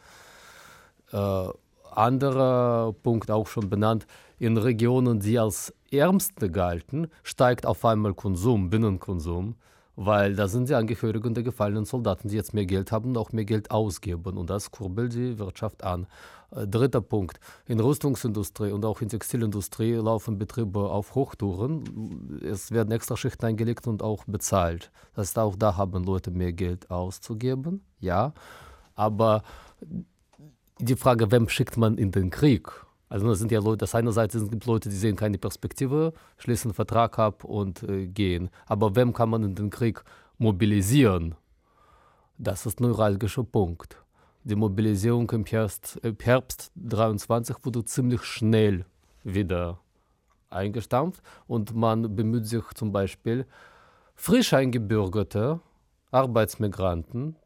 Äh, 1.10 1.48
anderer 1.90 2.92
Punkt 3.02 3.30
auch 3.30 3.46
schon 3.46 3.70
benannt, 3.70 4.06
in 4.38 4.58
Regionen, 4.58 5.20
die 5.20 5.38
als 5.38 5.72
ärmste 5.90 6.50
galten, 6.50 7.06
steigt 7.22 7.64
auf 7.64 7.82
einmal 7.82 8.12
Konsum, 8.12 8.68
Binnenkonsum 8.68 9.54
weil 9.96 10.34
da 10.34 10.48
sind 10.48 10.68
die 10.68 10.74
Angehörigen 10.74 11.34
der 11.34 11.44
gefallenen 11.44 11.84
Soldaten, 11.84 12.28
die 12.28 12.36
jetzt 12.36 12.54
mehr 12.54 12.66
Geld 12.66 12.92
haben 12.92 13.10
und 13.10 13.18
auch 13.18 13.32
mehr 13.32 13.44
Geld 13.44 13.70
ausgeben. 13.70 14.36
Und 14.36 14.50
das 14.50 14.70
kurbelt 14.70 15.14
die 15.14 15.38
Wirtschaft 15.38 15.84
an. 15.84 16.06
Äh, 16.50 16.66
dritter 16.66 17.00
Punkt. 17.00 17.38
In 17.66 17.80
Rüstungsindustrie 17.80 18.72
und 18.72 18.84
auch 18.84 19.00
in 19.00 19.08
Textilindustrie 19.08 19.94
laufen 19.94 20.38
Betriebe 20.38 20.80
auf 20.80 21.14
Hochtouren. 21.14 22.40
Es 22.44 22.70
werden 22.70 22.90
extra 22.92 23.16
Schichten 23.16 23.46
eingelegt 23.46 23.86
und 23.86 24.02
auch 24.02 24.24
bezahlt. 24.24 24.90
Das 25.14 25.28
heißt, 25.28 25.38
auch 25.38 25.56
da 25.56 25.76
haben 25.76 26.04
Leute 26.04 26.30
mehr 26.30 26.52
Geld 26.52 26.90
auszugeben. 26.90 27.84
Ja. 28.00 28.32
Aber 28.94 29.42
die 30.78 30.96
Frage, 30.96 31.30
wem 31.30 31.48
schickt 31.48 31.76
man 31.76 31.98
in 31.98 32.10
den 32.10 32.30
Krieg? 32.30 32.83
Also 33.14 33.28
das 33.28 33.38
sind 33.38 33.52
ja 33.52 33.60
Leute, 33.60 33.76
das 33.76 33.94
einerseits 33.94 34.32
sind 34.32 34.66
Leute, 34.66 34.88
die 34.88 34.96
sehen 34.96 35.14
keine 35.14 35.38
Perspektive, 35.38 36.12
schließen 36.36 36.70
einen 36.70 36.74
Vertrag 36.74 37.16
ab 37.16 37.44
und 37.44 37.84
äh, 37.84 38.08
gehen. 38.08 38.50
Aber 38.66 38.96
wem 38.96 39.12
kann 39.12 39.30
man 39.30 39.44
in 39.44 39.54
den 39.54 39.70
Krieg 39.70 40.02
mobilisieren? 40.38 41.36
Das 42.38 42.66
ist 42.66 42.80
ein 42.80 42.88
neuralgischer 42.88 43.44
Punkt. 43.44 44.02
Die 44.42 44.56
Mobilisierung 44.56 45.30
im 45.30 45.44
Herbst, 45.44 46.00
im 46.02 46.16
Herbst 46.20 46.72
23 46.74 47.54
wurde 47.62 47.84
ziemlich 47.84 48.24
schnell 48.24 48.84
wieder 49.22 49.78
eingestampft 50.50 51.22
und 51.46 51.72
man 51.72 52.16
bemüht 52.16 52.46
sich 52.46 52.64
zum 52.74 52.90
Beispiel, 52.90 53.46
frisch 54.16 54.52
eingebürgerte 54.52 55.60
Arbeitsmigranten 56.10 57.36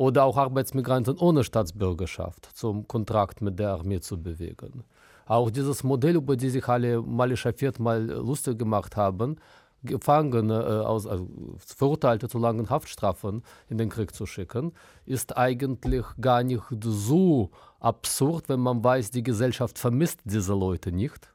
oder 0.00 0.24
auch 0.24 0.38
Arbeitsmigranten 0.38 1.18
ohne 1.18 1.44
Staatsbürgerschaft 1.44 2.48
zum 2.54 2.88
Kontrakt 2.88 3.42
mit 3.42 3.58
der 3.58 3.72
Armee 3.72 4.00
zu 4.00 4.16
bewegen. 4.16 4.82
Auch 5.26 5.50
dieses 5.50 5.84
Modell, 5.84 6.16
über 6.16 6.36
das 6.36 6.52
sich 6.52 6.66
alle 6.66 7.02
mal 7.02 7.30
echauffiert, 7.30 7.78
mal 7.78 8.02
lustig 8.06 8.58
gemacht 8.58 8.96
haben, 8.96 9.36
Gefangene, 9.82 10.54
äh, 10.54 10.86
aus, 10.86 11.06
also 11.06 11.28
Verurteilte 11.58 12.30
zu 12.30 12.38
langen 12.38 12.70
Haftstrafen 12.70 13.42
in 13.68 13.76
den 13.76 13.90
Krieg 13.90 14.14
zu 14.14 14.24
schicken, 14.24 14.72
ist 15.04 15.36
eigentlich 15.36 16.06
gar 16.18 16.44
nicht 16.44 16.62
so 16.80 17.50
absurd, 17.78 18.48
wenn 18.48 18.60
man 18.60 18.82
weiß, 18.82 19.10
die 19.10 19.22
Gesellschaft 19.22 19.78
vermisst 19.78 20.20
diese 20.24 20.54
Leute 20.54 20.92
nicht. 20.92 21.30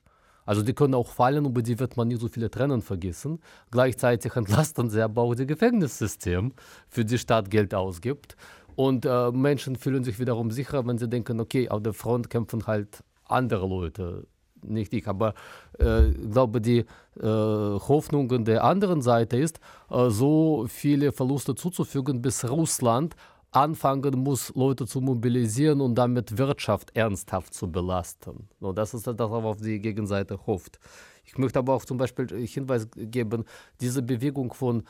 Also 0.46 0.62
die 0.62 0.74
können 0.74 0.94
auch 0.94 1.12
fallen, 1.12 1.46
über 1.46 1.62
die 1.62 1.80
wird 1.80 1.98
man 1.98 2.08
nicht 2.08 2.22
so 2.22 2.28
viele 2.28 2.50
Tränen 2.50 2.82
vergessen. 2.82 3.40
Gleichzeitig 3.72 4.36
entlasten 4.36 4.90
sie 4.90 5.02
aber 5.02 5.24
auch 5.24 5.36
das 5.36 5.48
Gefängnissystem, 5.48 6.54
für 6.88 7.04
die 7.06 7.18
Staat 7.18 7.50
Geld 7.50 7.74
ausgibt. 7.74 8.36
Und 8.76 9.06
äh, 9.06 9.32
Menschen 9.32 9.76
fühlen 9.76 10.04
sich 10.04 10.20
wiederum 10.20 10.52
sicher, 10.52 10.86
wenn 10.86 10.98
sie 10.98 11.08
denken, 11.08 11.40
okay, 11.40 11.70
auf 11.70 11.82
der 11.82 11.94
Front 11.94 12.30
kämpfen 12.30 12.68
halt 12.68 13.04
andere 13.26 13.68
Leute, 13.68 14.28
nicht 14.62 14.94
ich. 14.94 15.08
Aber 15.08 15.34
äh, 15.80 16.10
ich 16.10 16.32
glaube, 16.32 16.62
die 16.62 16.80
äh, 16.80 16.86
Hoffnung 17.24 18.44
der 18.44 18.64
anderen 18.64 19.02
Seite 19.02 19.38
ist, 19.38 19.60
äh, 19.90 20.10
so 20.10 20.66
viele 20.68 21.12
Verluste 21.12 21.56
zuzufügen, 21.56 22.22
bis 22.22 22.48
Russland 22.50 23.16
anfangen 23.56 24.20
muss, 24.20 24.54
Leute 24.54 24.86
zu 24.86 25.00
mobilisieren 25.00 25.80
und 25.80 25.96
damit 25.96 26.38
Wirtschaft 26.38 26.96
ernsthaft 26.96 27.54
zu 27.54 27.72
belasten. 27.72 28.50
Und 28.60 28.78
das 28.78 28.94
ist 28.94 29.08
das, 29.08 29.18
was 29.18 29.32
auf 29.32 29.62
die 29.62 29.80
Gegenseite 29.80 30.46
hofft. 30.46 30.80
Ich 31.24 31.38
möchte 31.38 31.60
aber 31.60 31.74
auch 31.74 31.86
zum 31.86 31.98
Beispiel 31.98 32.28
Hinweis 32.46 32.88
geben, 32.96 33.46
diese 33.80 34.02
Bewegung 34.02 34.54
von 34.54 34.84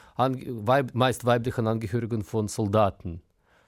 meist 0.93 1.25
weiblichen 1.25 1.67
Angehörigen 1.67 2.23
von 2.23 2.47
Soldaten, 2.47 3.21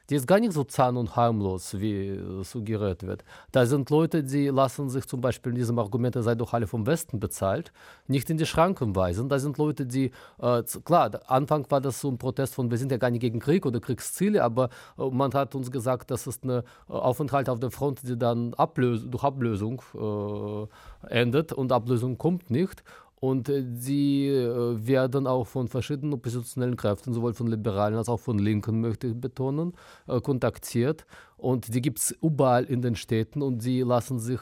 die 0.09 0.15
ist 0.15 0.27
gar 0.27 0.39
nicht 0.39 0.53
so 0.53 0.63
zahn 0.63 0.95
und 0.97 1.15
harmlos, 1.15 1.79
wie 1.79 2.19
suggeriert 2.43 3.03
wird. 3.03 3.23
Da 3.51 3.65
sind 3.65 3.89
Leute, 3.89 4.23
die 4.23 4.47
lassen 4.47 4.89
sich 4.89 5.05
zum 5.05 5.21
Beispiel 5.21 5.51
in 5.51 5.57
diesem 5.57 5.77
Argument, 5.79 6.15
ihr 6.15 6.23
seid 6.23 6.39
doch 6.39 6.53
alle 6.53 6.67
vom 6.67 6.85
Westen 6.85 7.19
bezahlt, 7.19 7.73
nicht 8.07 8.29
in 8.29 8.37
die 8.37 8.45
Schranken 8.45 8.95
weisen. 8.95 9.27
Da 9.27 9.39
sind 9.39 9.57
Leute, 9.57 9.85
die, 9.85 10.11
äh, 10.39 10.63
klar, 10.85 11.11
Anfang 11.27 11.69
war 11.69 11.81
das 11.81 11.99
so 11.99 12.09
ein 12.09 12.17
Protest 12.17 12.55
von, 12.55 12.71
wir 12.71 12.77
sind 12.77 12.91
ja 12.91 12.97
gar 12.97 13.09
nicht 13.09 13.21
gegen 13.21 13.39
Krieg 13.39 13.65
oder 13.65 13.79
Kriegsziele, 13.79 14.43
aber 14.43 14.69
äh, 14.97 15.09
man 15.09 15.33
hat 15.33 15.55
uns 15.55 15.71
gesagt, 15.71 16.09
das 16.11 16.25
ist 16.27 16.45
ein 16.45 16.61
Aufenthalt 16.87 17.49
auf 17.49 17.59
der 17.59 17.71
Front, 17.71 18.07
die 18.07 18.17
dann 18.17 18.53
Ablös 18.53 19.05
durch 19.07 19.23
Ablösung 19.23 19.81
äh, 19.93 20.67
endet 21.13 21.51
und 21.51 21.71
Ablösung 21.71 22.17
kommt 22.17 22.49
nicht. 22.49 22.83
Und 23.19 23.49
äh, 23.49 23.65
sie 23.73 24.27
äh, 24.27 24.85
werden 24.85 25.25
auch 25.25 25.47
von 25.47 25.67
verschiedenen 25.67 26.13
oppositionellen 26.13 26.77
Kräften, 26.77 27.13
sowohl 27.13 27.33
von 27.33 27.47
Liberalen 27.47 27.97
als 27.97 28.09
auch 28.09 28.19
von 28.19 28.37
Linken, 28.37 28.79
möchte 28.81 29.07
ich 29.07 29.19
betonen, 29.19 29.73
äh, 30.07 30.21
kontaktiert. 30.21 31.05
Und 31.35 31.73
die 31.73 31.81
gibt 31.81 31.99
es 31.99 32.11
überall 32.21 32.65
in 32.65 32.81
den 32.81 32.95
Städten 32.95 33.41
und 33.41 33.61
sie 33.61 33.81
lassen 33.81 34.19
sich 34.19 34.39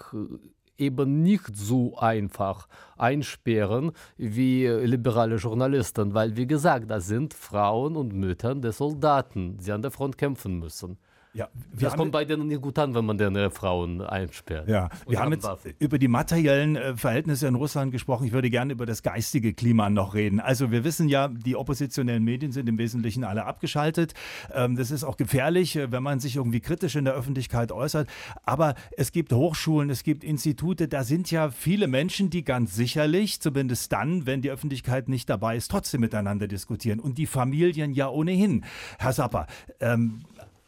eben 0.78 1.24
nicht 1.24 1.56
so 1.56 1.98
einfach 1.98 2.68
einsperren 2.98 3.92
wie 4.18 4.68
liberale 4.68 5.38
Journalisten, 5.38 6.14
weil, 6.14 6.36
wie 6.36 6.48
gesagt, 6.48 6.92
das 6.92 7.08
sind 7.08 7.34
Frauen 7.34 7.96
und 7.96 8.14
Mütter 8.14 8.56
der 8.56 8.74
Soldaten, 8.74 9.58
die 9.58 9.72
an 9.72 9.82
der 9.82 9.92
Front 9.92 10.18
kämpfen 10.18 10.60
müssen. 10.60 10.98
Ja, 11.36 11.50
das 11.78 11.98
kommt 11.98 12.14
bei 12.14 12.24
denen 12.24 12.48
nicht 12.48 12.62
gut 12.62 12.80
an, 12.80 12.96
wenn 12.96 13.06
man 13.06 13.18
deren 13.18 13.52
Frauen 13.52 14.00
einsperrt. 14.00 14.70
Ja, 14.70 14.88
wir 15.06 15.20
haben 15.20 15.34
jetzt 15.34 15.44
Waffen. 15.44 15.74
über 15.80 16.00
die 16.00 16.08
materiellen 16.08 16.78
äh, 16.78 16.96
Verhältnisse 16.96 17.48
in 17.48 17.56
Russland 17.56 17.92
gesprochen. 17.92 18.26
Ich 18.26 18.32
würde 18.32 18.50
gerne 18.50 18.72
über 18.72 18.86
das 18.86 19.04
geistige 19.04 19.54
Klima 19.54 19.90
noch 19.90 20.14
reden. 20.14 20.40
Also 20.40 20.72
wir 20.72 20.86
wissen 20.86 21.10
ja, 21.10 21.28
die 21.28 21.58
oppositionellen 21.58 22.24
Medien 22.24 22.54
sind 22.54 22.70
im 22.70 22.78
Wesentlichen 22.78 23.26
alle 23.26 23.44
abgeschaltet. 23.44 24.14
Ähm, 24.54 24.78
das 24.78 24.92
ist 24.92 25.04
auch 25.04 25.18
gefährlich, 25.18 25.76
äh, 25.76 25.92
wenn 25.92 26.04
man 26.04 26.22
sich 26.22 26.38
irgendwie 26.38 26.62
kritisch 26.62 26.96
in 26.96 27.04
der 27.04 27.16
Öffentlichkeit 27.16 27.74
äußert. 27.74 28.08
Aber 28.44 28.76
es 28.96 29.12
gibt 29.12 29.34
Hochschulen, 29.34 29.90
es 29.90 30.04
gibt 30.04 30.24
Institute, 30.24 30.88
da 30.88 31.04
sind 31.04 31.30
ja 31.32 31.50
viele 31.50 31.88
Menschen, 31.88 32.30
die 32.30 32.46
ganz 32.46 32.76
sicherlich, 32.76 33.42
zumindest 33.42 33.92
dann, 33.92 34.26
wenn 34.26 34.42
die 34.42 34.52
Öffentlichkeit 34.52 35.10
nicht 35.10 35.30
dabei 35.30 35.58
ist, 35.58 35.70
trotzdem 35.70 36.00
miteinander 36.00 36.48
diskutieren. 36.48 37.02
Und 37.02 37.18
die 37.18 37.26
Familien 37.26 37.94
ja 37.94 38.08
ohnehin. 38.08 38.64
Herr 39.00 39.12
Sapper, 39.12 39.48
ähm, 39.82 40.22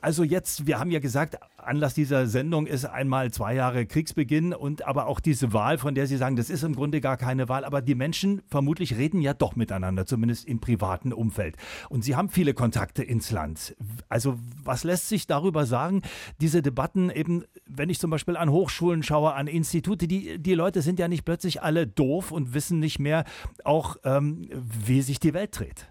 also 0.08 0.24
jetzt, 0.24 0.68
wir 0.68 0.80
haben 0.80 0.89
ja 0.89 0.99
gesagt, 0.99 1.38
Anlass 1.58 1.93
dieser 1.93 2.28
Sendung 2.28 2.66
ist 2.66 2.86
einmal 2.86 3.30
zwei 3.32 3.53
Jahre 3.55 3.86
Kriegsbeginn 3.86 4.53
und 4.53 4.88
aber 4.88 5.08
auch 5.08 5.20
diese 5.20 5.51
Wahl, 5.51 5.78
von 5.78 5.95
der 5.95 6.08
Sie 6.08 6.16
sagen, 6.16 6.38
das 6.38 6.49
ist 6.49 6.64
im 6.64 6.76
Grunde 6.76 7.01
gar 7.01 7.18
keine 7.18 7.49
Wahl, 7.49 7.66
aber 7.66 7.82
die 7.82 7.93
Menschen 7.93 8.41
vermutlich 8.47 8.95
reden 8.95 9.20
ja 9.20 9.34
doch 9.34 9.58
miteinander, 9.58 10.05
zumindest 10.05 10.47
im 10.47 10.62
privaten 10.62 11.12
Umfeld. 11.12 11.58
Und 11.89 12.05
Sie 12.05 12.16
haben 12.16 12.30
viele 12.30 12.53
Kontakte 12.53 13.03
ins 13.03 13.32
Land. 13.32 13.76
Also 14.08 14.39
was 14.64 14.86
lässt 14.86 15.10
sich 15.10 15.28
darüber 15.28 15.66
sagen? 15.66 16.03
Diese 16.39 16.62
Debatten 16.62 17.10
eben, 17.10 17.43
wenn 17.66 17.89
ich 17.89 17.99
zum 17.99 18.10
Beispiel 18.10 18.38
an 18.38 18.49
Hochschulen 18.49 19.03
schaue, 19.03 19.34
an 19.34 19.47
Institute, 19.47 20.08
die, 20.08 20.39
die 20.39 20.53
Leute 20.53 20.82
sind 20.82 20.99
ja 20.99 21.10
nicht 21.10 21.26
plötzlich 21.26 21.62
alle 21.64 21.86
doof 21.86 22.32
und 22.32 22.53
wissen 22.53 22.80
nicht 22.80 22.99
mehr 22.99 23.26
auch, 23.66 23.97
ähm, 24.05 24.47
wie 24.86 25.01
sich 25.01 25.20
die 25.20 25.34
Welt 25.34 25.60
dreht. 25.60 25.89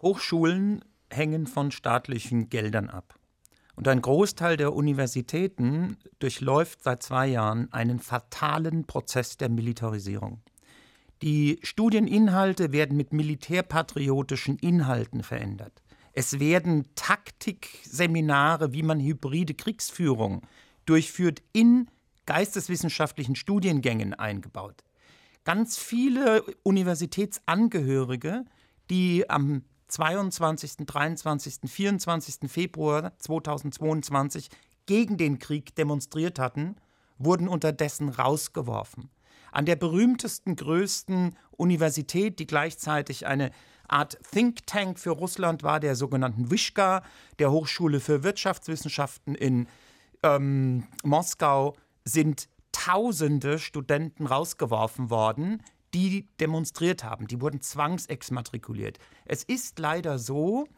Hochschulen 0.00 0.84
hängen 1.10 1.48
von 1.48 1.72
staatlichen 1.72 2.48
Geldern 2.48 2.90
ab. 2.90 3.16
Und 3.76 3.86
ein 3.88 4.00
Großteil 4.00 4.56
der 4.56 4.74
Universitäten 4.74 5.98
durchläuft 6.18 6.82
seit 6.82 7.02
zwei 7.02 7.26
Jahren 7.28 7.70
einen 7.72 8.00
fatalen 8.00 8.86
Prozess 8.86 9.36
der 9.36 9.50
Militarisierung. 9.50 10.40
Die 11.22 11.58
Studieninhalte 11.62 12.72
werden 12.72 12.96
mit 12.96 13.12
militärpatriotischen 13.12 14.58
Inhalten 14.58 15.22
verändert. 15.22 15.82
Es 16.12 16.40
werden 16.40 16.86
Taktikseminare, 16.94 18.72
wie 18.72 18.82
man 18.82 18.98
hybride 19.00 19.54
Kriegsführung 19.54 20.42
durchführt, 20.86 21.42
in 21.52 21.88
geisteswissenschaftlichen 22.24 23.36
Studiengängen 23.36 24.14
eingebaut. 24.14 24.82
Ganz 25.44 25.78
viele 25.78 26.42
Universitätsangehörige, 26.62 28.44
die 28.90 29.28
am 29.28 29.62
22., 29.88 30.86
23., 30.86 31.70
24. 31.70 32.50
Februar 32.50 33.12
2022 33.18 34.48
gegen 34.86 35.16
den 35.16 35.38
Krieg 35.38 35.74
demonstriert 35.74 36.38
hatten, 36.38 36.76
wurden 37.18 37.48
unterdessen 37.48 38.08
rausgeworfen. 38.08 39.10
An 39.52 39.64
der 39.64 39.76
berühmtesten, 39.76 40.56
größten 40.56 41.36
Universität, 41.52 42.38
die 42.38 42.46
gleichzeitig 42.46 43.26
eine 43.26 43.50
Art 43.88 44.18
Think 44.32 44.66
Tank 44.66 44.98
für 44.98 45.10
Russland 45.10 45.62
war, 45.62 45.80
der 45.80 45.94
sogenannten 45.94 46.50
Wischka, 46.50 47.02
der 47.38 47.50
Hochschule 47.50 48.00
für 48.00 48.22
Wirtschaftswissenschaften 48.22 49.34
in 49.34 49.68
ähm, 50.22 50.84
Moskau, 51.04 51.74
sind 52.04 52.48
tausende 52.72 53.58
Studenten 53.58 54.26
rausgeworfen 54.26 55.10
worden, 55.10 55.62
die 55.96 56.28
demonstriert 56.40 57.04
haben. 57.04 57.26
Die 57.26 57.40
wurden 57.40 57.62
zwangsexmatrikuliert. 57.62 58.98
Es 59.24 59.44
ist 59.44 59.78
leider 59.78 60.18
so, 60.18 60.68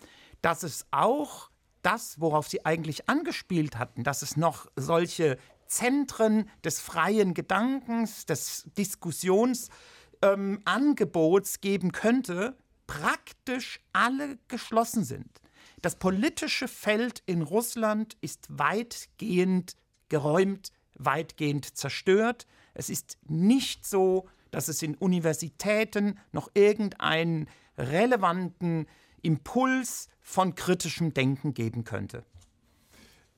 dass 0.43 0.63
es 0.63 0.87
auch 0.93 1.51
das, 1.83 2.21
worauf 2.21 2.47
sie 2.47 2.65
eigentlich 2.65 3.09
angespielt 3.09 3.77
hatten, 3.77 4.05
dass 4.05 4.23
es 4.23 4.37
noch 4.37 4.69
solche 4.77 5.37
Zentren 5.67 6.49
des 6.63 6.81
freien 6.81 7.35
Gedankens, 7.35 8.27
des 8.27 8.71
Diskussionsangebots 8.79 11.55
ähm, 11.55 11.61
geben 11.63 11.91
könnte, 11.91 12.57
praktisch 12.87 13.81
alle 13.93 14.39
geschlossen 14.47 15.03
sind. 15.03 15.41
Das 15.83 15.97
politische 15.97 16.69
Feld 16.69 17.25
in 17.27 17.43
Russland 17.43 18.17
ist 18.21 18.47
weitgehend 18.51 19.75
geräumt, 20.09 20.71
weitgehend 20.95 21.77
zerstört. 21.77 22.47
Es 22.75 22.89
ist 22.89 23.19
nicht 23.27 23.85
so, 23.85 24.29
dass 24.51 24.69
es 24.69 24.83
in 24.83 24.95
Universitäten 24.95 26.19
noch 26.33 26.51
irgendeinen 26.55 27.49
relevanten 27.77 28.87
Impuls 29.23 30.09
von 30.21 30.55
kritischem 30.55 31.15
Denken 31.15 31.55
geben 31.55 31.85
könnte. 31.85 32.25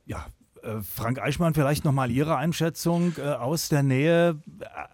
Ja, 0.07 0.27
äh, 0.63 0.81
Frank 0.83 1.21
Eichmann, 1.21 1.55
vielleicht 1.55 1.85
nochmal 1.85 2.11
Ihre 2.11 2.37
Einschätzung 2.37 3.15
äh, 3.19 3.23
aus 3.23 3.69
der 3.69 3.83
Nähe. 3.83 4.41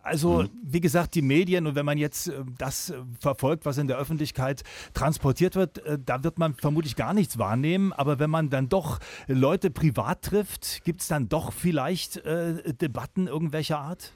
Also, 0.03 0.43
mhm. 0.43 0.51
wie 0.63 0.81
gesagt, 0.81 1.15
die 1.15 1.23
Medien 1.23 1.67
und 1.67 1.75
wenn 1.75 1.87
man 1.87 1.99
jetzt 1.99 2.29
äh, 2.29 2.45
das 2.59 2.91
äh, 2.91 2.99
verfolgt, 3.21 3.65
was 3.65 3.79
in 3.79 3.89
der 3.89 3.99
Öffentlichkeit 3.99 4.63
transportiert 4.95 5.57
wird, 5.57 5.79
äh, 5.79 5.99
da 6.05 6.23
wird 6.23 6.39
man 6.39 6.55
vermutlich 6.55 6.97
gar 6.97 7.15
nichts 7.15 7.39
wahrnehmen. 7.39 7.93
Aber 7.93 8.19
wenn 8.19 8.31
man 8.31 8.51
dann 8.51 8.69
doch 8.69 8.99
Leute 9.27 9.71
privat 9.71 10.23
trifft, 10.23 10.85
gibt 10.85 11.01
es 11.01 11.09
dann 11.09 11.29
doch 11.29 11.53
vielleicht 11.53 12.19
äh, 12.19 12.75
Debatten 12.75 13.27
irgendwelcher 13.27 13.79
Art? 13.79 14.13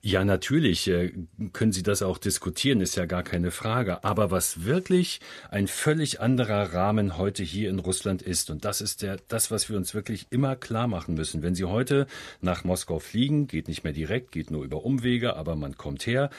Ja, 0.00 0.24
natürlich 0.24 0.88
äh, 0.88 1.12
können 1.52 1.72
Sie 1.72 1.82
das 1.82 2.02
auch 2.02 2.18
diskutieren, 2.18 2.80
ist 2.80 2.96
ja 2.96 3.06
gar 3.06 3.22
keine 3.22 3.50
Frage. 3.50 4.04
Aber 4.04 4.30
was 4.30 4.64
wirklich 4.64 5.20
ein 5.50 5.66
völlig 5.66 6.20
anderer 6.20 6.72
Rahmen 6.72 7.18
heute 7.18 7.42
hier 7.42 7.70
in 7.70 7.78
Russland 7.78 8.22
ist, 8.22 8.50
und 8.50 8.64
das 8.64 8.80
ist 8.80 9.02
der, 9.02 9.18
das, 9.28 9.50
was 9.50 9.68
wir 9.68 9.76
uns 9.76 9.94
wirklich 9.94 10.26
immer 10.30 10.54
klar 10.54 10.86
machen 10.86 11.14
müssen. 11.14 11.42
Wenn 11.42 11.54
Sie 11.54 11.64
heute 11.64 12.06
nach 12.40 12.64
Moskau 12.64 12.98
fliegen, 12.98 13.48
geht 13.48 13.68
nicht 13.68 13.84
mehr 13.84 13.92
direkt, 13.92 14.32
geht 14.32 14.50
nur 14.50 14.64
über 14.64 14.84
Umwege, 14.84 15.36
aber 15.36 15.56
man 15.56 15.76
kommt 15.76 16.06
her. 16.06 16.30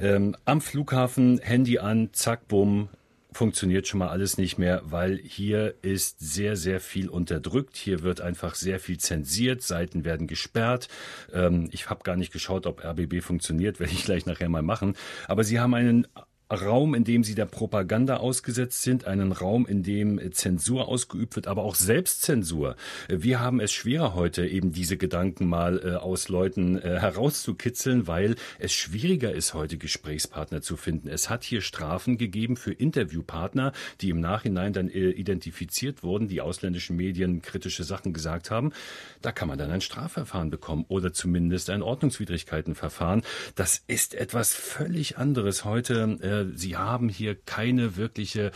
Ähm, 0.00 0.36
am 0.44 0.60
Flughafen 0.60 1.38
Handy 1.38 1.78
an, 1.78 2.10
zack, 2.12 2.48
bumm, 2.48 2.88
funktioniert 3.32 3.86
schon 3.86 3.98
mal 3.98 4.08
alles 4.08 4.38
nicht 4.38 4.58
mehr, 4.58 4.82
weil 4.84 5.18
hier 5.18 5.74
ist 5.82 6.20
sehr, 6.20 6.56
sehr 6.56 6.80
viel 6.80 7.08
unterdrückt. 7.08 7.76
Hier 7.76 8.02
wird 8.02 8.20
einfach 8.20 8.54
sehr 8.54 8.80
viel 8.80 8.98
zensiert, 8.98 9.62
Seiten 9.62 10.04
werden 10.04 10.26
gesperrt. 10.26 10.88
Ähm, 11.32 11.68
ich 11.72 11.90
habe 11.90 12.02
gar 12.02 12.16
nicht 12.16 12.32
geschaut, 12.32 12.66
ob 12.66 12.84
RBB 12.84 13.22
funktioniert, 13.22 13.80
werde 13.80 13.92
ich 13.92 14.04
gleich 14.04 14.26
nachher 14.26 14.48
mal 14.48 14.62
machen. 14.62 14.96
Aber 15.28 15.44
sie 15.44 15.60
haben 15.60 15.74
einen 15.74 16.06
Raum, 16.52 16.94
in 16.94 17.04
dem 17.04 17.24
sie 17.24 17.34
der 17.34 17.46
Propaganda 17.46 18.18
ausgesetzt 18.18 18.82
sind, 18.82 19.06
einen 19.06 19.32
Raum, 19.32 19.66
in 19.66 19.82
dem 19.82 20.32
Zensur 20.32 20.88
ausgeübt 20.88 21.36
wird, 21.36 21.46
aber 21.46 21.62
auch 21.62 21.74
Selbstzensur. 21.74 22.76
Wir 23.08 23.40
haben 23.40 23.60
es 23.60 23.72
schwerer 23.72 24.14
heute, 24.14 24.46
eben 24.46 24.72
diese 24.72 24.96
Gedanken 24.96 25.46
mal 25.46 25.80
äh, 25.84 25.96
aus 25.96 26.28
Leuten 26.28 26.78
äh, 26.78 27.00
herauszukitzeln, 27.00 28.06
weil 28.06 28.36
es 28.58 28.72
schwieriger 28.72 29.32
ist, 29.32 29.54
heute 29.54 29.78
Gesprächspartner 29.78 30.62
zu 30.62 30.76
finden. 30.76 31.08
Es 31.08 31.30
hat 31.30 31.44
hier 31.44 31.60
Strafen 31.60 32.18
gegeben 32.18 32.56
für 32.56 32.72
Interviewpartner, 32.72 33.72
die 34.00 34.10
im 34.10 34.20
Nachhinein 34.20 34.72
dann 34.72 34.88
äh, 34.88 35.10
identifiziert 35.10 36.02
wurden, 36.02 36.28
die 36.28 36.40
ausländischen 36.40 36.96
Medien 36.96 37.42
kritische 37.42 37.84
Sachen 37.84 38.12
gesagt 38.12 38.50
haben. 38.50 38.72
Da 39.20 39.32
kann 39.32 39.48
man 39.48 39.58
dann 39.58 39.70
ein 39.70 39.80
Strafverfahren 39.80 40.50
bekommen 40.50 40.84
oder 40.88 41.12
zumindest 41.12 41.70
ein 41.70 41.82
Ordnungswidrigkeitenverfahren. 41.82 43.22
Das 43.54 43.82
ist 43.86 44.14
etwas 44.14 44.54
völlig 44.54 45.18
anderes 45.18 45.64
heute 45.64 46.18
äh, 46.22 46.41
Sie 46.54 46.76
haben 46.76 47.08
hier 47.08 47.34
keine 47.34 47.96
wirkliche 47.96 48.52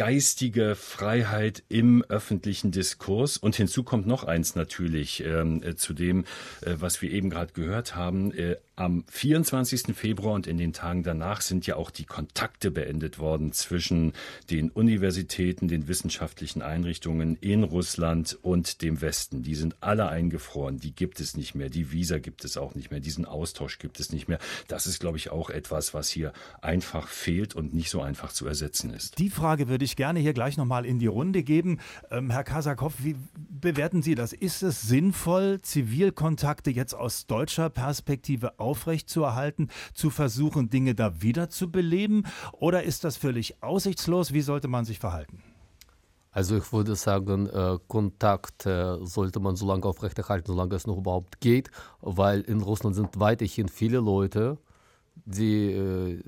geistige 0.00 0.76
Freiheit 0.76 1.62
im 1.68 2.02
öffentlichen 2.08 2.70
Diskurs. 2.70 3.36
Und 3.36 3.54
hinzu 3.56 3.82
kommt 3.82 4.06
noch 4.06 4.24
eins 4.24 4.54
natürlich 4.54 5.22
ähm, 5.24 5.62
äh, 5.62 5.76
zu 5.76 5.92
dem, 5.92 6.24
äh, 6.62 6.76
was 6.76 7.02
wir 7.02 7.10
eben 7.10 7.28
gerade 7.28 7.52
gehört 7.52 7.96
haben. 7.96 8.32
Äh, 8.32 8.56
am 8.80 9.04
24. 9.10 9.94
Februar 9.94 10.32
und 10.32 10.46
in 10.46 10.56
den 10.56 10.72
Tagen 10.72 11.02
danach 11.02 11.42
sind 11.42 11.66
ja 11.66 11.76
auch 11.76 11.90
die 11.90 12.06
Kontakte 12.06 12.70
beendet 12.70 13.18
worden 13.18 13.52
zwischen 13.52 14.14
den 14.48 14.70
Universitäten, 14.70 15.68
den 15.68 15.86
wissenschaftlichen 15.86 16.62
Einrichtungen 16.62 17.36
in 17.42 17.62
Russland 17.62 18.38
und 18.40 18.80
dem 18.80 19.02
Westen. 19.02 19.42
Die 19.42 19.54
sind 19.54 19.76
alle 19.82 20.08
eingefroren. 20.08 20.78
Die 20.78 20.94
gibt 20.94 21.20
es 21.20 21.36
nicht 21.36 21.54
mehr. 21.54 21.68
Die 21.68 21.92
Visa 21.92 22.18
gibt 22.18 22.42
es 22.46 22.56
auch 22.56 22.74
nicht 22.74 22.90
mehr. 22.90 23.00
Diesen 23.00 23.26
Austausch 23.26 23.78
gibt 23.78 24.00
es 24.00 24.12
nicht 24.12 24.28
mehr. 24.28 24.38
Das 24.66 24.86
ist, 24.86 24.98
glaube 24.98 25.18
ich, 25.18 25.30
auch 25.30 25.50
etwas, 25.50 25.92
was 25.92 26.08
hier 26.08 26.32
einfach 26.62 27.08
fehlt 27.08 27.54
und 27.54 27.74
nicht 27.74 27.90
so 27.90 28.00
einfach 28.00 28.32
zu 28.32 28.46
ersetzen 28.46 28.94
ist. 28.94 29.18
Die 29.18 29.28
Frage 29.28 29.68
würde 29.68 29.84
ich 29.84 29.94
gerne 29.94 30.20
hier 30.20 30.32
gleich 30.32 30.56
nochmal 30.56 30.86
in 30.86 30.98
die 30.98 31.06
Runde 31.06 31.42
geben. 31.42 31.80
Ähm, 32.10 32.30
Herr 32.30 32.44
Kasakow, 32.44 32.94
wie 32.96 33.16
bewerten 33.36 34.00
Sie 34.00 34.14
das? 34.14 34.32
Ist 34.32 34.62
es 34.62 34.80
sinnvoll, 34.80 35.60
Zivilkontakte 35.60 36.70
jetzt 36.70 36.94
aus 36.94 37.26
deutscher 37.26 37.68
Perspektive 37.68 38.58
aufzunehmen? 38.58 38.69
Aufrechtzuerhalten, 38.70 39.68
zu 39.94 40.10
versuchen, 40.10 40.70
Dinge 40.70 40.94
da 40.94 41.20
wieder 41.22 41.48
zu 41.50 41.70
beleben? 41.70 42.24
Oder 42.52 42.84
ist 42.84 43.04
das 43.04 43.16
völlig 43.16 43.62
aussichtslos? 43.62 44.32
Wie 44.32 44.42
sollte 44.42 44.68
man 44.68 44.84
sich 44.84 44.98
verhalten? 44.98 45.42
Also 46.32 46.56
ich 46.56 46.72
würde 46.72 46.94
sagen, 46.94 47.48
äh, 47.48 47.78
Kontakt 47.88 48.64
äh, 48.64 49.04
sollte 49.04 49.40
man 49.40 49.56
so 49.56 49.66
lange 49.66 49.84
aufrechterhalten, 49.84 50.52
solange 50.52 50.76
es 50.76 50.86
noch 50.86 50.98
überhaupt 50.98 51.40
geht, 51.40 51.70
weil 52.00 52.42
in 52.42 52.60
Russland 52.60 52.94
sind 52.94 53.18
weiterhin 53.18 53.68
viele 53.68 53.98
Leute, 53.98 54.56
die 55.24 55.72
äh, 55.72 56.22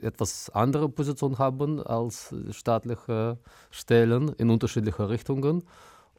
etwas 0.00 0.50
andere 0.50 0.88
Position 0.88 1.38
haben 1.38 1.82
als 1.82 2.32
staatliche 2.52 3.38
Stellen 3.70 4.28
in 4.38 4.50
unterschiedliche 4.50 5.08
Richtungen. 5.08 5.64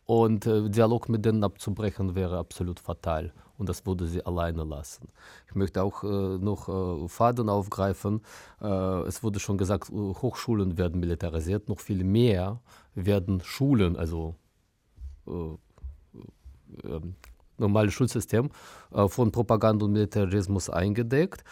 Und 0.06 0.46
äh, 0.46 0.70
Dialog 0.70 1.08
mit 1.10 1.24
denen 1.26 1.44
abzubrechen 1.44 2.16
wäre 2.16 2.38
absolut 2.38 2.80
fatal 2.80 3.32
und 3.58 3.70
das 3.70 3.86
würde 3.86 4.08
sie 4.08 4.26
alleine 4.26 4.64
lassen. 4.64 5.08
Ich 5.48 5.56
möchte 5.56 5.82
auch 5.84 6.04
äh, 6.04 6.08
noch 6.38 6.68
äh, 6.68 7.08
Faden 7.08 7.50
aufgreifen. 7.50 8.22
Äh, 8.62 8.68
es 9.08 9.24
wurde 9.24 9.40
schon 9.40 9.58
gesagt, 9.58 9.90
äh, 9.90 9.94
Hochschulen 9.94 10.78
werden 10.78 11.00
militarisiert, 11.00 11.70
noch 11.70 11.80
viel 11.80 12.04
mehr 12.04 12.60
werden 12.96 13.42
Schulen, 13.42 13.96
also 13.96 14.36
äh, 15.28 15.32
ähm, 16.84 17.16
normales 17.58 17.94
Schulsystem, 17.94 18.50
von 19.08 19.32
Propaganda 19.32 19.86
und 19.86 19.94
Militarismus 19.94 20.72
eingedeckt 20.72 21.44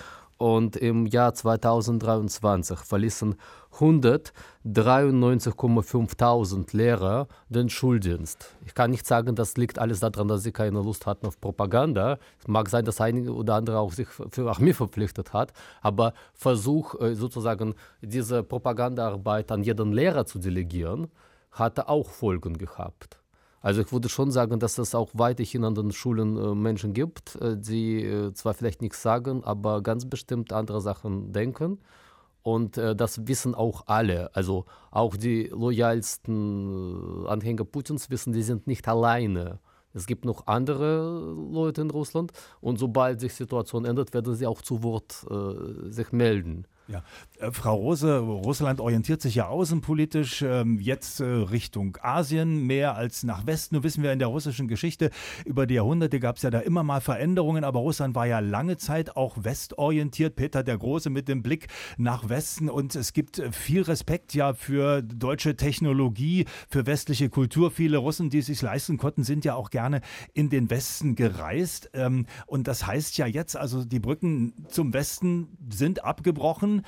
und 0.41 0.75
im 0.75 1.05
Jahr 1.05 1.35
2023 1.35 2.79
verließen 2.79 3.35
193,500 3.73 6.73
Lehrer 6.73 7.27
den 7.49 7.69
Schuldienst. 7.69 8.55
Ich 8.65 8.73
kann 8.73 8.89
nicht 8.89 9.05
sagen, 9.05 9.35
das 9.35 9.55
liegt 9.55 9.77
alles 9.77 9.99
daran, 9.99 10.27
dass 10.27 10.41
sie 10.41 10.51
keine 10.51 10.81
Lust 10.81 11.05
hatten 11.05 11.27
auf 11.27 11.39
Propaganda. 11.39 12.17
Es 12.39 12.47
mag 12.47 12.69
sein, 12.69 12.85
dass 12.85 12.99
einige 12.99 13.35
oder 13.35 13.53
andere 13.53 13.77
auch 13.77 13.93
sich 13.93 14.07
für 14.07 14.49
Armee 14.49 14.73
verpflichtet 14.73 15.31
hat, 15.31 15.53
aber 15.81 16.13
Versuch 16.33 16.99
äh, 16.99 17.13
sozusagen 17.13 17.75
diese 18.01 18.41
Propagandaarbeit 18.41 19.51
an 19.51 19.61
jeden 19.61 19.93
Lehrer 19.93 20.25
zu 20.25 20.39
delegieren, 20.39 21.09
hatte 21.51 21.87
auch 21.87 22.09
Folgen 22.09 22.57
gehabt. 22.57 23.20
Also 23.61 23.81
ich 23.81 23.91
würde 23.91 24.09
schon 24.09 24.31
sagen, 24.31 24.59
dass 24.59 24.77
es 24.79 24.95
auch 24.95 25.09
weiterhin 25.13 25.63
an 25.63 25.75
den 25.75 25.91
Schulen 25.91 26.35
äh, 26.35 26.55
Menschen 26.55 26.93
gibt, 26.93 27.35
äh, 27.35 27.55
die 27.57 28.03
äh, 28.03 28.33
zwar 28.33 28.55
vielleicht 28.55 28.81
nichts 28.81 29.01
sagen, 29.01 29.43
aber 29.43 29.83
ganz 29.83 30.05
bestimmt 30.05 30.51
andere 30.51 30.81
Sachen 30.81 31.31
denken. 31.31 31.79
Und 32.43 32.75
das 32.75 33.27
wissen 33.27 33.53
auch 33.53 33.83
alle. 33.85 34.35
Also 34.35 34.65
auch 34.89 35.15
die 35.15 35.43
loyalsten 35.43 37.27
Anhänger 37.27 37.65
Putins 37.65 38.09
wissen, 38.09 38.33
die 38.33 38.41
sind 38.41 38.65
nicht 38.65 38.87
alleine 38.87 39.59
Es 39.93 40.07
gibt 40.07 40.25
noch 40.25 40.47
andere 40.47 41.35
Leute 41.51 41.81
in 41.81 41.91
Russland 41.91 42.31
und 42.59 42.79
sobald 42.79 43.19
sich 43.19 43.33
die 43.33 43.43
Situation 43.43 43.85
ändert, 43.85 44.15
werden 44.15 44.33
sie 44.33 44.47
auch 44.47 44.63
zu 44.63 44.81
Wort 44.81 45.23
sich 45.93 46.11
melden. 46.11 46.65
Ja. 46.87 47.03
Äh, 47.41 47.51
Frau 47.51 47.75
Rose, 47.75 48.19
Russland 48.19 48.79
orientiert 48.79 49.21
sich 49.21 49.35
ja 49.35 49.47
außenpolitisch 49.47 50.41
ähm, 50.41 50.79
jetzt 50.79 51.19
äh, 51.19 51.25
Richtung 51.25 51.97
Asien 52.01 52.65
mehr 52.65 52.95
als 52.95 53.23
nach 53.23 53.45
Westen. 53.45 53.75
Nur 53.75 53.83
wissen 53.83 54.03
wir 54.03 54.13
in 54.13 54.19
der 54.19 54.27
russischen 54.27 54.67
Geschichte 54.67 55.09
über 55.45 55.65
die 55.65 55.75
Jahrhunderte 55.75 56.19
gab 56.19 56.37
es 56.37 56.43
ja 56.43 56.49
da 56.49 56.59
immer 56.59 56.83
mal 56.83 57.01
Veränderungen, 57.01 57.63
aber 57.63 57.79
Russland 57.79 58.15
war 58.15 58.27
ja 58.27 58.39
lange 58.39 58.77
Zeit 58.77 59.15
auch 59.15 59.43
westorientiert. 59.43 60.35
Peter 60.35 60.63
der 60.63 60.77
Große 60.77 61.09
mit 61.09 61.27
dem 61.27 61.43
Blick 61.43 61.67
nach 61.97 62.29
Westen 62.29 62.69
und 62.69 62.95
es 62.95 63.13
gibt 63.13 63.41
viel 63.51 63.81
Respekt 63.81 64.33
ja 64.33 64.53
für 64.53 65.01
deutsche 65.01 65.55
Technologie, 65.55 66.45
für 66.69 66.85
westliche 66.85 67.29
Kultur. 67.29 67.71
Viele 67.71 67.97
Russen, 67.97 68.29
die 68.29 68.39
es 68.39 68.45
sich 68.47 68.61
leisten 68.61 68.97
konnten, 68.97 69.23
sind 69.23 69.45
ja 69.45 69.55
auch 69.55 69.69
gerne 69.69 70.01
in 70.33 70.49
den 70.49 70.69
Westen 70.69 71.15
gereist. 71.15 71.89
Ähm, 71.93 72.25
und 72.45 72.67
das 72.67 72.85
heißt 72.85 73.17
ja 73.17 73.25
jetzt, 73.25 73.55
also 73.55 73.83
die 73.83 73.99
Brücken 73.99 74.53
zum 74.67 74.93
Westen 74.93 75.57
sind 75.69 76.03
abgebrochen. 76.03 76.83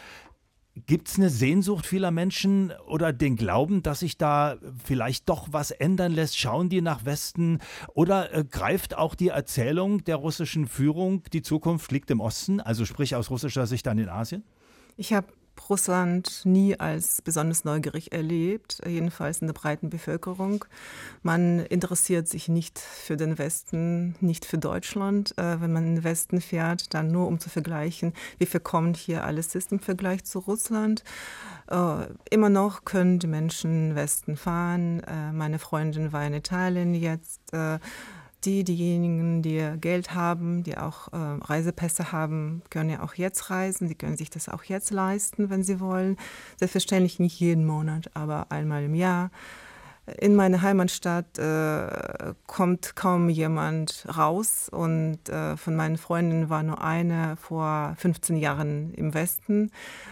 Gibt 0.75 1.07
es 1.07 1.17
eine 1.17 1.29
Sehnsucht 1.29 1.85
vieler 1.85 2.09
Menschen 2.09 2.73
oder 2.87 3.13
den 3.13 3.35
Glauben, 3.35 3.83
dass 3.83 3.99
sich 3.99 4.17
da 4.17 4.57
vielleicht 4.83 5.29
doch 5.29 5.49
was 5.51 5.69
ändern 5.69 6.13
lässt? 6.13 6.35
Schauen 6.35 6.67
die 6.69 6.81
nach 6.81 7.05
Westen 7.05 7.59
oder 7.93 8.33
äh, 8.33 8.43
greift 8.43 8.97
auch 8.97 9.13
die 9.13 9.27
Erzählung 9.27 10.03
der 10.03 10.15
russischen 10.15 10.65
Führung, 10.65 11.21
die 11.31 11.43
Zukunft 11.43 11.91
liegt 11.91 12.09
im 12.09 12.19
Osten, 12.19 12.59
also 12.59 12.85
sprich 12.85 13.15
aus 13.15 13.29
russischer 13.29 13.67
Sicht 13.67 13.85
dann 13.85 13.99
in 13.99 14.09
Asien? 14.09 14.43
Ich 14.97 15.13
habe 15.13 15.27
Russland 15.69 16.41
nie 16.45 16.79
als 16.79 17.21
besonders 17.21 17.63
neugierig 17.63 18.11
erlebt, 18.11 18.81
jedenfalls 18.85 19.39
in 19.39 19.47
der 19.47 19.53
breiten 19.53 19.89
Bevölkerung. 19.89 20.65
Man 21.21 21.59
interessiert 21.59 22.27
sich 22.27 22.49
nicht 22.49 22.79
für 22.79 23.17
den 23.17 23.37
Westen, 23.37 24.15
nicht 24.19 24.45
für 24.45 24.57
Deutschland. 24.57 25.37
Äh, 25.37 25.61
wenn 25.61 25.71
man 25.71 25.85
in 25.85 25.95
den 25.95 26.03
Westen 26.03 26.41
fährt, 26.41 26.93
dann 26.93 27.07
nur 27.07 27.27
um 27.27 27.39
zu 27.39 27.49
vergleichen, 27.49 28.13
wie 28.37 28.45
verkommen 28.45 28.93
hier 28.93 29.23
alles 29.23 29.55
ist 29.55 29.71
im 29.71 29.79
Vergleich 29.79 30.23
zu 30.25 30.39
Russland. 30.39 31.03
Äh, 31.69 32.07
immer 32.29 32.49
noch 32.49 32.85
können 32.85 33.19
die 33.19 33.27
Menschen 33.27 33.89
in 33.89 33.95
Westen 33.95 34.35
fahren. 34.35 35.01
Äh, 35.01 35.31
meine 35.31 35.59
Freundin 35.59 36.11
war 36.11 36.25
in 36.25 36.33
Italien 36.33 36.93
jetzt 36.93 37.41
die, 38.45 38.63
diejenigen, 38.63 39.41
die 39.41 39.73
Geld 39.79 40.13
haben, 40.13 40.63
die 40.63 40.77
auch 40.77 41.11
äh, 41.13 41.17
Reisepässe 41.17 42.11
haben, 42.11 42.61
können 42.69 42.89
ja 42.89 43.03
auch 43.03 43.15
jetzt 43.15 43.49
reisen. 43.49 43.87
Sie 43.87 43.95
können 43.95 44.17
sich 44.17 44.29
das 44.29 44.49
auch 44.49 44.63
jetzt 44.63 44.91
leisten, 44.91 45.49
wenn 45.49 45.63
sie 45.63 45.79
wollen. 45.79 46.17
Selbstverständlich 46.57 47.19
nicht 47.19 47.39
jeden 47.39 47.65
Monat, 47.65 48.11
aber 48.13 48.47
einmal 48.51 48.83
im 48.83 48.95
Jahr. 48.95 49.31
In 50.05 50.35
meine 50.35 50.61
Heimatstadt 50.61 51.37
äh, 51.37 52.33
kommt 52.45 52.97
kaum 52.97 53.29
jemand 53.29 54.05
raus 54.17 54.67
und 54.69 55.29
äh, 55.29 55.55
von 55.55 55.77
meinen 55.77 55.97
Freundinnen 55.97 56.49
war 56.49 56.61
nur 56.61 56.81
eine 56.81 57.37
vor 57.37 57.95
15 57.97 58.35
Jahren 58.35 58.93
im 58.95 59.13
Westen 59.13 59.71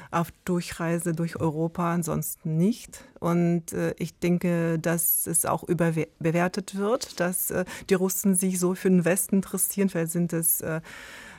auf 0.10 0.32
Durchreise 0.46 1.12
durch 1.12 1.42
Europa, 1.42 1.92
ansonsten 1.94 2.56
nicht. 2.56 3.04
Und 3.20 3.74
äh, 3.74 3.94
ich 3.98 4.18
denke, 4.18 4.80
dass 4.80 5.28
es 5.28 5.46
auch 5.46 5.64
überbewertet 5.64 6.78
wird, 6.78 7.20
dass 7.20 7.52
äh, 7.52 7.66
die 7.90 7.96
Russen 7.96 8.34
sich 8.36 8.60
so 8.60 8.76
für 8.76 8.90
den 8.90 9.04
Westen 9.04 9.38
interessieren. 9.38 9.90
Vielleicht 9.90 10.14
sind 10.14 10.32
es 10.32 10.62
äh, 10.62 10.80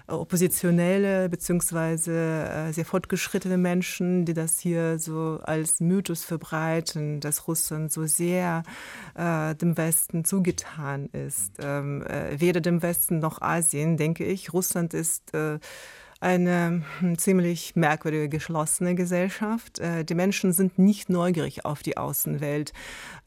oppositionelle 0.07 1.29
beziehungsweise 1.29 2.13
äh, 2.13 2.73
sehr 2.73 2.85
fortgeschrittene 2.85 3.57
Menschen, 3.57 4.25
die 4.25 4.35
das 4.35 4.59
hier 4.59 4.99
so 4.99 5.41
als 5.43 5.81
Mythos 5.81 6.25
verbreiten, 6.25 7.21
dass 7.21 7.49
Russland 7.49 7.93
so 7.93 8.07
sehr 8.07 8.63
äh, 9.15 9.55
dem 9.55 9.77
Westen 9.77 10.25
zugetan 10.25 11.07
ist. 11.07 11.53
Ähm, 11.61 12.03
äh, 12.07 12.41
weder 12.41 12.61
dem 12.61 12.83
Westen 12.83 13.19
noch 13.19 13.41
Asien, 13.41 13.97
denke 13.97 14.25
ich. 14.25 14.53
Russland 14.53 14.95
ist 14.95 15.35
äh, 15.35 15.59
eine 16.23 16.85
hm, 17.01 17.19
ziemlich 17.19 17.75
merkwürdige, 17.75 18.29
geschlossene 18.29 18.95
Gesellschaft. 18.95 19.81
Äh, 19.81 20.05
die 20.05 20.15
Menschen 20.15 20.53
sind 20.53 20.79
nicht 20.79 21.11
neugierig 21.11 21.65
auf 21.65 21.83
die 21.83 21.97
Außenwelt. 21.97 22.73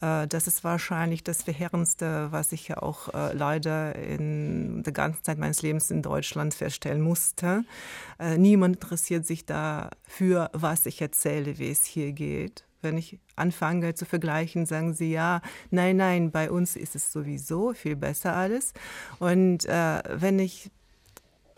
Äh, 0.01 0.27
das 0.27 0.47
ist 0.47 0.63
wahrscheinlich 0.63 1.23
das 1.23 1.43
Verheerendste, 1.43 2.31
was 2.31 2.53
ich 2.53 2.69
ja 2.69 2.77
auch 2.81 3.13
äh, 3.13 3.33
leider 3.33 3.95
in 3.95 4.81
der 4.83 4.93
ganzen 4.93 5.23
Zeit 5.23 5.37
meines 5.37 5.61
Lebens 5.61 5.91
in 5.91 6.01
Deutschland 6.01 6.53
feststellen 6.53 7.01
musste. 7.01 7.63
Niemand 8.37 8.77
interessiert 8.77 9.25
sich 9.25 9.45
dafür, 9.45 10.49
was 10.53 10.85
ich 10.85 11.01
erzähle, 11.01 11.57
wie 11.57 11.69
es 11.69 11.83
hier 11.83 12.13
geht 12.13 12.65
wenn 12.85 12.97
ich 12.97 13.19
anfange 13.35 13.95
zu 13.95 14.05
vergleichen, 14.05 14.67
sagen 14.67 14.93
sie 14.93 15.11
ja, 15.11 15.41
nein, 15.71 15.97
nein, 15.97 16.29
bei 16.31 16.51
uns 16.51 16.75
ist 16.75 16.95
es 16.95 17.11
sowieso 17.11 17.73
viel 17.73 17.95
besser 17.95 18.35
alles. 18.35 18.73
Und 19.17 19.65
äh, 19.65 20.03
wenn 20.09 20.37
ich 20.37 20.69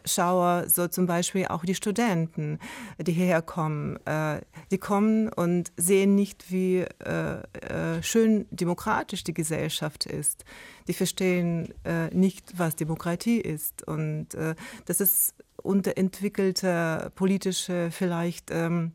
schaue, 0.08 0.70
so 0.70 0.88
zum 0.88 1.05
Beispiel 1.05 1.47
auch 1.47 1.64
die 1.66 1.76
Studenten, 1.76 2.60
die 2.99 3.12
hierher 3.12 3.41
kommen. 3.41 3.97
Äh, 4.05 4.41
die 4.72 4.78
kommen 4.78 5.30
und 5.30 5.72
sehen 5.78 6.16
nicht, 6.16 6.51
wie 6.51 6.80
äh, 6.80 7.41
äh, 7.62 8.03
schön 8.03 8.45
demokratisch 8.51 9.24
die 9.24 9.34
Gesellschaft 9.34 10.05
ist. 10.05 10.45
Die 10.88 10.93
verstehen 10.93 11.74
äh, 11.84 12.14
nicht, 12.14 12.58
was 12.58 12.76
Demokratie 12.76 13.39
ist. 13.39 13.88
Und 13.88 14.34
äh, 14.36 14.55
das 14.86 15.01
ist 15.01 15.36
unterentwickelte 15.62 17.12
politische 17.16 17.89
vielleicht. 17.91 18.51
Ähm, 18.51 18.93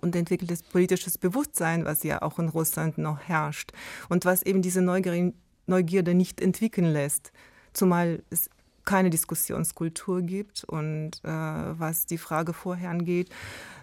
und 0.00 0.16
entwickeltes 0.16 0.62
politisches 0.62 1.18
Bewusstsein, 1.18 1.84
was 1.84 2.02
ja 2.02 2.22
auch 2.22 2.38
in 2.38 2.48
Russland 2.48 2.96
noch 2.96 3.20
herrscht 3.20 3.72
und 4.08 4.24
was 4.24 4.42
eben 4.42 4.62
diese 4.62 4.80
Neugierde 4.80 6.14
nicht 6.14 6.40
entwickeln 6.40 6.90
lässt. 6.92 7.32
Zumal 7.72 8.22
es 8.30 8.48
keine 8.84 9.10
Diskussionskultur 9.10 10.22
gibt. 10.22 10.64
Und 10.64 11.20
äh, 11.24 11.28
was 11.28 12.06
die 12.06 12.18
Frage 12.18 12.52
vorher 12.52 12.90
angeht, 12.90 13.30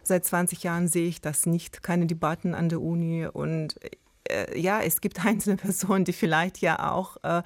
seit 0.03 0.25
20 0.25 0.63
Jahren 0.63 0.87
sehe 0.87 1.07
ich 1.07 1.21
das 1.21 1.45
nicht. 1.45 1.83
Keine 1.83 2.05
Debatten 2.05 2.55
an 2.55 2.69
der 2.69 2.81
Uni 2.81 3.25
und 3.25 3.75
äh, 4.29 4.59
ja, 4.59 4.81
es 4.81 5.01
gibt 5.01 5.25
einzelne 5.25 5.57
Personen, 5.57 6.05
die 6.05 6.13
vielleicht 6.13 6.59
ja 6.59 6.91
auch 6.91 7.17
äh, 7.23 7.41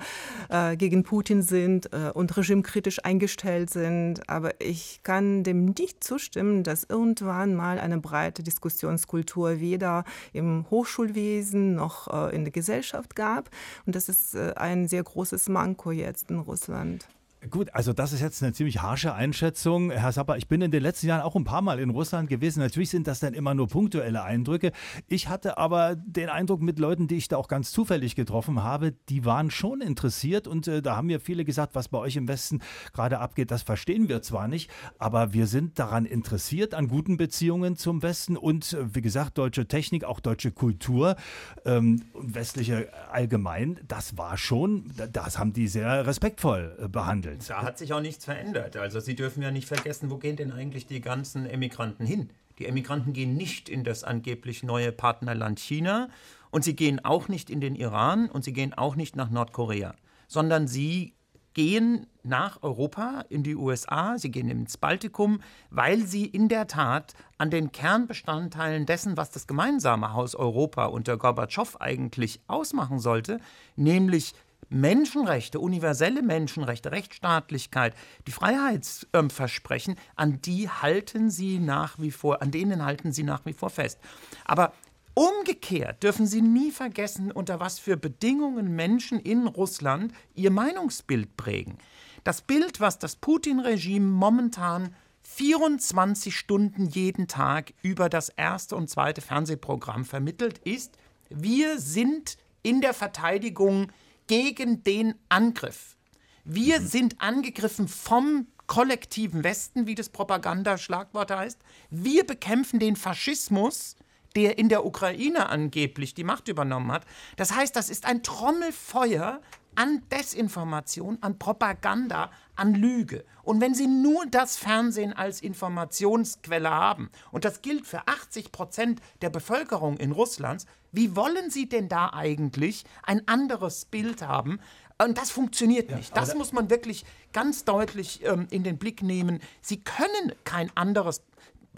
äh, 0.49 0.77
gegen 0.77 1.03
Putin 1.03 1.41
sind 1.41 1.91
äh, 1.93 2.11
und 2.13 2.35
regimekritisch 2.35 3.03
eingestellt 3.03 3.69
sind. 3.69 4.29
Aber 4.29 4.59
ich 4.61 5.01
kann 5.03 5.43
dem 5.43 5.65
nicht 5.65 6.03
zustimmen, 6.03 6.63
dass 6.63 6.83
irgendwann 6.83 7.55
mal 7.55 7.79
eine 7.79 7.99
breite 7.99 8.43
Diskussionskultur 8.43 9.59
weder 9.59 10.03
im 10.33 10.65
Hochschulwesen 10.69 11.75
noch 11.75 12.07
äh, 12.07 12.35
in 12.35 12.43
der 12.43 12.51
Gesellschaft 12.51 13.15
gab. 13.15 13.49
Und 13.85 13.95
das 13.95 14.09
ist 14.09 14.35
ein 14.35 14.87
sehr 14.87 15.03
großes 15.03 15.49
Manko 15.49 15.91
jetzt 15.91 16.29
in 16.29 16.39
Russland. 16.39 17.07
Gut, 17.49 17.73
also 17.73 17.91
das 17.91 18.13
ist 18.13 18.21
jetzt 18.21 18.41
eine 18.41 18.53
ziemlich 18.53 18.81
harsche 18.81 19.13
Einschätzung. 19.13 19.91
Herr 19.91 20.13
Sapper, 20.13 20.37
ich 20.37 20.47
bin 20.47 20.61
in 20.61 20.71
den 20.71 20.81
letzten 20.81 21.07
Jahren 21.07 21.21
auch 21.21 21.35
ein 21.35 21.43
paar 21.43 21.61
Mal 21.61 21.79
in 21.79 21.89
Russland 21.89 22.29
gewesen. 22.29 22.59
Natürlich 22.59 22.89
sind 22.89 23.05
das 23.05 23.19
dann 23.19 23.33
immer 23.33 23.53
nur 23.53 23.67
punktuelle 23.67 24.23
Eindrücke. 24.23 24.71
Ich 25.07 25.27
hatte 25.27 25.57
aber 25.57 25.95
den 25.95 26.29
Eindruck 26.29 26.61
mit 26.61 26.79
Leuten, 26.79 27.07
die 27.07 27.15
ich 27.15 27.27
da 27.27 27.35
auch 27.35 27.49
ganz 27.49 27.71
zufällig 27.71 28.15
getroffen 28.15 28.63
habe, 28.63 28.93
die 29.09 29.25
waren 29.25 29.51
schon 29.51 29.81
interessiert 29.81 30.47
und 30.47 30.69
äh, 30.69 30.81
da 30.81 30.95
haben 30.95 31.07
mir 31.07 31.19
viele 31.19 31.43
gesagt, 31.43 31.75
was 31.75 31.89
bei 31.89 31.97
euch 31.97 32.15
im 32.15 32.29
Westen 32.29 32.61
gerade 32.93 33.19
abgeht, 33.19 33.51
das 33.51 33.61
verstehen 33.63 34.07
wir 34.07 34.21
zwar 34.21 34.47
nicht, 34.47 34.71
aber 34.97 35.33
wir 35.33 35.47
sind 35.47 35.79
daran 35.79 36.05
interessiert, 36.05 36.73
an 36.73 36.87
guten 36.87 37.17
Beziehungen 37.17 37.75
zum 37.75 38.03
Westen 38.03 38.37
und 38.37 38.71
äh, 38.71 38.95
wie 38.95 39.01
gesagt, 39.01 39.37
deutsche 39.37 39.67
Technik, 39.67 40.05
auch 40.05 40.21
deutsche 40.21 40.51
Kultur 40.51 41.17
ähm, 41.65 42.03
und 42.13 42.35
westliche 42.35 42.87
allgemein, 43.11 43.79
das 43.85 44.17
war 44.17 44.37
schon, 44.37 44.85
das 45.11 45.37
haben 45.37 45.51
die 45.51 45.67
sehr 45.67 46.07
respektvoll 46.07 46.77
äh, 46.79 46.87
behandelt 46.87 47.32
verändert. 47.41 47.49
Da 47.49 47.67
hat 47.67 47.77
sich 47.77 47.93
auch 47.93 48.01
nichts 48.01 48.25
verändert. 48.25 48.77
Also 48.77 48.99
Sie 48.99 49.15
dürfen 49.15 49.41
ja 49.41 49.51
nicht 49.51 49.67
vergessen, 49.67 50.09
wo 50.09 50.17
gehen 50.17 50.35
denn 50.35 50.51
eigentlich 50.51 50.85
die 50.85 51.01
ganzen 51.01 51.45
Emigranten 51.45 52.05
hin? 52.05 52.29
Die 52.59 52.67
Emigranten 52.67 53.13
gehen 53.13 53.35
nicht 53.35 53.69
in 53.69 53.83
das 53.83 54.03
angeblich 54.03 54.63
neue 54.63 54.91
Partnerland 54.91 55.59
China 55.59 56.09
und 56.51 56.63
sie 56.63 56.75
gehen 56.75 57.03
auch 57.03 57.27
nicht 57.27 57.49
in 57.49 57.61
den 57.61 57.75
Iran 57.75 58.29
und 58.29 58.43
sie 58.43 58.53
gehen 58.53 58.75
auch 58.75 58.95
nicht 58.95 59.15
nach 59.15 59.31
Nordkorea, 59.31 59.95
sondern 60.27 60.67
sie 60.67 61.15
gehen 61.55 62.07
nach 62.23 62.61
Europa, 62.61 63.25
in 63.29 63.43
die 63.43 63.55
USA, 63.55 64.17
sie 64.17 64.31
gehen 64.31 64.49
ins 64.49 64.77
Baltikum, 64.77 65.41
weil 65.69 66.05
sie 66.05 66.25
in 66.25 66.47
der 66.47 66.67
Tat 66.67 67.13
an 67.37 67.49
den 67.49 67.71
Kernbestandteilen 67.71 68.85
dessen, 68.85 69.17
was 69.17 69.31
das 69.31 69.45
gemeinsame 69.47 70.13
Haus 70.13 70.35
Europa 70.35 70.85
unter 70.85 71.17
Gorbatschow 71.17 71.79
eigentlich 71.79 72.39
ausmachen 72.47 72.99
sollte, 72.99 73.39
nämlich 73.75 74.33
Menschenrechte, 74.73 75.59
universelle 75.59 76.21
Menschenrechte, 76.21 76.91
Rechtsstaatlichkeit, 76.91 77.95
die 78.27 78.31
Freiheitsversprechen, 78.31 79.95
an 80.15 80.41
die 80.41 80.69
halten 80.69 81.29
sie 81.29 81.59
nach 81.59 81.99
wie 81.99 82.11
vor, 82.11 82.41
an 82.41 82.51
denen 82.51 82.83
halten 82.83 83.11
sie 83.11 83.23
nach 83.23 83.45
wie 83.45 83.53
vor 83.53 83.69
fest. 83.69 83.99
Aber 84.45 84.73
Umgekehrt 85.15 86.01
dürfen 86.01 86.25
Sie 86.25 86.41
nie 86.41 86.71
vergessen, 86.71 87.31
unter 87.31 87.59
was 87.59 87.77
für 87.77 87.97
Bedingungen 87.97 88.75
Menschen 88.75 89.19
in 89.19 89.45
Russland 89.45 90.11
ihr 90.33 90.49
Meinungsbild 90.49 91.37
prägen. 91.37 91.77
Das 92.23 92.41
Bild, 92.41 92.79
was 92.79 92.97
das 92.97 93.15
Putin-Regime 93.17 94.07
momentan 94.07 94.95
24 95.21 96.35
Stunden 96.35 96.87
jeden 96.87 97.27
Tag 97.27 97.73
über 97.83 98.09
das 98.09 98.29
erste 98.29 98.75
und 98.75 98.89
zweite 98.89 99.21
Fernsehprogramm 99.21 100.03
vermittelt, 100.03 100.57
ist, 100.59 100.97
wir 101.29 101.79
sind 101.79 102.37
in 102.63 102.81
der 102.81 102.95
Verteidigung 102.95 103.91
gegen 104.27 104.83
den 104.83 105.15
Angriff. 105.29 105.95
Wir 106.43 106.79
mhm. 106.79 106.87
sind 106.87 107.21
angegriffen 107.21 107.87
vom 107.87 108.47
kollektiven 108.67 109.43
Westen, 109.43 109.87
wie 109.87 109.95
das 109.95 110.09
Propagandaschlagwort 110.09 111.31
heißt. 111.31 111.59
Wir 111.89 112.25
bekämpfen 112.25 112.79
den 112.79 112.95
Faschismus, 112.95 113.95
der 114.35 114.57
in 114.57 114.69
der 114.69 114.85
Ukraine 114.85 115.49
angeblich 115.49 116.13
die 116.13 116.23
Macht 116.23 116.47
übernommen 116.47 116.91
hat. 116.91 117.05
Das 117.35 117.53
heißt, 117.53 117.75
das 117.75 117.89
ist 117.89 118.05
ein 118.05 118.23
Trommelfeuer 118.23 119.41
an 119.75 120.03
Desinformation, 120.11 121.17
an 121.21 121.39
Propaganda, 121.39 122.31
an 122.55 122.73
Lüge. 122.73 123.25
Und 123.43 123.61
wenn 123.61 123.73
Sie 123.73 123.87
nur 123.87 124.25
das 124.25 124.57
Fernsehen 124.57 125.13
als 125.13 125.41
Informationsquelle 125.41 126.69
haben, 126.69 127.09
und 127.31 127.45
das 127.45 127.61
gilt 127.61 127.85
für 127.85 128.07
80 128.07 128.51
Prozent 128.51 129.01
der 129.21 129.29
Bevölkerung 129.29 129.97
in 129.97 130.11
Russlands, 130.11 130.65
wie 130.91 131.15
wollen 131.15 131.49
Sie 131.49 131.67
denn 131.67 131.89
da 131.89 132.11
eigentlich 132.13 132.83
ein 133.01 133.27
anderes 133.27 133.85
Bild 133.85 134.21
haben? 134.21 134.59
Und 135.03 135.17
das 135.17 135.31
funktioniert 135.31 135.89
ja, 135.89 135.97
nicht. 135.97 136.15
Das 136.15 136.35
muss 136.35 136.53
man 136.53 136.69
wirklich 136.69 137.03
ganz 137.33 137.65
deutlich 137.65 138.23
ähm, 138.23 138.47
in 138.51 138.63
den 138.63 138.77
Blick 138.77 139.01
nehmen. 139.01 139.39
Sie 139.61 139.81
können 139.81 140.33
kein 140.43 140.69
anderes 140.75 141.23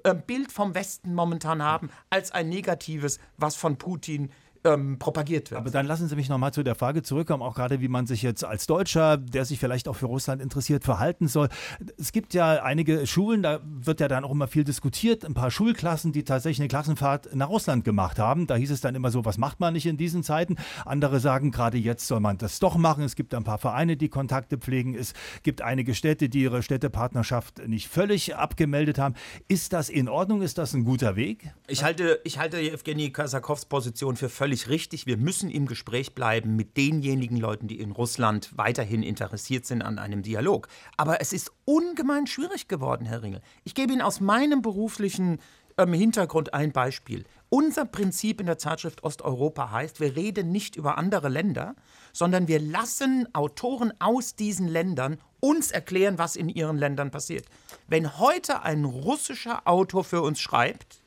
äh, 0.03 0.13
Bild 0.13 0.51
vom 0.51 0.75
Westen 0.75 1.13
momentan 1.15 1.63
haben 1.63 1.89
als 2.09 2.31
ein 2.31 2.49
negatives, 2.49 3.19
was 3.37 3.55
von 3.55 3.77
Putin 3.77 4.31
ähm, 4.65 4.99
propagiert 4.99 5.51
wird. 5.51 5.59
Aber 5.59 5.69
dann 5.69 5.85
lassen 5.85 6.07
Sie 6.07 6.15
mich 6.15 6.29
nochmal 6.29 6.53
zu 6.53 6.63
der 6.63 6.75
Frage 6.75 7.03
zurückkommen, 7.03 7.43
auch 7.43 7.55
gerade 7.55 7.81
wie 7.81 7.87
man 7.87 8.07
sich 8.07 8.21
jetzt 8.21 8.43
als 8.43 8.67
Deutscher, 8.67 9.17
der 9.17 9.45
sich 9.45 9.59
vielleicht 9.59 9.87
auch 9.87 9.95
für 9.95 10.07
Russland 10.07 10.41
interessiert, 10.41 10.83
verhalten 10.83 11.27
soll. 11.27 11.49
Es 11.97 12.11
gibt 12.11 12.33
ja 12.33 12.63
einige 12.63 13.07
Schulen, 13.07 13.43
da 13.43 13.59
wird 13.63 13.99
ja 13.99 14.07
dann 14.07 14.23
auch 14.23 14.31
immer 14.31 14.47
viel 14.47 14.63
diskutiert, 14.63 15.25
ein 15.25 15.33
paar 15.33 15.51
Schulklassen, 15.51 16.11
die 16.11 16.23
tatsächlich 16.23 16.61
eine 16.61 16.67
Klassenfahrt 16.67 17.35
nach 17.35 17.49
Russland 17.49 17.83
gemacht 17.83 18.19
haben. 18.19 18.47
Da 18.47 18.55
hieß 18.55 18.71
es 18.71 18.81
dann 18.81 18.95
immer 18.95 19.11
so, 19.11 19.25
was 19.25 19.37
macht 19.37 19.59
man 19.59 19.73
nicht 19.73 19.85
in 19.85 19.97
diesen 19.97 20.23
Zeiten? 20.23 20.55
Andere 20.85 21.19
sagen, 21.19 21.51
gerade 21.51 21.77
jetzt 21.77 22.07
soll 22.07 22.19
man 22.19 22.37
das 22.37 22.59
doch 22.59 22.77
machen. 22.77 23.03
Es 23.03 23.15
gibt 23.15 23.33
ein 23.33 23.43
paar 23.43 23.57
Vereine, 23.57 23.97
die 23.97 24.09
Kontakte 24.09 24.57
pflegen. 24.57 24.95
Es 24.95 25.13
gibt 25.43 25.61
einige 25.61 25.93
Städte, 25.93 26.29
die 26.29 26.41
ihre 26.41 26.63
Städtepartnerschaft 26.63 27.67
nicht 27.67 27.87
völlig 27.87 28.35
abgemeldet 28.35 28.97
haben. 28.97 29.15
Ist 29.47 29.73
das 29.73 29.89
in 29.89 30.09
Ordnung? 30.09 30.41
Ist 30.41 30.57
das 30.57 30.73
ein 30.73 30.83
guter 30.83 31.15
Weg? 31.15 31.51
Ich 31.67 31.83
halte, 31.83 32.19
ich 32.23 32.39
halte 32.39 32.59
Evgeny 32.59 33.11
Kasakows 33.11 33.65
Position 33.65 34.15
für 34.15 34.29
völlig 34.29 34.54
völlig 34.55 34.69
richtig. 34.69 35.05
Wir 35.05 35.17
müssen 35.17 35.49
im 35.49 35.65
Gespräch 35.65 36.13
bleiben 36.13 36.55
mit 36.55 36.77
denjenigen 36.77 37.37
Leuten, 37.37 37.67
die 37.67 37.79
in 37.79 37.91
Russland 37.91 38.51
weiterhin 38.55 39.03
interessiert 39.03 39.65
sind 39.65 39.81
an 39.81 39.99
einem 39.99 40.21
Dialog. 40.21 40.67
Aber 40.97 41.19
es 41.19 41.33
ist 41.33 41.51
ungemein 41.65 42.27
schwierig 42.27 42.67
geworden, 42.67 43.05
Herr 43.05 43.21
Ringel. 43.21 43.41
Ich 43.63 43.75
gebe 43.75 43.91
Ihnen 43.91 44.01
aus 44.01 44.21
meinem 44.21 44.61
beruflichen 44.61 45.39
ähm, 45.77 45.93
Hintergrund 45.93 46.53
ein 46.53 46.71
Beispiel. 46.71 47.25
Unser 47.49 47.85
Prinzip 47.85 48.39
in 48.39 48.45
der 48.45 48.57
Zeitschrift 48.57 49.03
Osteuropa 49.03 49.71
heißt, 49.71 49.99
wir 49.99 50.15
reden 50.15 50.51
nicht 50.51 50.77
über 50.77 50.97
andere 50.97 51.29
Länder, 51.29 51.75
sondern 52.13 52.47
wir 52.47 52.59
lassen 52.59 53.27
Autoren 53.33 53.93
aus 53.99 54.35
diesen 54.35 54.67
Ländern 54.67 55.17
uns 55.41 55.71
erklären, 55.71 56.17
was 56.17 56.35
in 56.37 56.49
ihren 56.49 56.77
Ländern 56.77 57.11
passiert. 57.11 57.45
Wenn 57.87 58.17
heute 58.19 58.63
ein 58.63 58.85
russischer 58.85 59.67
Autor 59.67 60.03
für 60.03 60.21
uns 60.21 60.39
schreibt, 60.39 61.04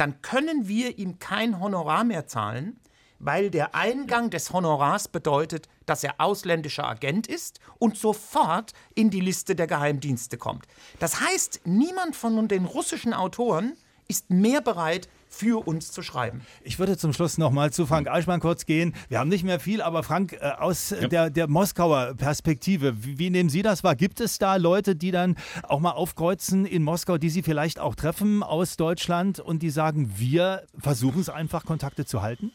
dann 0.00 0.22
können 0.22 0.66
wir 0.66 0.98
ihm 0.98 1.18
kein 1.18 1.60
Honorar 1.60 2.04
mehr 2.04 2.26
zahlen, 2.26 2.80
weil 3.18 3.50
der 3.50 3.74
Eingang 3.74 4.30
des 4.30 4.50
Honorars 4.50 5.08
bedeutet, 5.08 5.68
dass 5.84 6.02
er 6.02 6.14
ausländischer 6.16 6.88
Agent 6.88 7.26
ist 7.26 7.60
und 7.78 7.98
sofort 7.98 8.72
in 8.94 9.10
die 9.10 9.20
Liste 9.20 9.54
der 9.54 9.66
Geheimdienste 9.66 10.38
kommt. 10.38 10.66
Das 11.00 11.20
heißt, 11.20 11.60
niemand 11.66 12.16
von 12.16 12.48
den 12.48 12.64
russischen 12.64 13.12
Autoren 13.12 13.76
ist 14.08 14.30
mehr 14.30 14.62
bereit, 14.62 15.10
für 15.40 15.66
uns 15.66 15.90
zu 15.90 16.02
schreiben. 16.02 16.42
Ich 16.62 16.78
würde 16.78 16.98
zum 16.98 17.14
Schluss 17.14 17.38
noch 17.38 17.50
mal 17.50 17.72
zu 17.72 17.86
Frank 17.86 18.08
Eichmann 18.08 18.40
kurz 18.40 18.66
gehen. 18.66 18.94
Wir 19.08 19.18
haben 19.18 19.30
nicht 19.30 19.42
mehr 19.42 19.58
viel, 19.58 19.80
aber 19.80 20.02
Frank, 20.02 20.34
äh, 20.34 20.50
aus 20.58 20.90
ja. 20.90 21.08
der, 21.08 21.30
der 21.30 21.48
Moskauer 21.48 22.12
Perspektive, 22.14 23.02
wie, 23.02 23.18
wie, 23.18 23.30
nehmen 23.30 23.48
Sie 23.48 23.62
das 23.62 23.82
wahr? 23.82 23.96
Gibt 23.96 24.20
es 24.20 24.38
da 24.38 24.56
Leute, 24.56 24.96
die 24.96 25.12
dann 25.12 25.36
auch 25.62 25.80
mal 25.80 25.92
aufkreuzen 25.92 26.66
in 26.66 26.82
Moskau, 26.82 27.16
die 27.16 27.30
Sie 27.30 27.42
vielleicht 27.42 27.80
auch 27.80 27.94
treffen 27.94 28.42
aus 28.42 28.76
Deutschland 28.76 29.40
und 29.40 29.62
die 29.62 29.70
sagen, 29.70 30.12
wir 30.16 30.64
versuchen 30.78 31.22
es 31.22 31.30
einfach, 31.30 31.64
Kontakte 31.64 32.04
zu 32.04 32.20
halten? 32.20 32.52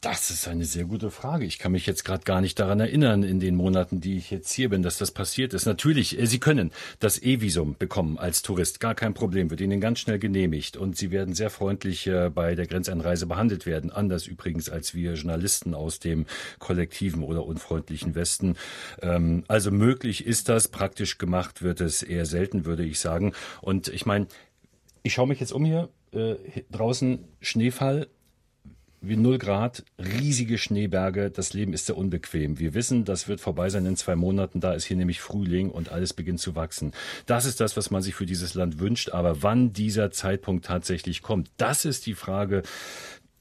Das 0.00 0.30
ist 0.30 0.46
eine 0.46 0.64
sehr 0.64 0.84
gute 0.84 1.10
Frage. 1.10 1.44
Ich 1.44 1.58
kann 1.58 1.72
mich 1.72 1.84
jetzt 1.84 2.04
gerade 2.04 2.22
gar 2.22 2.40
nicht 2.40 2.60
daran 2.60 2.78
erinnern, 2.78 3.24
in 3.24 3.40
den 3.40 3.56
Monaten, 3.56 4.00
die 4.00 4.16
ich 4.16 4.30
jetzt 4.30 4.52
hier 4.52 4.68
bin, 4.68 4.84
dass 4.84 4.96
das 4.96 5.10
passiert 5.10 5.52
ist. 5.54 5.66
Natürlich, 5.66 6.16
äh, 6.20 6.26
Sie 6.26 6.38
können 6.38 6.70
das 7.00 7.20
E-Visum 7.20 7.74
bekommen 7.76 8.16
als 8.16 8.42
Tourist. 8.42 8.78
Gar 8.78 8.94
kein 8.94 9.12
Problem, 9.12 9.50
wird 9.50 9.60
Ihnen 9.60 9.80
ganz 9.80 9.98
schnell 9.98 10.20
genehmigt. 10.20 10.76
Und 10.76 10.96
Sie 10.96 11.10
werden 11.10 11.34
sehr 11.34 11.50
freundlich 11.50 12.06
äh, 12.06 12.30
bei 12.32 12.54
der 12.54 12.68
Grenzeinreise 12.68 13.26
behandelt 13.26 13.66
werden. 13.66 13.90
Anders 13.90 14.28
übrigens 14.28 14.68
als 14.68 14.94
wir 14.94 15.14
Journalisten 15.14 15.74
aus 15.74 15.98
dem 15.98 16.26
kollektiven 16.60 17.24
oder 17.24 17.44
unfreundlichen 17.44 18.14
Westen. 18.14 18.54
Ähm, 19.02 19.42
also 19.48 19.72
möglich 19.72 20.24
ist 20.24 20.48
das. 20.48 20.68
Praktisch 20.68 21.18
gemacht 21.18 21.60
wird 21.60 21.80
es 21.80 22.04
eher 22.04 22.24
selten, 22.24 22.66
würde 22.66 22.84
ich 22.84 23.00
sagen. 23.00 23.32
Und 23.62 23.88
ich 23.88 24.06
meine, 24.06 24.28
ich 25.02 25.14
schaue 25.14 25.26
mich 25.26 25.40
jetzt 25.40 25.52
um 25.52 25.64
hier. 25.64 25.88
Äh, 26.12 26.36
draußen 26.70 27.24
Schneefall, 27.40 28.06
wie 29.00 29.16
0 29.16 29.38
Grad, 29.38 29.84
riesige 29.98 30.58
Schneeberge. 30.58 31.30
Das 31.30 31.52
Leben 31.52 31.72
ist 31.72 31.86
sehr 31.86 31.96
unbequem. 31.96 32.58
Wir 32.58 32.74
wissen, 32.74 33.04
das 33.04 33.28
wird 33.28 33.40
vorbei 33.40 33.68
sein 33.68 33.86
in 33.86 33.96
zwei 33.96 34.16
Monaten. 34.16 34.60
Da 34.60 34.72
ist 34.72 34.84
hier 34.84 34.96
nämlich 34.96 35.20
Frühling 35.20 35.70
und 35.70 35.90
alles 35.90 36.12
beginnt 36.12 36.40
zu 36.40 36.56
wachsen. 36.56 36.92
Das 37.26 37.44
ist 37.44 37.60
das, 37.60 37.76
was 37.76 37.90
man 37.90 38.02
sich 38.02 38.14
für 38.14 38.26
dieses 38.26 38.54
Land 38.54 38.80
wünscht. 38.80 39.10
Aber 39.10 39.42
wann 39.42 39.72
dieser 39.72 40.10
Zeitpunkt 40.10 40.64
tatsächlich 40.64 41.22
kommt, 41.22 41.50
das 41.56 41.84
ist 41.84 42.06
die 42.06 42.14
Frage, 42.14 42.62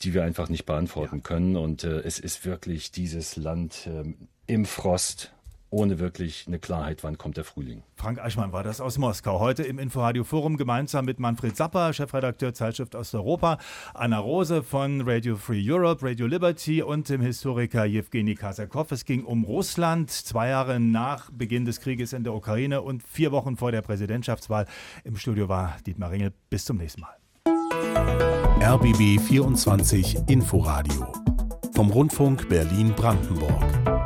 die 0.03 0.13
wir 0.13 0.23
einfach 0.23 0.49
nicht 0.49 0.65
beantworten 0.65 1.17
ja. 1.17 1.21
können. 1.21 1.55
Und 1.55 1.83
äh, 1.83 1.99
es 2.01 2.19
ist 2.19 2.45
wirklich 2.45 2.91
dieses 2.91 3.35
Land 3.35 3.87
äh, 3.87 4.03
im 4.45 4.65
Frost 4.65 5.33
ohne 5.69 5.99
wirklich 5.99 6.45
eine 6.47 6.59
Klarheit, 6.59 7.03
wann 7.03 7.17
kommt 7.17 7.37
der 7.37 7.43
Frühling. 7.43 7.83
Frank 7.95 8.19
Eichmann 8.19 8.53
war 8.53 8.63
das 8.63 8.79
aus 8.79 8.97
Moskau. 8.97 9.39
Heute 9.39 9.63
im 9.63 9.79
Inforadio 9.79 10.23
Forum 10.23 10.57
gemeinsam 10.57 11.05
mit 11.05 11.19
Manfred 11.19 11.55
Zapper, 11.55 11.93
Chefredakteur 11.93 12.53
Zeitschrift 12.53 12.95
Osteuropa, 12.95 13.57
Anna 13.93 14.19
Rose 14.19 14.63
von 14.63 15.01
Radio 15.01 15.35
Free 15.35 15.63
Europe, 15.65 16.05
Radio 16.05 16.27
Liberty 16.27 16.81
und 16.81 17.09
dem 17.09 17.21
Historiker 17.21 17.85
Jewgeni 17.85 18.35
Kasakow. 18.35 18.91
Es 18.91 19.05
ging 19.05 19.23
um 19.23 19.43
Russland, 19.43 20.09
zwei 20.11 20.49
Jahre 20.49 20.79
nach 20.79 21.29
Beginn 21.31 21.65
des 21.65 21.81
Krieges 21.81 22.13
in 22.13 22.23
der 22.23 22.33
Ukraine 22.33 22.81
und 22.81 23.03
vier 23.03 23.31
Wochen 23.31 23.57
vor 23.57 23.71
der 23.71 23.81
Präsidentschaftswahl. 23.81 24.65
Im 25.03 25.17
Studio 25.17 25.49
war 25.49 25.77
Dietmar 25.85 26.11
Ringel. 26.11 26.33
Bis 26.49 26.65
zum 26.65 26.77
nächsten 26.77 27.01
Mal. 27.01 27.15
RBB 28.61 29.19
24 29.19 30.17
Inforadio 30.27 31.11
vom 31.73 31.91
Rundfunk 31.91 32.49
Berlin-Brandenburg. 32.49 33.96